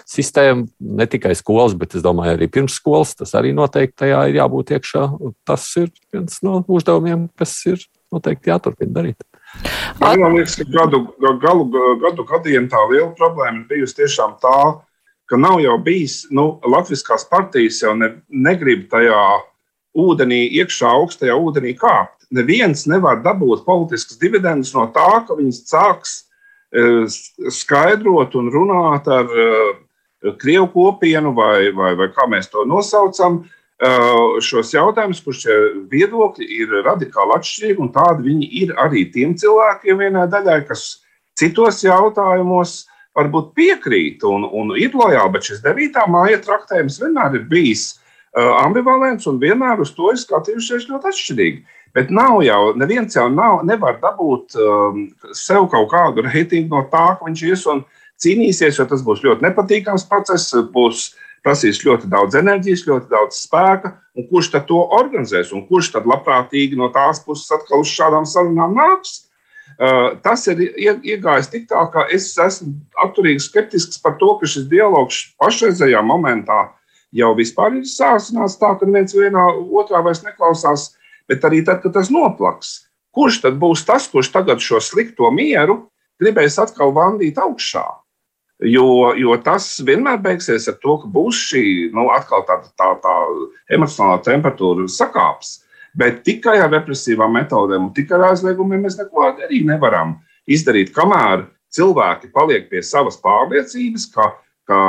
sistēma, 0.10 0.66
ne 0.82 1.08
tikai 1.10 1.36
skolas, 1.38 1.76
bet 1.78 1.96
es 1.98 2.06
domāju, 2.06 2.36
arī 2.38 2.50
pirmsskolas, 2.52 3.16
tas 3.20 3.36
arī 3.38 3.54
noteikti 3.58 4.04
tajā 4.06 4.24
ir 4.30 4.40
jābūt 4.42 4.76
iekšā. 4.78 5.08
Tas 5.48 5.68
ir 5.82 5.92
viens 6.14 6.40
no 6.46 6.62
uzdevumiem, 6.66 7.28
kas 7.38 7.54
ir 7.70 7.84
noteikti 8.12 8.52
jāturpina 8.52 8.96
darīt. 9.02 9.28
Man 10.00 10.38
liekas, 10.38 10.56
ka 10.58 10.66
gadu, 10.72 11.04
galu, 11.42 11.68
gadu 12.02 12.26
gadiem 12.28 12.70
tā 12.72 12.80
liela 12.90 13.12
problēma 13.18 13.62
ir 13.62 13.68
bijusi 13.70 14.00
tiešām 14.02 14.38
tā, 14.42 14.58
ka 14.80 14.91
nav 15.40 15.60
jau 15.64 15.78
bijis, 15.84 16.26
nu, 16.32 16.60
Latvijas 16.68 17.28
partijas 17.30 17.82
jau 17.84 17.94
ne, 17.96 18.16
negrib 18.30 18.88
tajā 18.92 19.22
ūdenī, 19.98 20.46
iekšā 20.60 20.90
augstajā 20.90 21.36
ūdenī 21.36 21.76
kāpt. 21.80 22.28
Neviens 22.32 22.86
nevar 22.88 23.20
dabūt 23.24 23.66
politiskas 23.66 24.20
dividendes 24.20 24.72
no 24.74 24.88
tā, 24.96 25.24
ka 25.28 25.36
viņas 25.36 25.66
sāks 25.68 26.20
Eh, 26.72 27.04
skaidrot 27.52 28.36
un 28.40 28.46
runāt 28.48 29.08
ar 29.12 29.28
eh, 29.28 29.72
Krievu 30.40 30.70
kopienu, 30.72 31.34
vai, 31.36 31.68
vai, 31.76 31.90
vai 32.00 32.08
kā 32.16 32.30
mēs 32.32 32.48
to 32.48 32.64
nosaucam, 32.64 33.42
eh, 33.84 34.06
šos 34.40 34.72
jautājumus, 34.72 35.20
kurš 35.26 35.42
šie 35.44 35.58
viedokļi 35.92 36.48
ir 36.62 36.78
radikāli 36.86 37.36
atšķirīgi, 37.36 37.76
un 37.84 37.92
tādi 37.92 38.24
viņi 38.30 38.48
ir 38.62 38.72
arī 38.80 39.04
tiem 39.12 39.36
cilvēkiem 39.36 40.00
vienai 40.00 40.30
daļai, 40.32 40.62
kas 40.70 40.86
citos 41.36 41.84
jautājumos 41.84 42.86
varbūt 43.18 43.52
piekrīt 43.58 44.24
un, 44.28 44.46
un 44.46 44.76
ir 44.80 44.96
lojāli, 44.96 45.34
bet 45.34 45.50
šis 45.50 45.64
9. 45.66 46.06
māja 46.12 46.40
traktējums 46.44 47.02
vienmēr 47.02 47.40
ir 47.40 47.48
bijis 47.50 47.90
ambivalents 48.32 49.28
un 49.28 49.40
vienmēr 49.42 49.82
uz 49.84 49.92
to 49.96 50.12
ir 50.14 50.20
skatījušies 50.20 50.88
ļoti 50.90 51.10
atšķirīgi. 51.10 51.64
Bet 51.92 52.12
nav 52.16 52.40
jau, 52.46 52.72
neviens 52.80 53.18
jau 53.18 53.26
nav, 53.28 53.66
nevar 53.68 53.98
dabūt 54.00 54.56
um, 54.56 55.02
sev 55.36 55.68
kaut 55.74 55.90
kādu 55.92 56.24
reitingu 56.24 56.72
no 56.72 56.86
tā, 56.88 57.18
ka 57.20 57.28
viņš 57.28 57.42
ies 57.50 57.66
un 57.68 57.84
cīnīsies, 58.22 58.80
jo 58.80 58.86
tas 58.88 59.04
būs 59.04 59.26
ļoti 59.26 59.44
nepatīkams 59.44 60.08
process, 60.08 60.54
būs 60.72 61.10
prasīs 61.44 61.82
ļoti 61.84 62.08
daudz 62.08 62.38
enerģijas, 62.40 62.86
ļoti 62.88 63.12
daudz 63.12 63.42
spēka. 63.44 63.98
Kurš 64.30 64.52
tad 64.54 64.70
to 64.70 64.80
organizēs 64.96 65.52
un 65.56 65.66
kurš 65.68 65.92
tad 65.98 66.08
labprātīgi 66.08 66.80
no 66.80 66.88
tās 66.94 67.20
puses 67.26 67.52
atkal 67.52 67.84
uz 67.84 67.92
šādām 67.92 68.28
sarunām 68.30 68.78
nāks? 68.78 69.26
Uh, 69.82 70.14
tas 70.22 70.44
ir 70.52 70.60
iegājis 70.62 71.50
tik 71.50 71.64
tālu, 71.72 71.90
ka 71.90 72.06
es 72.14 72.28
esmu 72.38 72.76
atturīgi 73.02 73.42
skeptisks 73.42 73.98
par 74.04 74.20
to, 74.22 74.36
ka 74.38 74.46
šis 74.46 74.68
dialogs 74.70 75.24
pašreizējā 75.42 76.04
momentā 76.06 76.68
jau 77.18 77.32
vispār 77.36 77.80
ir 77.80 77.88
sācinās 77.90 78.60
tā, 78.62 78.76
ka 78.78 78.86
neviens 78.86 79.16
vienā 79.18 79.48
otrā 79.82 80.04
vairs 80.06 80.22
neklausās 80.22 80.92
bet 81.32 81.48
arī 81.48 81.64
tad, 81.66 81.82
kad 81.84 81.96
tas 81.96 82.12
noplaks. 82.12 82.82
Kurš 83.16 83.42
tad 83.46 83.58
būs 83.60 83.86
tas, 83.88 84.08
kurš 84.12 84.32
tagad 84.34 84.64
šo 84.64 84.82
slikto 84.84 85.32
mieru 85.36 85.86
gribēs 86.22 86.60
atkal 86.62 86.94
vandīt 86.96 87.40
augšā? 87.42 87.86
Jo, 88.72 89.12
jo 89.18 89.36
tas 89.42 89.66
vienmēr 89.82 90.20
beigsies 90.22 90.68
ar 90.70 90.78
to, 90.84 91.00
ka 91.02 91.10
būs 91.10 91.40
šī 91.50 91.64
nu, 91.96 92.06
atkal 92.14 92.46
tāda 92.48 92.70
tā, 92.78 92.92
tā 93.02 93.16
emocionālā 93.74 94.20
temperatūra 94.28 94.86
sakāps. 94.92 95.62
Bet 95.98 96.22
tikai 96.24 96.58
ar 96.64 96.72
represīvām 96.72 97.34
metodēm 97.36 97.90
un 97.90 97.96
tikai 97.96 98.18
ar 98.20 98.30
aizliegumiem 98.32 98.86
mēs 98.86 98.96
neko 99.00 99.26
arī 99.28 99.64
nevaram 99.68 100.16
izdarīt. 100.48 100.94
Kamēr 100.96 101.46
cilvēki 101.76 102.32
paliek 102.32 102.70
pie 102.72 102.84
savas 102.86 103.20
pārliecības, 103.24 104.08
ka, 104.14 104.30
ka, 104.68 104.82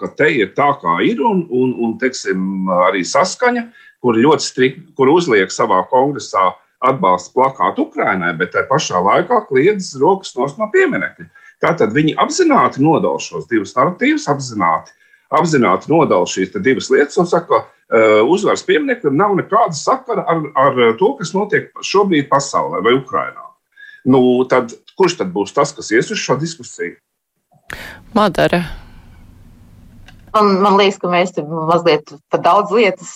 ka 0.00 0.10
te 0.18 0.28
ir 0.36 0.52
tā, 0.56 0.72
kā 0.82 0.98
ir, 1.06 1.22
un, 1.24 1.46
un, 1.48 1.72
un 1.80 1.96
teiksim, 2.00 2.68
arī 2.90 3.04
saskaņa, 3.08 3.68
kur 4.04 4.16
ļoti 4.20 4.44
strikti, 4.44 4.84
kur 4.96 5.12
uzliek 5.12 5.52
savā 5.52 5.82
kongresā 5.90 6.50
atbalsta 6.80 7.34
plakātu 7.36 7.84
Ukrainai, 7.88 8.32
bet 8.36 8.54
tajā 8.54 8.68
pašā 8.70 9.00
laikā 9.04 9.42
kliedz 9.48 9.92
rokas 10.00 10.32
no 10.36 10.68
pieminekļa. 10.72 11.28
Tātad 11.60 11.92
viņi 11.92 12.16
apzināti 12.20 12.80
nodala 12.80 13.20
šos 13.20 13.44
divus 13.50 13.74
narratīvus, 13.76 14.28
apzināti, 14.32 14.94
apzināti 15.36 15.92
nodala 15.92 16.28
šīs 16.28 16.54
divas 16.64 16.88
lietas 16.92 17.20
un 17.20 17.28
saka, 17.28 17.60
ka 17.60 17.79
uzvaras 17.90 18.62
piemineklim 18.66 19.16
nav 19.18 19.34
nekāda 19.38 19.74
sakara 19.74 20.24
ar, 20.28 20.44
ar 20.54 20.82
to, 20.98 21.14
kas 21.18 21.32
notiek 21.34 21.70
šobrīd 21.82 22.28
pasaulē 22.30 22.82
vai 22.84 22.94
Ukrainā. 22.98 23.48
Nu, 24.06 24.20
tad, 24.48 24.72
kurš 24.96 25.18
tad 25.20 25.32
būs 25.34 25.52
tas, 25.56 25.74
kas 25.76 25.90
ies 25.92 26.12
uz 26.14 26.20
šo 26.20 26.38
diskusiju? 26.40 26.96
Madara. 28.16 28.62
Man, 30.34 30.60
man 30.62 30.78
liekas, 30.78 31.00
ka 31.02 31.10
mēs 31.10 31.34
mazliet 31.42 32.14
par 32.30 32.42
daudz 32.44 32.72
lietas 32.74 33.12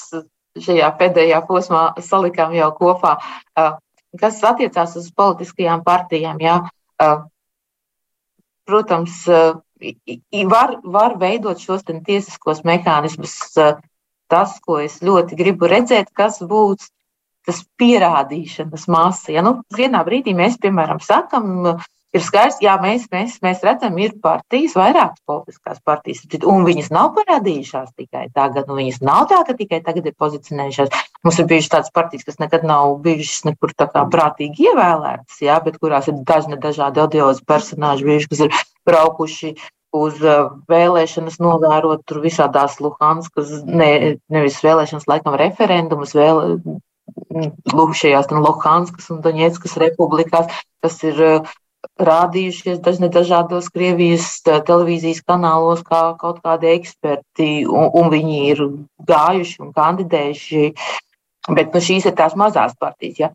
šajā 0.61 0.91
pēdējā 0.99 1.41
posmā 1.49 1.85
salikām 2.03 2.55
jau 2.55 2.71
kopā, 2.79 3.17
kas 4.21 4.43
attiecās 4.47 4.97
uz 4.99 5.11
politiskajām 5.15 5.83
partijām. 5.87 6.43
Jā. 6.43 6.59
Protams, 8.65 9.17
var, 10.51 10.77
var 10.85 11.19
veidot 11.21 11.63
šos 11.63 11.85
tiesiskos 11.87 12.63
mehānismus. 12.67 13.35
Tas, 14.33 14.57
ko 14.65 14.79
es 14.83 15.01
ļoti 15.05 15.37
gribu 15.39 15.69
redzēt, 15.71 16.11
kas 16.17 16.41
būs 16.41 16.91
tas 17.45 17.61
pierādīšanas 17.81 18.87
masa. 18.89 19.35
Ja, 19.35 19.43
nu, 19.45 19.59
vienā 19.77 20.01
brīdī 20.07 20.33
mēs, 20.37 20.57
piemēram, 20.63 21.01
sakam, 21.05 21.77
ir 22.15 22.23
skaidrs, 22.25 22.61
jā, 22.65 22.77
mēs, 22.81 23.05
mēs, 23.13 23.37
mēs 23.45 23.63
redzam, 23.67 23.99
ir 24.01 24.15
partijas, 24.25 24.77
vairākas 24.79 25.21
politiskās 25.29 25.83
partijas, 25.85 26.23
un 26.41 26.65
viņas 26.67 26.89
nav 26.95 27.13
parādījušās 27.19 27.93
tikai 27.99 28.29
tagad. 28.37 28.71
Viņas 28.71 29.03
nav 29.05 29.29
tā, 29.33 29.43
ka 29.47 29.57
tikai 29.59 29.83
tagad 29.85 30.09
ir 30.09 30.17
pozicionējušās. 30.21 31.05
Mums 31.25 31.41
ir 31.41 31.49
bijušas 31.51 31.73
tādas 31.77 31.95
partijas, 31.95 32.27
kas 32.29 32.41
nekad 32.41 32.67
nav 32.69 32.97
bijušas 33.05 33.45
nekur 33.51 33.77
tā 33.77 33.91
kā 33.93 34.07
prātīgi 34.13 34.71
ievēlētas, 34.71 35.41
jā, 35.45 35.61
bet 35.65 35.81
kurās 35.83 36.09
ir 36.13 36.21
dažni 36.25 36.61
dažādi 36.61 37.05
audiozi 37.05 37.45
personāži 37.49 38.09
bijuši, 38.09 38.33
kas 38.33 38.45
ir 38.47 38.61
braukuši 38.89 39.57
uz 39.95 40.21
uh, 40.25 40.55
vēlēšanas 40.71 41.39
novērot 41.43 42.05
tur 42.09 42.23
visādās 42.25 42.81
Luhanskas, 42.83 43.53
ne, 43.67 44.17
nevis 44.33 44.61
vēlēšanas, 44.65 45.07
laikam 45.11 45.37
referendumus, 45.39 46.15
vēl, 46.19 46.59
lūk, 47.75 47.95
šajās 47.99 48.33
Luhanskas 48.35 49.11
un 49.15 49.23
Doņetskas 49.25 49.79
republikās, 49.83 50.51
kas 50.83 50.99
ir 51.07 51.23
uh, 51.23 51.55
rādījušies 52.01 52.81
dažne 52.85 53.11
dažādos 53.13 53.71
Krievijas 53.73 54.41
televīzijas 54.45 55.23
kanālos 55.27 55.85
kā 55.87 56.03
kaut 56.21 56.41
kādi 56.45 56.73
eksperti, 56.75 57.49
un, 57.69 57.91
un 57.93 58.11
viņi 58.13 58.39
ir 58.51 58.63
gājuši 59.09 59.61
un 59.63 59.73
kandidējuši. 59.77 60.69
Bet 61.55 61.75
nu, 61.77 61.81
šīs 61.85 62.07
ir 62.09 62.15
tās 62.17 62.33
mazās 62.41 62.73
partijas. 62.81 63.19
Ja, 63.21 63.29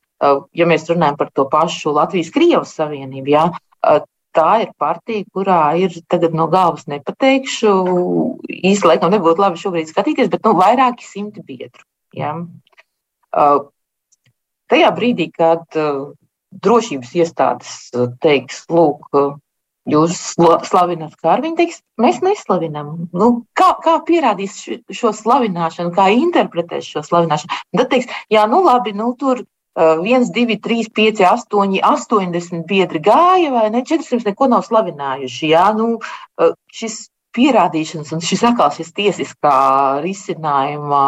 ja 0.57 0.65
mēs 0.65 0.87
runājam 0.89 1.19
par 1.19 1.29
to 1.29 1.45
pašu 1.51 1.93
Latvijas-Krievijas 1.93 2.73
savienību, 2.79 3.29
ja, 3.29 3.43
tā 4.35 4.51
ir 4.63 4.71
partija, 4.79 5.25
kurā 5.33 5.61
ir 5.81 5.95
tagad 6.11 6.35
no 6.37 6.47
galvas 6.51 6.87
nepateikšu. 6.91 7.73
Īsti 8.45 8.89
laikam 8.89 9.13
nebūtu 9.13 9.43
labi 9.43 9.61
šobrīd 9.61 9.91
skatīties, 9.91 10.31
bet 10.31 10.45
nu, 10.47 10.55
vairāki 10.59 11.07
simti 11.07 11.43
biedru. 11.45 11.85
Ja. 12.17 12.35
Tajā 14.69 14.89
brīdī, 14.95 15.29
kad 15.33 15.65
drošības 16.49 17.13
iestādes 17.19 17.75
teiks, 18.23 18.63
lūk, 18.73 19.13
jūs 19.89 20.17
slavinat 20.69 21.15
kāru, 21.21 21.45
viņi 21.45 21.57
teiks, 21.57 21.79
mēs 22.01 22.21
neslavinam. 22.25 23.09
Nu, 23.13 23.29
kā, 23.57 23.71
kā 23.83 23.97
pierādīs 24.05 24.57
šo 24.93 25.13
slavināšanu, 25.15 25.93
kā 25.95 26.09
interpretēs 26.13 26.89
šo 26.89 27.05
slavināšanu? 27.05 27.61
Tad 27.77 27.93
teiks, 27.93 28.11
jā, 28.33 28.45
nu 28.49 28.61
labi, 28.65 28.93
nu 28.97 29.11
tur 29.19 29.43
1, 29.79 30.31
2, 30.35 30.57
3, 30.65 30.89
5, 30.95 31.23
8, 31.29 31.79
80 31.91 32.65
biedri 32.67 32.99
gāja, 33.03 33.53
vai 33.53 33.69
ne? 33.71 33.85
400 33.87 34.31
neko 34.31 34.49
nav 34.51 34.65
slavinājuši. 34.67 35.53
Jā, 35.53 35.69
nu, 35.77 35.93
šis 36.75 37.05
pierādīšanas 37.37 38.11
un 38.15 38.23
šis 38.25 38.43
atkal 38.49 38.73
šis 38.75 38.91
tiesiskā 38.97 39.55
risinājuma 40.03 41.03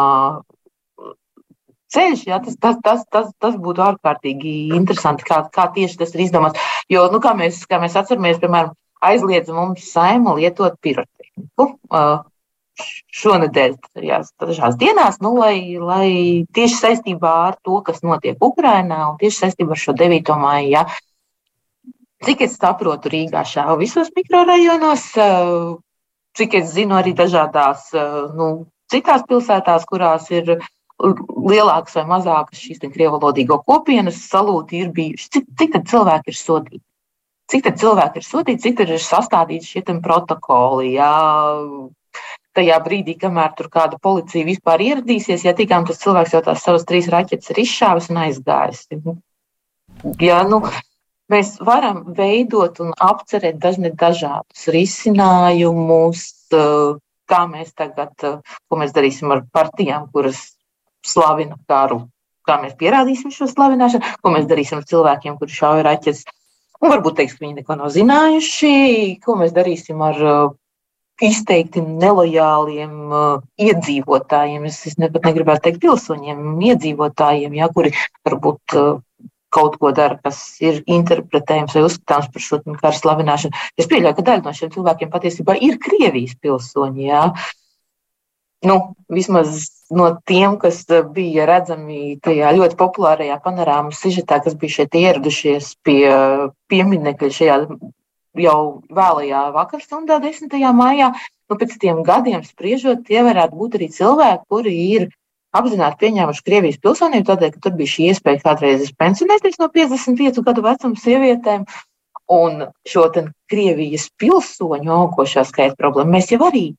ceļš, 1.92 2.24
jā, 2.30 2.38
tas, 2.44 2.56
tas, 2.60 2.78
tas, 2.84 3.04
tas, 3.12 3.30
tas 3.42 3.56
būtu 3.60 3.84
ārkārtīgi 3.84 4.54
interesanti, 4.76 5.26
kā, 5.28 5.42
kā 5.52 5.68
tieši 5.74 5.98
tas 6.00 6.14
ir 6.16 6.24
izdomāts. 6.26 6.60
Jo, 6.92 7.06
nu, 7.12 7.20
kā, 7.24 7.34
mēs, 7.38 7.62
kā 7.68 7.80
mēs 7.82 7.98
atceramies, 8.00 8.40
piemēram, 8.42 8.72
aizliedz 9.04 9.52
mums 9.52 9.90
saima 9.92 10.36
lietot 10.38 10.78
pirotehniku. 10.84 11.68
Uh, 11.92 12.22
šonadēļ, 13.22 13.76
dažās 14.42 14.76
dienās, 14.80 15.20
nu, 15.24 15.34
lai, 15.38 15.78
lai 15.78 16.10
tieši 16.54 16.78
saistībā 16.78 17.32
ar 17.46 17.56
to, 17.64 17.80
kas 17.86 18.02
notiek 18.06 18.42
Ukrainā 18.42 19.04
un 19.10 19.16
tieši 19.20 19.44
saistībā 19.44 19.76
ar 19.76 19.82
šo 19.84 19.96
9. 19.98 20.34
māju, 20.42 20.68
ja, 20.72 20.84
cik 22.26 22.44
es 22.46 22.58
saprotu, 22.58 23.12
Rīgā 23.12 23.44
šāva 23.48 23.78
visos 23.80 24.12
mikrorajonos, 24.16 25.08
cik 26.38 26.60
es 26.60 26.70
zinu, 26.76 26.96
arī 26.98 27.16
dažādās 27.18 27.90
nu, 28.36 28.52
citās 28.92 29.26
pilsētās, 29.28 29.88
kurās 29.88 30.30
ir 30.32 30.56
lielākas 31.02 31.96
vai 31.98 32.04
mazākas 32.10 32.62
šīs 32.62 32.82
krievalodīgo 32.84 33.58
kopienas 33.66 34.20
salūti 34.28 34.82
ir 34.84 34.92
bijuši. 34.94 35.30
Cik, 35.36 35.46
cik 35.58 35.72
tad 35.76 35.88
cilvēki 35.90 36.30
ir 36.32 36.38
sodīti? 36.38 36.84
Cik 37.50 37.64
tad 37.66 37.80
cilvēki 37.80 38.20
ir 38.20 38.26
sodīti, 38.26 38.62
cik 38.62 38.84
ir 38.84 38.94
sastādīti 39.02 39.72
šie 39.72 39.82
protokoli? 40.04 40.94
Jā, 40.94 41.12
tajā 42.56 42.78
brīdī, 42.84 43.16
kamēr 43.20 43.52
tur 43.58 43.68
kāda 43.72 43.98
policija 44.02 44.46
vispār 44.48 44.84
ieradīsies, 44.84 45.44
ja 45.46 45.54
tikām 45.56 45.86
tas 45.88 46.00
cilvēks 46.02 46.36
jau 46.36 46.42
tās 46.46 46.64
savas 46.64 46.86
trīs 46.88 47.10
raķetes 47.12 47.52
ir 47.52 47.62
izšāvis 47.64 48.10
un 48.12 48.22
aizgājis. 48.26 48.86
Jā, 50.22 50.40
nu, 50.48 50.62
mēs 51.32 51.56
varam 51.64 52.04
veidot 52.16 52.80
un 52.84 52.92
apcerēt 52.96 53.60
dažne 53.62 53.92
dažādus 53.98 54.66
risinājumus, 54.74 56.24
kā 57.32 57.42
mēs 57.48 57.72
tagad, 57.78 58.12
ko 58.20 58.80
mēs 58.80 58.94
darīsim 58.96 59.32
ar 59.32 59.46
partijām, 59.52 60.08
kuras 60.12 60.52
slavina 61.06 61.58
karu. 61.68 62.06
Kā 62.42 62.56
mēs 62.58 62.74
pierādīsim 62.74 63.30
šo 63.30 63.46
slavināšanu, 63.46 64.16
ko 64.18 64.30
mēs 64.34 64.48
darīsim 64.50 64.80
ar 64.80 64.86
cilvēkiem, 64.90 65.36
kuri 65.38 65.54
šauja 65.54 65.84
raķetes. 65.86 66.24
Un 66.82 66.90
varbūt 66.90 67.20
teiks, 67.20 67.36
ka 67.38 67.44
viņi 67.44 67.60
neko 67.60 67.76
nav 67.78 67.92
zinājuši, 67.94 68.72
ko 69.22 69.36
mēs 69.38 69.54
darīsim 69.54 70.02
ar 70.02 70.18
uh, 70.18 70.54
izteikti 71.20 71.82
nelojāliem 71.84 72.92
uh, 73.12 73.42
iedzīvotājiem. 73.60 74.66
Es, 74.70 74.80
es 74.88 74.96
pat 74.98 75.28
negribētu 75.28 75.66
teikt 75.66 75.82
pilsoņiem, 75.84 76.44
iedzīvotājiem, 76.72 77.56
ja, 77.58 77.68
kuri 77.74 77.92
varbūt 78.26 78.76
uh, 78.78 79.00
kaut 79.52 79.76
ko 79.80 79.92
dara, 79.92 80.16
kas 80.24 80.40
ir 80.64 80.80
interpretējams 80.88 81.76
vai 81.76 81.84
uzskatāms 81.86 82.30
par 82.32 82.44
šo 82.44 82.60
karu 82.64 82.98
slavināšanu. 82.98 83.64
Es 83.76 83.88
pieļauju, 83.90 84.16
ka 84.18 84.26
daļa 84.28 84.44
no 84.46 84.54
šiem 84.56 84.72
cilvēkiem 84.72 85.12
patiesībā 85.12 85.58
ir 85.60 85.76
Krievijas 85.82 86.38
pilsoņi. 86.40 87.04
Ja. 87.10 87.26
Nu, 88.64 88.76
vismaz 89.12 89.66
no 89.92 90.08
tiem, 90.28 90.56
kas 90.62 90.84
eh, 90.88 91.02
bija 91.04 91.46
redzami 91.50 92.16
tajā 92.24 92.52
ļoti 92.56 92.78
populārajā 92.80 93.40
panorāmas 93.44 94.00
sižetā, 94.00 94.38
kas 94.44 94.56
bija 94.58 94.78
šeit 94.78 94.94
ieradušies 94.96 95.74
pie 95.84 96.06
pieminekļa 96.72 97.32
šajā 97.38 97.58
jau 98.38 98.82
vēlajā 98.92 99.42
vakarstundā, 99.54 100.18
10. 100.22 100.54
maijā, 100.76 101.12
nu, 101.50 101.58
pēc 101.60 101.76
tiem 101.80 102.02
gadiem 102.06 102.44
spriežot, 102.46 103.04
tie 103.08 103.22
varētu 103.26 103.58
būt 103.58 103.78
arī 103.78 103.88
cilvēki, 103.92 104.44
kuri 104.48 104.74
ir 104.96 105.08
apzināti 105.52 106.00
pieņēmuši 106.00 106.44
Krievijas 106.46 106.80
pilsonību, 106.82 107.28
tādēļ, 107.28 107.54
ka 107.54 107.64
tur 107.64 107.74
bija 107.76 107.92
šī 107.94 108.10
iespēja 108.12 108.44
kādreiz 108.44 108.92
pensionēties 108.98 109.58
no 109.60 109.68
55 109.72 110.44
gadu 110.46 110.64
vecuma 110.64 111.02
sievietēm. 111.04 111.66
Un 112.32 112.62
šo 112.88 113.08
Krievijas 113.50 114.06
pilsoņu 114.16 114.92
augošā 114.94 115.44
skaita 115.44 115.76
problēmu 115.76 116.16
mēs 116.16 116.30
jau 116.32 116.40
arī 116.46 116.70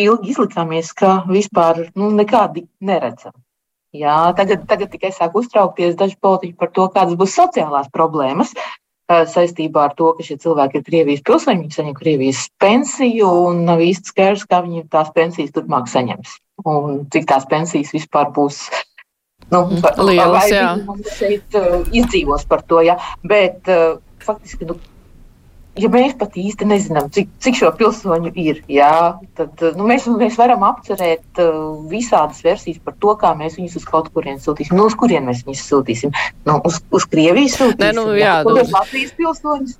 ilgi 0.00 0.34
izlikāmies, 0.34 0.92
ka 0.96 1.22
vispār 1.28 1.86
nu, 1.96 2.10
nekādi 2.14 2.66
neredzam. 2.84 3.32
Jā, 3.96 4.30
tagad, 4.38 4.68
tagad 4.70 4.92
tikai 4.92 5.10
sāk 5.10 5.34
uztraukties 5.34 5.96
daži 5.98 6.14
politiķi 6.22 6.54
par 6.60 6.70
to, 6.76 6.86
kādas 6.94 7.16
būs 7.18 7.34
sociālās 7.34 7.88
problēmas 7.90 8.52
saistībā 9.10 9.88
ar 9.88 9.96
to, 9.98 10.12
ka 10.16 10.26
šie 10.26 10.36
cilvēki 10.42 10.78
ir 10.80 10.84
Krievijas 10.86 11.24
pilsoņi, 11.26 11.64
viņi 11.64 11.76
saņem 11.76 11.96
Krievijas 11.98 12.44
pensiju 12.62 13.30
un 13.48 13.64
nav 13.68 13.82
īsti 13.84 14.12
skaidrs, 14.12 14.46
kā 14.50 14.62
viņi 14.66 14.86
tās 14.92 15.10
pensijas 15.16 15.52
turpmāk 15.56 15.90
saņems. 15.90 16.36
Un 16.70 17.02
cik 17.12 17.26
tās 17.30 17.48
pensijas 17.50 17.92
vispār 17.96 18.30
būs. 18.36 18.62
Nu, 19.50 19.64
Lielas, 20.06 20.46
vai 20.46 20.50
viņi 20.52 21.14
šeit 21.16 21.58
uh, 21.58 21.80
izdzīvos 21.90 22.46
par 22.46 22.62
to, 22.70 22.84
jā. 22.86 22.94
Bet 23.26 23.66
uh, 23.72 23.98
faktiski 24.22 24.68
nu, 24.68 24.76
ja 25.78 25.90
mēs 25.92 26.14
pat 26.18 26.34
īsti 26.38 26.66
nezinām, 26.68 27.10
cik, 27.14 27.28
cik 27.42 27.58
šo 27.60 27.70
pilsoņu 27.78 28.32
ir, 28.38 28.62
jā, 28.70 29.18
tad 29.38 29.62
nu, 29.78 29.86
mēs, 29.88 30.08
mēs 30.20 30.38
varam 30.40 30.64
apcerēt 30.66 31.42
uh, 31.42 31.60
visādas 31.90 32.42
versijas 32.44 32.80
par 32.84 32.96
to, 33.02 33.14
kā 33.20 33.32
mēs 33.38 33.58
viņus 33.58 33.78
uz 33.80 33.86
kaut 33.88 34.10
kurien 34.14 34.40
sūtīsim. 34.42 34.76
Nu, 34.78 34.88
uz 34.90 34.96
kurien 34.98 35.28
mēs 35.28 35.44
viņus 35.46 35.66
sūtīsim? 35.70 36.14
Nu, 36.48 36.58
uz, 36.66 36.80
uz 36.94 37.06
Krievijas 37.10 37.58
sūtīsim. 37.60 37.84
Nē, 37.84 37.92
nu, 37.96 38.08
jā, 38.18 38.40
jā, 38.40 38.48
nu, 38.48 38.56
uz 38.58 38.74
Latvijas 38.74 39.14
pilsoņus. 39.18 39.78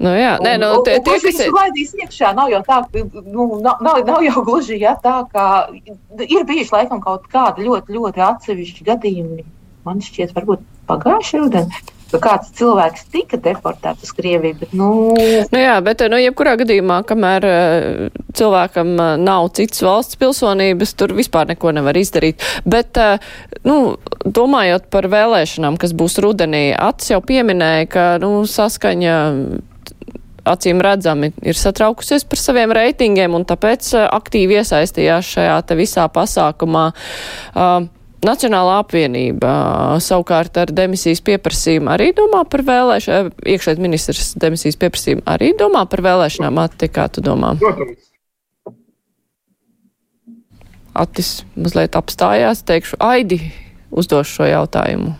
Nu, 0.00 0.12
jā, 0.12 0.36
nē, 0.44 0.54
nu, 0.60 0.70
tie, 0.84 0.98
tie, 1.04 1.16
kas 1.24 1.42
ir 1.44 1.52
laidīs 1.56 1.92
iekšā, 1.96 2.32
nav 2.36 2.50
jau 2.52 2.62
tā, 2.66 2.82
nu, 3.24 3.48
nav, 3.64 3.80
nav, 3.84 4.00
nav 4.04 4.24
jau 4.24 4.44
gluži 4.44 4.80
jā, 4.80 4.92
tā, 5.00 5.18
kā 5.32 5.46
ir 6.24 6.48
bijuši 6.48 6.74
laikam 6.74 7.00
kaut 7.04 7.28
kādi 7.32 7.64
ļoti, 7.68 7.96
ļoti 7.96 8.24
atsevišķi 8.28 8.88
gadījumi. 8.88 9.44
Man 9.86 10.00
šķiet, 10.04 10.34
varbūt 10.36 10.64
pagājušajā 10.90 11.44
rudenī 11.44 11.95
ka 12.12 12.20
kāds 12.22 12.52
cilvēks 12.58 13.06
tika 13.12 13.38
deportēts 13.42 14.06
uz 14.06 14.12
Krieviju. 14.16 14.58
Bet, 14.60 14.74
nu... 14.76 14.88
Nu 15.52 15.60
jā, 15.60 15.76
bet, 15.84 16.04
nu, 16.10 16.20
jebkurā 16.20 16.56
gadījumā, 16.60 17.00
kamēr 17.08 17.46
uh, 17.48 18.20
cilvēkam 18.36 18.92
uh, 18.94 19.12
nav 19.20 19.50
citas 19.58 19.82
valsts 19.84 20.18
pilsonības, 20.20 20.94
tur 20.98 21.14
vispār 21.16 21.50
neko 21.52 21.74
nevar 21.76 21.98
izdarīt. 21.98 22.42
Bet, 22.68 22.98
uh, 23.00 23.22
nu, 23.66 23.96
domājot 24.24 24.90
par 24.92 25.10
vēlēšanām, 25.12 25.80
kas 25.80 25.96
būs 25.96 26.20
rudenī, 26.24 26.68
Ats 26.76 27.10
jau 27.10 27.22
pieminēja, 27.24 27.88
ka, 27.90 28.04
nu, 28.22 28.38
saskaņa 28.50 29.16
acīm 30.46 30.78
redzami 30.84 31.32
ir 31.42 31.58
satraukusies 31.58 32.22
par 32.30 32.38
saviem 32.38 32.70
reitingiem 32.76 33.34
un 33.34 33.42
tāpēc 33.48 33.88
aktīvi 34.06 34.60
iesaistījās 34.60 35.34
šajā 35.34 35.58
te 35.66 35.78
visā 35.78 36.06
pasākumā. 36.12 36.86
Uh, 37.50 37.88
Nacionālā 38.24 38.78
apvienība 38.80 39.50
savukārt 40.00 40.56
ar 40.62 40.70
demisijas 40.72 41.20
pieprasījumu 41.26 41.90
arī 41.92 42.10
domā 42.16 42.46
par 42.48 42.64
vēlēšanām, 42.66 43.34
iekšēt 43.44 43.82
ministrs 43.82 44.32
demisijas 44.40 44.78
pieprasījumu 44.80 45.26
arī 45.28 45.52
domā 45.58 45.84
par 45.90 46.00
vēlēšanām, 46.06 46.62
Atti, 46.64 46.88
kā 46.88 47.10
tu 47.12 47.24
domā? 47.24 47.52
Protams. 47.60 48.06
Attis 50.96 51.30
mazliet 51.60 51.96
apstājās, 51.98 52.64
teikšu, 52.64 52.96
Aidi 53.04 53.42
uzdošu 53.92 54.38
šo 54.38 54.48
jautājumu. 54.48 55.12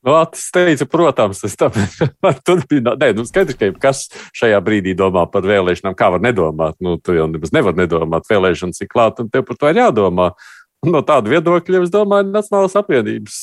Nu, 0.00 0.14
Atis 0.16 0.46
teica, 0.54 0.86
protams, 0.88 1.42
es 1.44 1.58
tam 1.60 1.74
turpināju. 2.46 2.96
Nē, 3.02 3.10
nu, 3.18 3.26
skaidrs, 3.28 3.58
ka 3.60 3.68
kas 3.82 4.06
šajā 4.36 4.60
brīdī 4.64 4.94
domā 4.96 5.26
par 5.32 5.44
vēlēšanām, 5.44 5.96
kā 5.98 6.08
var 6.14 6.22
nedomāt. 6.24 6.78
Nu, 6.80 6.96
tu 7.02 7.18
jau 7.18 7.26
nemaz 7.28 7.52
nevar 7.52 7.76
nedomāt, 7.76 8.30
vēlēšanas 8.30 8.80
ir 8.80 8.88
klāt, 8.88 9.20
un 9.20 9.28
tev 9.32 9.44
par 9.48 9.60
to 9.60 9.68
ir 9.68 9.82
jādomā. 9.82 10.30
No 10.86 11.02
tāda 11.04 11.28
viedokļa, 11.28 11.82
es 11.84 11.92
domāju, 11.92 12.30
Nacionālās 12.32 12.76
apvienības 12.80 13.38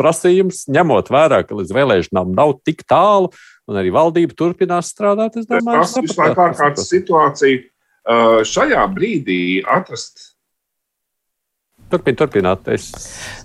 prasījums, 0.00 0.62
ņemot 0.70 1.10
vērā, 1.12 1.42
ka 1.44 1.58
līdz 1.58 1.74
vēlēšanām 1.76 2.30
nav 2.36 2.54
tik 2.64 2.84
tālu, 2.88 3.32
un 3.68 3.80
arī 3.80 3.90
valdība 3.94 4.36
turpinās 4.38 4.92
strādāt. 4.94 5.36
Es 5.40 5.48
domāju, 5.50 5.82
tas 5.82 5.96
ir 5.98 6.06
vislabāk 6.06 6.42
ārkārtas 6.46 6.88
situācija. 6.88 7.66
Šajā 8.48 8.84
brīdī 8.94 9.60
atrast 9.68 10.29
Turpin, 11.90 12.16
turpināt. 12.18 12.68
Es... 12.70 12.90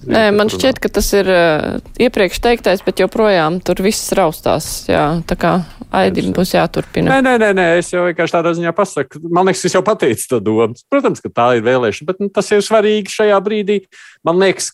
Nē, 0.06 0.28
man 0.36 0.52
šķiet, 0.54 0.78
ka 0.84 0.92
tas 0.94 1.08
ir 1.18 1.30
uh, 1.32 1.78
iepriekš 2.02 2.42
teiktais, 2.44 2.84
bet 2.86 3.02
joprojām 3.02 3.58
tur 3.66 3.82
viss 3.86 4.14
raustās. 4.18 4.86
Jā, 4.90 5.06
tā 5.26 5.38
kā 5.40 5.56
Aidim 5.96 6.34
būs 6.36 6.56
jāturpina. 6.56 7.16
Nē, 7.16 7.22
nē, 7.26 7.34
nē, 7.42 7.50
nē, 7.58 7.66
es 7.80 7.90
jau 7.94 8.04
vienkārši 8.06 8.36
tādā 8.36 8.52
ziņā 8.58 8.74
pasaku. 8.76 9.22
Man 9.34 9.48
liekas, 9.50 9.64
es 9.70 9.78
jau 9.78 9.82
pateicu 9.86 10.28
to 10.34 10.42
domu. 10.44 10.78
Protams, 10.92 11.24
ka 11.24 11.32
tā 11.32 11.48
ir 11.58 11.66
vēlēšana, 11.66 12.10
bet 12.10 12.22
nu, 12.24 12.30
tas 12.34 12.52
ir 12.52 12.64
svarīgi 12.66 13.14
šajā 13.14 13.40
brīdī. 13.46 13.82
Man 14.28 14.42
liekas, 14.44 14.74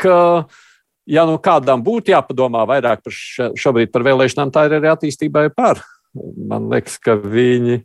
ka. 0.00 0.16
Ja 1.10 1.24
nu 1.26 1.40
kādam 1.42 1.80
būtu 1.82 2.12
jāpadomā 2.12 2.60
vairāk 2.70 3.00
par 3.02 3.14
šobrīd 3.58 3.90
par 3.90 4.04
vēlēšanām, 4.06 4.52
tā 4.54 4.68
ir 4.68 4.76
arī 4.76 4.90
attīstībai 4.92 5.48
par. 5.56 5.80
Man 6.14 6.68
liekas, 6.70 7.00
ka 7.02 7.16
viņi 7.18 7.80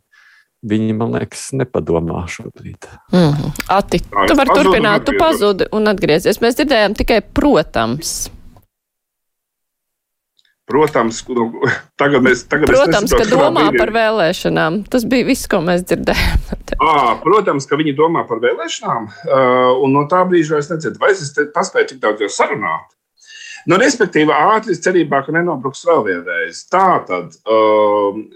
Viņi, 0.66 0.94
man 0.98 1.12
liekas, 1.14 1.50
nepadomā 1.54 2.24
šobrīd. 2.30 2.88
Mm 3.12 3.28
-hmm. 3.32 3.66
Ati, 3.70 4.00
tu 4.00 4.34
vari 4.34 4.50
turpināt, 4.50 5.04
tu 5.06 5.12
pazudi 5.18 5.68
un 5.72 5.86
atgriezies. 5.86 6.40
Mēs 6.42 6.58
dzirdējām 6.58 6.96
tikai 6.98 7.20
protams. 7.22 8.30
Protams, 10.66 11.20
tagad 11.94 12.24
mēs 12.26 12.42
tagad 12.50 12.66
Protams 12.66 13.12
ka 13.14 13.22
domā 13.30 13.68
par 13.78 13.92
vēlēšanām. 13.94 14.80
Tas 14.90 15.04
bija 15.06 15.28
viss, 15.28 15.46
ko 15.46 15.60
mēs 15.62 15.86
dzirdējām. 15.86 16.42
À, 16.82 17.14
protams, 17.22 17.68
ka 17.70 17.78
viņi 17.78 17.94
domā 17.94 18.26
par 18.26 18.42
vēlēšanām, 18.42 19.06
un 19.84 19.94
no 19.94 20.02
tā 20.10 20.24
brīža 20.26 20.58
es 20.58 20.70
nedzirdu, 20.72 20.98
vai 20.98 21.12
es 21.14 21.30
paspēju 21.54 21.92
tik 21.92 22.02
daudz 22.02 22.20
jau 22.20 22.28
sarunāt. 22.28 22.90
Nu, 23.66 23.78
respektīvi, 23.78 24.34
ātri 24.34 24.74
cerībā, 24.74 25.22
ka 25.26 25.34
nenobruks 25.34 25.86
vēl 25.86 26.02
vienreiz. 26.06 26.66
Tā 26.70 27.04
tad. 27.06 27.38
Um, 27.46 28.26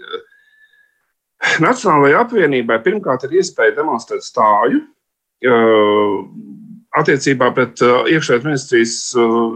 Nacionālajai 1.61 2.19
apvienībai 2.21 2.79
pirmkārt 2.85 3.25
ir 3.27 3.39
iespēja 3.41 3.75
demonstrēt 3.79 4.25
stāju 4.25 4.81
uh, 4.81 6.17
attiecībā 7.01 7.49
pret 7.55 7.81
uh, 7.85 8.03
iekšējās 8.11 8.45
ministrijas 8.45 8.97
uh, 9.17 9.55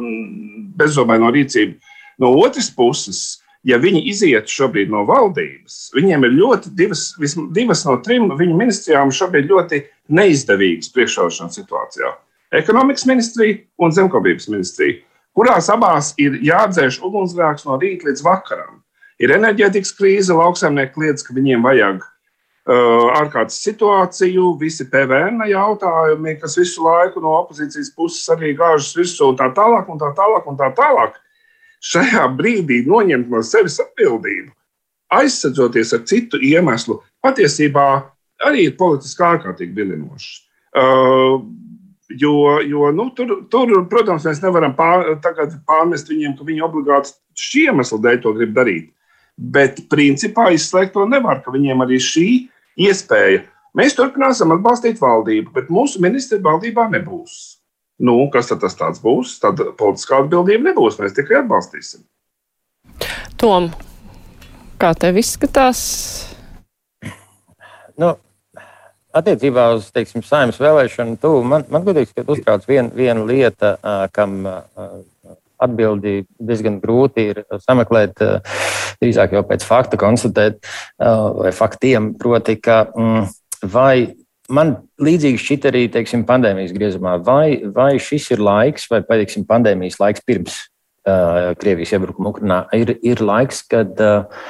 bezobaino 0.79 1.29
rīcību 1.36 1.93
No 2.17 2.31
otras 2.39 2.69
puses, 2.71 3.41
ja 3.67 3.77
viņi 3.81 4.05
iziet 4.11 4.51
šobrīd 4.51 4.91
no 4.93 5.03
valdības, 5.07 5.89
viņiem 5.95 6.27
ir 6.27 6.38
ļoti 6.38 6.71
divas, 6.77 7.09
divas 7.55 7.83
no 7.88 7.97
trim 8.05 8.29
viņu 8.38 8.55
ministrijām 8.59 9.11
šobrīd 9.11 9.49
ļoti 9.51 9.81
neizdevīgas 10.15 10.93
priekšrošanas 10.95 11.59
situācijā. 11.59 12.13
Ekonomikas 12.55 13.07
ministrija 13.09 13.57
un 13.81 13.91
zemkopības 13.91 14.47
ministrija, 14.53 15.01
kurās 15.36 15.67
abās 15.73 16.13
ir 16.21 16.38
jādzēš 16.45 17.01
ugunsgrēks 17.03 17.67
no 17.67 17.79
rīta 17.81 18.07
līdz 18.07 18.23
vakaram. 18.23 18.79
Ir 19.24 19.32
enerģētikas 19.32 19.93
krīze, 19.95 20.36
lauksaimnieki 20.36 20.93
kliedz, 20.97 21.24
ka 21.24 21.36
viņiem 21.36 21.63
vajag 21.63 22.01
uh, 22.03 23.13
ārkārtas 23.16 23.61
situāciju, 23.63 24.49
visi 24.59 24.88
PVN 24.91 25.45
jautājumi, 25.47 26.36
kas 26.41 26.57
visu 26.59 26.84
laiku 26.84 27.24
no 27.24 27.38
opozīcijas 27.39 27.93
puses 27.95 28.28
arī 28.36 28.51
gāžas 28.59 28.91
virsū 28.97 29.32
tā 29.39 29.47
tālāk 29.55 29.88
un 29.91 30.01
tā 30.01 30.11
tālāk. 30.18 30.49
Un 30.51 30.59
tā 30.59 30.68
tālāk 30.76 31.16
šajā 31.86 32.26
brīdī 32.36 32.82
noņemt 32.89 33.32
no 33.32 33.43
sevis 33.45 33.80
atbildību, 33.84 34.49
aizsadzoties 35.16 35.93
ar 35.95 36.03
citu 36.09 36.41
iemeslu, 36.43 36.99
patiesībā 37.24 37.86
arī 38.43 38.68
ir 38.68 38.76
politiski 38.80 39.24
ārkārtīgi 39.24 39.78
vilinošs. 39.78 40.34
Uh, 40.76 41.39
jo, 42.09 42.34
jo 42.68 42.89
nu, 42.91 43.07
tur, 43.16 43.45
tur, 43.51 43.72
protams, 43.91 44.26
mēs 44.28 44.41
nevaram 44.43 44.76
pār, 44.76 45.13
pārmest 45.68 46.11
viņiem, 46.11 46.36
ka 46.36 46.47
viņi 46.47 46.66
obligāti 46.68 47.16
šī 47.39 47.70
iemesla 47.70 48.01
dēļ 48.03 48.22
to 48.26 48.36
grib 48.36 48.51
darīt. 48.57 48.91
Bet 49.36 49.81
principā 49.91 50.49
izslēgt 50.55 50.93
to 50.95 51.03
nevar, 51.09 51.41
ka 51.43 51.51
viņiem 51.51 51.83
arī 51.83 51.99
šī 51.99 52.29
iespēja. 52.88 53.43
Mēs 53.75 53.97
turpināsim 53.97 54.53
atbalstīt 54.55 55.01
valdību, 55.01 55.51
bet 55.55 55.71
mūsu 55.73 55.99
ministri 56.03 56.39
valdībā 56.43 56.88
nebūs. 56.93 57.57
Nu, 57.99 58.17
kas 58.31 58.51
tad 58.51 58.63
tas 58.63 58.99
būs? 59.03 59.38
Tad 59.43 59.59
politiskā 59.79 60.21
atbildība 60.23 60.71
nebūs. 60.71 60.99
Mēs 60.99 61.15
tikai 61.15 61.41
atbalstīsim. 61.41 62.05
Tom, 63.39 63.69
kā 64.79 64.93
tev 64.99 65.19
izskatās? 65.19 65.81
Nu, 67.99 68.13
attiecībā 69.15 69.69
uz 69.75 69.89
teiksim, 69.95 70.23
saimnes 70.27 70.59
vēlēšanu, 70.59 71.19
tu, 71.19 71.31
man, 71.47 71.67
man 71.71 71.83
godīgi 71.88 72.23
uztrauc 72.23 72.67
viena 72.67 72.91
vien 72.95 73.23
lieta, 73.27 73.75
kam 74.15 74.41
atbildi 75.62 76.26
diezgan 76.39 76.82
grūti 76.84 77.30
ir 77.32 77.41
sameklēt, 77.64 78.22
drīzāk 79.01 79.36
jau 79.36 79.45
pēc 79.47 79.66
fakta 79.68 79.99
konstatēt, 79.99 80.62
vai 80.99 81.51
faktiem, 81.56 82.14
proti, 82.20 82.58
ka 82.64 82.86
mm, 82.91 83.34
vai 83.74 83.95
Man 84.45 84.76
līdzīgi 85.01 85.41
šķiet 85.41 85.64
arī 85.72 85.82
teiksim, 85.89 86.22
pandēmijas 86.28 86.74
griezumā, 86.76 87.16
vai, 87.26 87.66
vai 87.74 87.95
šis 88.01 88.28
ir 88.36 88.43
laiks, 88.45 88.86
vai 88.91 89.01
teiksim, 89.01 89.45
pandēmijas 89.49 89.97
laiks 89.97 90.22
pirms 90.26 90.60
uh, 91.10 91.56
Krievijas 91.58 91.95
iebrukuma 91.97 92.30
Ukrajinā, 92.30 92.60
ir, 92.78 92.93
ir 93.01 93.24
laiks, 93.26 93.64
kad 93.72 93.97
uh, 94.06 94.45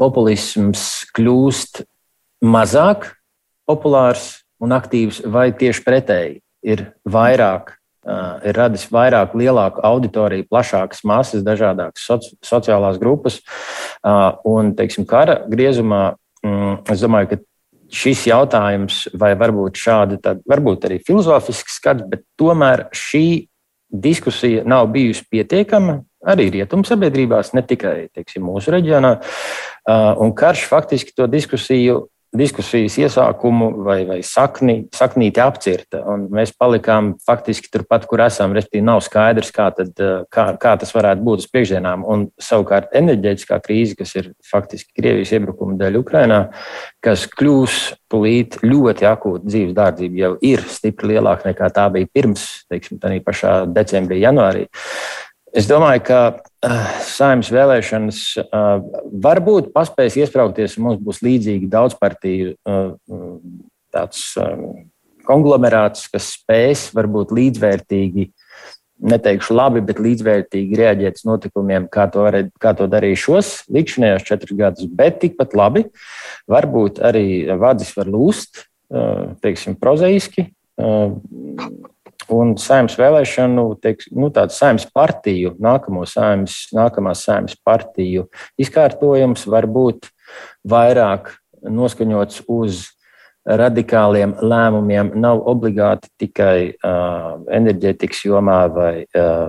populisms 0.00 0.86
kļūst 1.16 1.82
mazāk 2.40 3.10
populārs 3.68 4.38
un 4.64 4.72
aktīvs, 4.72 5.20
vai 5.28 5.50
tieši 5.52 5.84
pretēji 5.84 6.38
ir 6.64 6.86
vairāk, 7.04 7.74
uh, 7.74 7.77
ir 8.48 8.56
radis 8.56 8.86
vairāk, 8.92 9.34
lielāku 9.38 9.82
auditoriju, 9.84 10.46
plašākas 10.50 11.04
masas, 11.08 11.44
dažādākas 11.46 12.06
soci 12.08 12.32
sociālās 12.44 12.98
grupas. 13.00 13.40
Un, 14.48 14.72
teiksim, 14.78 15.06
kara 15.08 15.40
griezumā, 15.50 16.16
mm, 16.44 16.80
es 16.94 17.04
domāju, 17.04 17.32
ka 17.32 17.40
šis 17.94 18.26
jautājums, 18.28 19.06
vai 19.16 19.32
varbūt 19.38 19.80
šādi, 19.80 20.20
tad, 20.24 20.42
varbūt 20.48 20.88
arī 20.88 20.98
filozofisks 21.04 21.78
skats, 21.80 22.04
bet 22.08 22.24
tomēr 22.40 22.88
šī 22.96 23.48
diskusija 23.88 24.66
nav 24.68 24.90
bijusi 24.92 25.24
pietiekama 25.30 26.02
arī 26.28 26.48
rietumu 26.58 26.84
sabiedrībās, 26.84 27.54
ne 27.56 27.62
tikai 27.64 28.08
teiksim, 28.12 28.44
mūsu 28.44 28.72
reģionā. 28.74 29.14
Un 30.20 30.34
karš 30.36 30.66
faktiski 30.68 31.14
to 31.16 31.28
diskusiju 31.30 32.02
diskusijas 32.36 32.98
iesākumu 33.00 33.70
vai, 33.86 34.02
vai 34.08 34.18
sakni, 34.26 34.82
saknīti 34.94 35.40
apcirta. 35.40 36.02
Mēs 36.32 36.52
palikām 36.58 37.14
faktiski 37.24 37.70
turpat, 37.72 38.04
kur 38.08 38.20
esam. 38.24 38.52
Respektīvi, 38.56 38.84
nav 38.84 39.00
skaidrs, 39.04 39.52
kā, 39.54 39.70
tad, 39.76 39.94
eh, 39.96 40.26
kā, 40.34 40.50
kā 40.60 40.74
tas 40.80 40.92
varētu 40.92 41.24
būt 41.24 41.44
uz 41.44 41.48
priekšdienām. 41.52 42.04
Un 42.04 42.26
savukārt 42.40 42.92
enerģētiskā 42.98 43.60
krīze, 43.64 43.96
kas 43.96 44.14
ir 44.20 44.32
faktiski 44.44 44.92
Krievijas 44.98 45.32
iebrukuma 45.32 45.78
dēļ 45.80 46.00
Ukrainā, 46.02 46.40
kas 47.04 47.24
kļūs 47.32 47.78
tūlīt 48.12 48.60
ļoti 48.64 49.08
akūta 49.08 49.48
dzīves 49.48 49.76
dārdzība, 49.76 50.20
jau 50.24 50.32
ir 50.42 50.64
stipri 50.68 51.14
lielāka 51.14 51.48
nekā 51.48 51.72
tā 51.72 51.88
bija 51.92 52.12
pirms, 52.12 52.66
teiksim, 52.68 53.00
tā 53.00 53.14
pašā 53.24 53.62
decembrī, 53.72 54.20
janvārī. 54.20 54.68
Es 55.56 55.66
domāju, 55.66 56.04
ka 56.04 56.20
saimnes 57.06 57.50
vēlēšanas 57.54 58.20
varbūt 59.22 59.72
paspēs 59.74 60.18
iesprāgties, 60.18 60.76
un 60.78 60.88
mums 60.88 61.02
būs 61.04 61.22
līdzīgi 61.22 61.70
daudzpartiju 61.70 62.54
uh, 62.56 63.36
tāds 63.94 64.24
konglomerāts, 65.28 66.08
kas 66.12 66.32
spēs 66.38 66.88
varbūt 66.96 67.32
līdzvērtīgi, 67.36 68.28
neteikšu 69.08 69.54
labi, 69.54 69.82
bet 69.86 70.00
līdzvērtīgi 70.02 70.78
reaģēt 70.80 71.20
uz 71.20 71.26
notikumiem, 71.28 71.86
kā 71.92 72.08
to, 72.10 72.24
varē, 72.26 72.46
kā 72.62 72.72
to 72.78 72.88
darīja 72.90 73.20
šos 73.28 73.52
līdzinājos 73.70 74.26
četrus 74.26 74.58
gadus, 74.58 74.88
bet 74.90 75.20
tikpat 75.22 75.54
labi 75.58 75.84
varbūt 76.50 76.98
arī 77.06 77.26
vadzis 77.60 77.92
var 77.98 78.10
lūst, 78.10 78.64
teiksim, 79.44 79.76
prozaiski. 79.78 80.48
Un 82.34 82.54
saimnes 82.60 82.98
vēlēšanu, 83.00 83.64
teiks, 83.80 84.10
nu, 84.12 84.28
tādu 84.34 84.52
saimnes 84.52 84.84
partiju, 84.92 85.54
nākamo 85.64 86.04
saimnes, 86.08 86.66
nākamās 86.76 87.24
saimnes 87.24 87.56
partiju 87.64 88.26
izkārtojums 88.60 89.46
var 89.48 89.68
būt 89.70 90.10
vairāk 90.68 91.32
noskaņots 91.64 92.44
uz 92.52 92.84
radikāliem 93.48 94.34
lēmumiem. 94.44 95.14
Nav 95.16 95.40
obligāti 95.48 96.10
tikai 96.20 96.58
uh, 96.74 97.38
enerģētikas 97.48 98.26
jomā 98.28 98.60
vai 98.74 98.92
uh, 99.06 99.48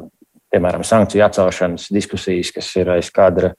piemēram, 0.53 0.83
sankciju 0.85 1.23
atcelšanas 1.25 1.89
diskusijas, 1.93 2.51
kas 2.55 2.69
ir 2.79 2.89
aiz 2.93 3.09
kadra 3.13 3.51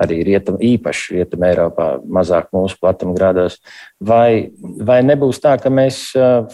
arī 0.00 0.20
rietum, 0.26 0.58
īpaši 0.64 1.18
rietumē 1.18 1.52
Eiropā, 1.52 1.88
mazāk 2.04 2.50
mūsu 2.56 2.78
platumgrādos. 2.80 3.58
Vai, 4.00 4.50
vai 4.58 5.00
nebūs 5.06 5.42
tā, 5.44 5.56
ka 5.60 5.72
mēs 5.72 6.06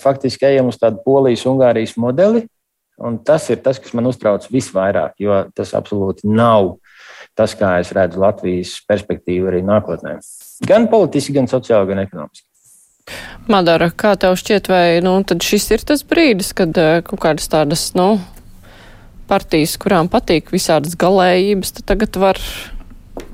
faktiski 0.02 0.50
ejam 0.50 0.72
uz 0.72 0.80
tādu 0.80 1.02
Polijas-Ungārijas 1.06 1.96
modeli? 2.00 2.46
Un 3.02 3.18
tas 3.26 3.48
ir 3.50 3.58
tas, 3.62 3.80
kas 3.82 3.94
man 3.96 4.06
uztrauc 4.06 4.46
visvairāk, 4.54 5.16
jo 5.18 5.40
tas 5.54 5.74
absolūti 5.74 6.28
nav 6.30 6.76
tas, 7.34 7.56
kā 7.58 7.80
es 7.82 7.90
redzu 7.94 8.20
Latvijas 8.22 8.76
perspektīvu 8.86 9.50
arī 9.50 9.64
nākotnē. 9.66 10.20
Gan 10.68 10.86
politiski, 10.90 11.34
gan 11.34 11.50
sociāli, 11.50 11.90
gan 11.90 12.04
ekonomiski. 12.04 12.46
Madara, 13.50 13.90
kā 13.90 14.14
tev 14.16 14.38
šķiet, 14.40 14.70
vai 14.70 14.86
nu, 15.04 15.18
šis 15.44 15.66
ir 15.74 15.82
tas 15.84 16.04
brīdis, 16.08 16.54
kad 16.56 16.78
kaut 17.04 17.20
kādas 17.20 17.50
tādas 17.52 17.90
nu, 17.98 18.14
partijas, 19.28 19.76
kurām 19.80 20.10
patīk 20.12 20.52
visādas 20.54 20.96
galējības, 21.00 21.76
tad 21.78 21.90
tagad 21.92 22.18
var. 22.20 22.40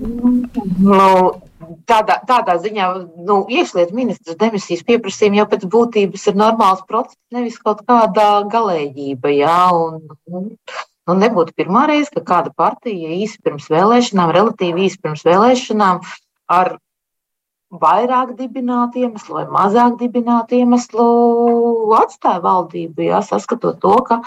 Nu, 0.01 1.09
tādā, 1.91 2.19
tādā 2.29 2.57
ziņā 2.63 2.87
nu, 3.27 3.41
iekšlietu 3.53 3.97
ministrs 3.97 4.39
demisijas 4.41 4.85
pieprasījuma 4.89 5.43
jau 5.43 5.49
pēc 5.53 5.67
būtības 5.73 6.29
ir 6.31 6.39
normāls 6.41 6.85
process, 6.89 7.19
nevis 7.35 7.59
kaut 7.63 7.83
kāda 7.89 8.29
galējība. 8.53 9.33
Jā, 9.35 9.59
un, 9.77 10.01
un, 10.31 10.51
nu, 11.09 11.19
nebūtu 11.23 11.57
pirmā 11.59 11.87
reize, 11.91 12.13
ka 12.15 12.25
kāda 12.33 12.55
partija 12.57 13.15
īsi 13.21 13.41
pirms 13.45 13.71
vēlēšanām, 13.73 14.35
relatīvi 14.37 14.89
īsi 14.89 15.01
pirms 15.03 15.27
vēlēšanām, 15.27 16.03
ar 16.51 16.77
vairāk 17.71 18.35
dibinātu 18.39 19.05
iemeslu 19.05 19.39
vai 19.39 19.47
mazāk 19.55 19.99
dibinātu 20.01 20.59
iemeslu 20.59 21.07
atstāja 22.01 22.43
valdību, 22.43 23.07
jā, 23.13 23.23
saskatot 23.23 23.79
to, 23.83 23.95
ka 24.09 24.21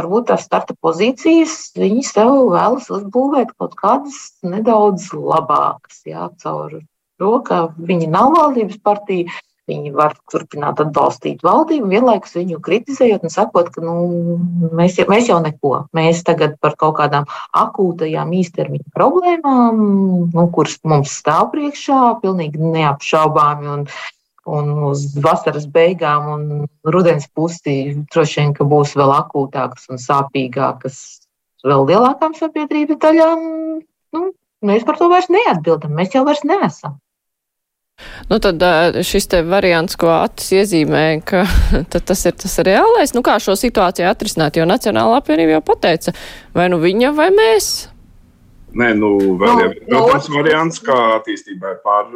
varbūt 0.00 0.30
tās 0.32 0.46
starta 0.48 0.76
pozīcijas 0.80 1.74
viņi 1.78 2.06
sev 2.08 2.32
vēlas 2.54 2.88
uzbūvēt 2.92 3.54
kaut 3.60 3.76
kādas 3.78 4.40
nedaudz 4.46 5.12
labākas, 5.14 6.02
jā, 6.08 6.30
caur 6.42 6.80
to, 7.20 7.36
ka 7.46 7.68
viņi 7.76 8.10
nav 8.10 8.34
valdības 8.38 8.82
partija. 8.82 9.40
Viņi 9.70 9.92
var 9.94 10.16
turpināt 10.32 10.80
atbalstīt 10.82 11.44
valdību, 11.46 11.92
vienlaikus 11.92 12.32
viņu 12.34 12.56
kritizējot 12.64 13.22
un 13.28 13.30
sakot, 13.30 13.68
ka 13.70 13.84
nu, 13.84 13.92
mēs, 14.74 14.96
mēs 15.06 15.28
jau 15.30 15.36
neko. 15.44 15.84
Mēs 15.94 16.24
tagad 16.26 16.56
par 16.64 16.74
kaut 16.80 16.96
kādām 16.98 17.28
akūtajām 17.54 18.32
īstermiņa 18.40 18.90
problēmām, 18.96 19.84
nu, 20.34 20.46
kuras 20.56 20.74
mums 20.82 21.14
stāv 21.20 21.52
priekšā, 21.52 22.00
pilnīgi 22.24 22.58
neapšaubāmi. 22.58 23.70
Un, 23.76 23.86
un 24.58 24.70
uz 24.90 25.06
vasaras 25.22 25.66
beigām 25.70 26.28
un 26.34 26.46
rudens 26.94 27.28
pusi 27.34 27.76
droši 28.12 28.40
vien, 28.40 28.54
ka 28.56 28.66
būs 28.68 28.96
vēl 28.98 29.12
akūtākas 29.16 29.90
un 29.92 30.00
sāpīgākas 30.02 30.96
vēl 31.66 31.86
lielākām 31.90 32.34
sabiedrības 32.38 33.00
daļām. 33.02 33.44
Nu, 34.16 34.24
mēs 34.66 34.86
par 34.88 34.98
to 34.98 35.10
vairs 35.12 35.30
neatbildam, 35.32 35.94
mēs 35.96 36.16
jau 36.16 36.24
vairs 36.26 36.42
neesam. 36.48 36.98
Nu, 38.30 38.38
tad 38.40 38.62
šis 39.04 39.26
te 39.28 39.42
variants, 39.44 39.96
ko 40.00 40.08
Atis 40.14 40.50
iezīmē, 40.56 41.04
ka 41.26 41.44
tas 42.08 42.26
ir 42.28 42.36
tas 42.40 42.58
reālais, 42.64 43.14
nu 43.16 43.24
kā 43.26 43.36
šo 43.42 43.56
situāciju 43.58 44.08
atrisināt, 44.08 44.56
jo 44.56 44.68
Nacionāla 44.68 45.20
apvienība 45.20 45.58
jau 45.58 45.64
pateica, 45.72 46.14
vai 46.56 46.70
nu 46.72 46.80
viņa 46.82 47.12
vai 47.16 47.28
mēs. 47.34 47.70
Nē, 48.70 48.92
nu, 48.94 49.10
vēl 49.40 49.56
no, 49.58 49.66
ir 49.66 49.78
no, 49.90 50.04
tāds 50.12 50.30
variants, 50.30 50.78
kā 50.86 50.96
attīstībai 51.16 51.74
par 51.84 52.06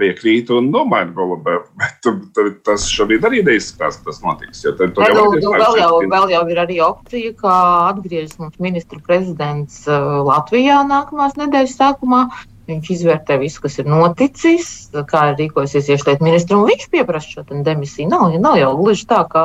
piekrīt 0.00 0.50
un 0.52 0.68
nomaina 0.72 1.12
Golubevu, 1.16 1.64
bet 1.80 2.60
tas 2.66 2.86
šobrīd 2.90 3.24
arī 3.28 3.42
neizskatās, 3.46 3.98
ka 4.00 4.10
tas 4.10 4.20
notiks. 4.24 4.62
Jo 4.64 4.74
tad, 4.78 4.96
jau 4.96 5.26
nu, 5.32 5.40
nu, 5.40 5.54
vēl, 5.56 5.80
jau, 5.80 5.90
vēl 6.12 6.34
jau 6.34 6.44
ir 6.52 6.62
arī 6.64 6.78
opcija, 6.84 7.32
ka 7.40 7.56
atgriežas 7.90 8.38
mums 8.40 8.60
ministru 8.62 9.00
prezidents 9.06 9.82
Latvijā 9.88 10.82
nākamās 10.88 11.36
nedēļas 11.40 11.76
sākumā. 11.80 12.24
Viņš 12.70 12.90
izvērtē 12.94 13.34
visu, 13.40 13.64
kas 13.64 13.80
ir 13.82 13.88
noticis, 13.90 14.68
kā 15.10 15.24
ir 15.32 15.40
rīkojasies 15.40 15.88
iekšlietu 15.90 16.22
ministrs, 16.22 16.54
un 16.54 16.68
viņš 16.68 16.86
pieprasa 16.92 17.32
šo 17.40 17.62
demisiju. 17.66 18.06
Nav, 18.12 18.36
nav 18.38 18.60
jau 18.60 18.70
gluži 18.78 19.08
tā, 19.10 19.24
ka 19.32 19.42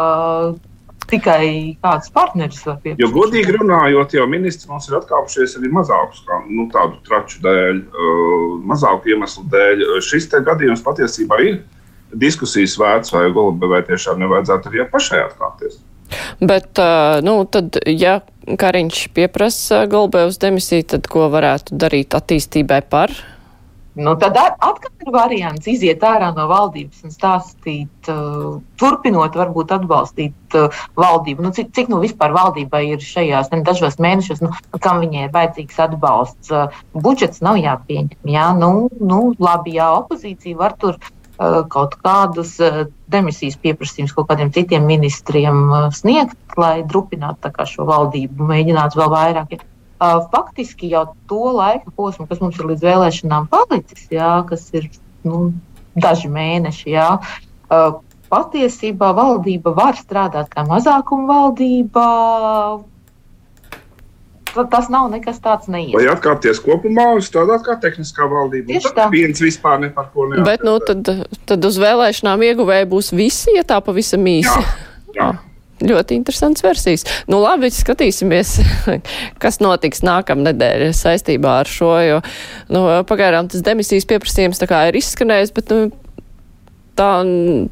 tikai 1.12 1.46
kāds 1.84 2.12
partneris 2.16 2.62
var 2.66 2.80
pieprasīt. 2.82 3.02
Jo 3.04 3.12
godīgi 3.14 3.56
runājot, 3.58 4.16
jau 4.18 4.26
ministrs 4.30 4.70
mums 4.70 4.90
ir 4.90 4.98
atkāpušies 5.00 5.58
arī 5.60 5.72
mazākus 5.74 6.24
nu, 6.50 6.68
tādu 6.74 7.00
traču 7.08 7.42
dēļ, 7.46 7.82
uh, 7.86 8.46
mazāku 8.72 9.14
iemeslu 9.14 9.46
dēļ. 9.54 9.86
Šis 10.06 10.30
gadījums 10.36 10.86
patiesībā 10.86 11.42
ir 11.46 11.60
diskusijas 12.16 12.78
vērts, 12.80 13.14
vai 13.14 13.28
Golubevai 13.34 13.84
tiešām 13.88 14.22
nevajadzētu 14.24 14.72
arī 14.72 14.88
pašai 14.92 15.26
atkāpties. 15.26 15.82
Bet, 16.40 16.78
nu, 17.26 17.40
tad, 17.50 17.80
ja 17.90 18.20
Kariņš 18.46 19.08
pieprasa 19.18 19.86
Golbevas 19.90 20.38
demisiju, 20.42 20.86
tad 20.94 21.10
ko 21.10 21.26
varētu 21.34 21.78
darīt 21.82 22.14
attīstībai 22.18 22.84
par? 22.92 23.14
Nu, 23.96 24.14
tad 24.20 24.36
atkal 24.38 24.92
ir 25.06 25.12
variants 25.14 25.68
iziet 25.72 26.04
ārā 26.04 26.34
no 26.36 26.48
valdības 26.52 27.06
un 27.08 27.14
stāstīt, 27.14 28.10
uh, 28.12 28.58
turpinot, 28.82 29.38
varbūt 29.40 29.72
atbalstīt 29.78 30.58
uh, 30.60 30.84
valdību. 31.00 31.46
Nu, 31.46 31.54
cik, 31.56 31.72
cik 31.78 31.92
nu 31.94 32.02
vispār 32.04 32.36
valdībai 32.36 32.84
ir 32.92 33.04
šajās 33.04 33.54
ne, 33.54 33.62
dažos 33.68 33.96
mēnešos, 34.04 34.44
nu, 34.44 34.52
kam 34.84 35.00
viņai 35.04 35.28
ir 35.28 35.36
vajadzīgs 35.36 35.84
atbalsts? 35.88 36.52
Uh, 36.52 36.82
budžets 36.94 37.44
nav 37.46 37.62
jāpieņem. 37.62 38.18
Jā, 38.36 38.50
nu, 38.60 38.90
nu, 39.00 39.22
labi, 39.40 39.78
jā, 39.80 39.92
opozīcija 40.04 40.60
var 40.60 40.76
tur 40.82 41.00
Eh, 41.36 41.64
kaut 41.68 41.98
kādus 42.00 42.54
eh, 42.64 42.86
demisijas 43.12 43.58
pieprasījumus 43.60 44.14
kaut 44.16 44.30
kādiem 44.30 44.54
citiem 44.56 44.86
ministriem 44.88 45.58
eh, 45.68 45.88
sniegt, 45.92 46.38
lai 46.56 46.78
drupinātu 46.88 47.52
šo 47.68 47.84
valdību, 47.90 48.48
mēģinātu 48.52 49.02
vēl 49.02 49.12
vairāk. 49.12 49.58
Faktiski 50.00 50.90
jau 50.92 51.06
to 51.30 51.54
laika 51.56 51.92
posmu, 51.96 52.28
kas 52.28 52.42
mums 52.44 52.58
ir 52.60 52.68
līdz 52.72 52.84
vēlēšanām 52.84 53.48
palicis, 53.52 54.10
jā, 54.12 54.34
kas 54.50 54.68
ir 54.76 54.90
nu, 55.24 55.54
daži 55.96 56.28
mēneši, 56.32 56.90
jā, 56.92 57.08
patiesībā 58.32 59.14
valdība 59.16 59.72
var 59.78 59.96
strādāt 59.96 60.52
kā 60.52 60.66
mazākuma 60.68 61.30
valdība, 61.30 62.04
tas 64.72 64.92
nav 64.92 65.08
nekas 65.14 65.40
tāds 65.44 65.72
neiespējams. 65.72 65.96
Vai 65.96 66.12
atkāpties 66.12 66.62
kopumā 66.64 67.08
un 67.16 67.24
strādāt 67.24 67.64
kā 67.68 67.78
tehniskā 67.80 68.28
valdība? 68.32 68.74
Tieši 68.74 68.94
tā. 68.96 69.08
Viens 69.14 69.42
vispār 69.44 69.82
ne 69.84 69.92
par 69.96 70.12
ko 70.12 70.28
neatbildēs. 70.28 70.48
Bet, 70.48 70.68
nu, 70.68 70.78
tad, 70.84 71.40
tad 71.48 71.68
uz 71.72 71.80
vēlēšanām 71.82 72.46
ieguvēji 72.52 72.92
būs 72.92 73.12
visi, 73.16 73.56
ja 73.56 73.64
tā 73.68 73.82
pavisam 73.84 74.28
īsi. 74.32 74.52
Jā, 75.16 75.20
jā. 75.20 75.30
Ļoti 75.84 76.16
interesants 76.16 76.64
versijas. 76.64 77.04
Nu, 77.28 77.42
labi, 77.44 77.68
skatīsimies, 77.74 78.54
kas 79.44 79.60
notiks 79.64 80.06
nākamnedēļ 80.08 80.88
saistībā 80.96 81.60
ar 81.66 81.72
šo, 81.72 81.92
jo 82.06 82.22
nu, 82.72 82.86
pagaidām 83.10 83.52
tas 83.52 83.66
demisijas 83.66 84.08
pieprasījums 84.08 84.64
ir 84.64 85.00
izskanējis, 85.02 85.52
bet 85.58 85.74
nu, 85.76 85.90
tā 86.98 87.10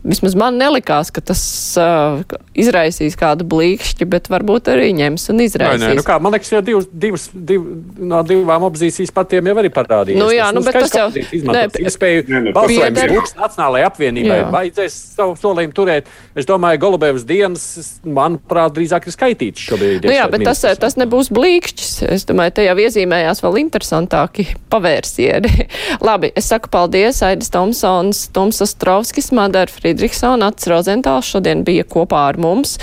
vismaz 0.04 0.36
man 0.40 0.58
nelikās, 0.60 1.12
ka 1.14 1.24
tas 1.24 1.42
uh, 1.80 2.22
izraisīs 2.58 3.16
kādu 3.20 3.48
blīkšķi, 3.50 4.08
bet 4.10 4.30
varbūt 4.32 4.70
arī 4.74 4.92
ņems 4.98 5.30
un 5.34 5.44
izraisīs. 5.46 5.82
Nē, 5.82 5.94
nē, 5.94 6.00
nu 6.00 6.06
kā, 6.06 6.20
man 6.24 6.36
liekas, 6.36 6.52
jau 6.54 6.62
divas, 6.66 6.88
divas, 6.92 7.28
div, 7.34 7.66
no 8.00 8.22
divām 8.28 8.68
opozīcijas 8.70 9.14
patiem 9.16 9.50
jau 9.50 9.56
arī 9.62 9.72
parādījās. 9.74 10.20
Nu, 10.20 10.30
jā, 10.34 10.50
tas, 10.50 10.58
nu, 10.58 10.66
bet 10.68 10.80
tas 10.80 10.96
jau 10.98 11.08
izmantot 11.24 11.80
ne, 11.80 11.86
iespēju 11.88 12.44
balsojums 12.56 13.08
būs 13.14 13.36
Nacionālajai 13.40 13.88
apvienībai. 13.90 14.40
Jā. 14.42 14.50
Vajadzēs 14.54 15.00
savu 15.18 15.38
solījumu 15.40 15.78
turēt. 15.78 16.12
Es 16.38 16.48
domāju, 16.50 16.82
Golubevas 16.84 17.26
dienas, 17.28 17.66
manuprāt, 18.04 18.76
drīzāk 18.76 19.08
ir 19.08 19.16
skaitīts 19.16 19.68
šobrīd. 19.70 20.08
Nu, 20.08 20.14
jā, 20.14 20.28
bet 20.32 20.46
tas, 20.48 20.64
tas 20.82 20.98
nebūs 21.00 21.32
blīkšķis. 21.34 21.92
Es 22.14 22.28
domāju, 22.30 22.58
te 22.60 22.68
jau 22.68 22.76
iezīmējās 22.84 23.44
vēl 23.46 23.60
interesantāki 23.64 24.48
pavērsieni. 24.74 25.68
Labi, 26.08 26.34
es 26.38 26.50
saku 26.52 26.72
paldies 26.74 27.22
Aidis 27.26 27.52
Tomsons, 27.54 28.28
Toms 28.36 28.62
Astrovs. 28.66 29.13
Dombrovskis, 29.14 29.32
Madara 29.32 29.70
Friedrichsona, 29.70 30.48
Ats 30.50 30.66
Rozentāls 30.66 31.28
šodien 31.30 31.62
bija 31.64 31.84
kopā 31.86 32.32
ar 32.32 32.38
mums. 32.42 32.80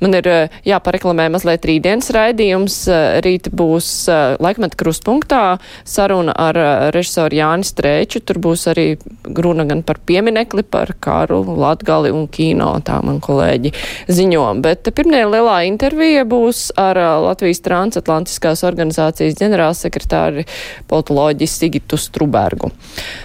Man 0.00 0.14
ir 0.16 0.26
eh, 0.28 0.54
jāpareklamē 0.64 1.26
mazliet 1.28 1.66
rītdienas 1.68 2.08
raidījums. 2.14 2.76
Eh, 2.88 3.20
rīt 3.24 3.50
būs 3.52 4.08
eh, 4.08 4.36
laikmeta 4.40 4.78
krustpunktā 4.80 5.58
saruna 5.84 6.32
ar 6.32 6.56
režisoru 6.94 7.36
Jāni 7.36 7.68
Strēču. 7.68 8.22
Tur 8.24 8.40
būs 8.40 8.64
arī 8.72 8.96
runa 9.28 9.66
gan 9.68 9.82
par 9.84 10.00
pieminekli, 10.00 10.64
par 10.64 10.94
karu, 11.04 11.42
latgali 11.44 12.12
un 12.14 12.28
kino, 12.32 12.70
tā 12.80 13.02
man 13.04 13.20
kolēģi 13.20 13.74
ziņo. 14.08 14.46
Bet 14.64 14.88
pirmie 14.96 15.20
lielā 15.28 15.58
intervija 15.68 16.24
būs 16.24 16.70
ar 16.80 16.96
Latvijas 17.26 17.60
transatlantiskās 17.64 18.64
organizācijas 18.64 19.36
ģenerālsekretāri 19.42 20.46
politoloģi 20.88 21.50
Sigitu 21.50 22.00
Strubergu. 22.00 22.72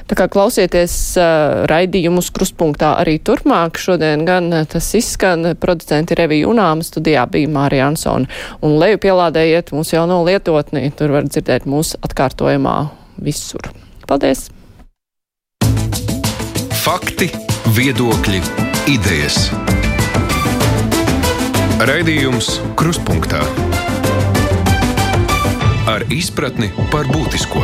Tā 0.09 0.17
kā 0.17 0.27
klausieties 0.31 0.93
uh, 1.19 1.63
raidījumus 1.69 2.31
krustpunktā 2.33 2.48
kruspunktā 2.49 2.97
arī 2.99 3.19
turpmāk. 3.21 3.77
Šodien 3.77 4.25
gan 4.25 4.49
tas 4.67 4.87
izskan 4.95 5.55
producenti 5.59 6.15
Revija 6.15 6.47
Unāma 6.49 6.83
studijā 6.83 7.25
bija 7.29 7.47
Mārija 7.47 7.87
Ansona. 7.87 8.25
Un 8.61 8.79
leju 8.79 8.97
pielādējiet 8.97 9.71
mūsu 9.71 9.95
jauno 9.95 10.23
lietotni, 10.25 10.91
tur 10.91 11.13
var 11.13 11.27
dzirdēt 11.29 11.65
mūsu 11.69 11.99
atkārtojumā 12.01 12.89
visur. 13.21 13.69
Paldies! 14.07 14.49
Fakti, 16.79 17.29
viedokļi, 17.75 18.41
idejas. 18.89 19.51
Raidījums 21.79 22.57
Kruspunktā 22.75 23.43
ar 25.89 26.05
izpratni 26.13 26.71
par 26.91 27.07
būtisko. 27.09 27.63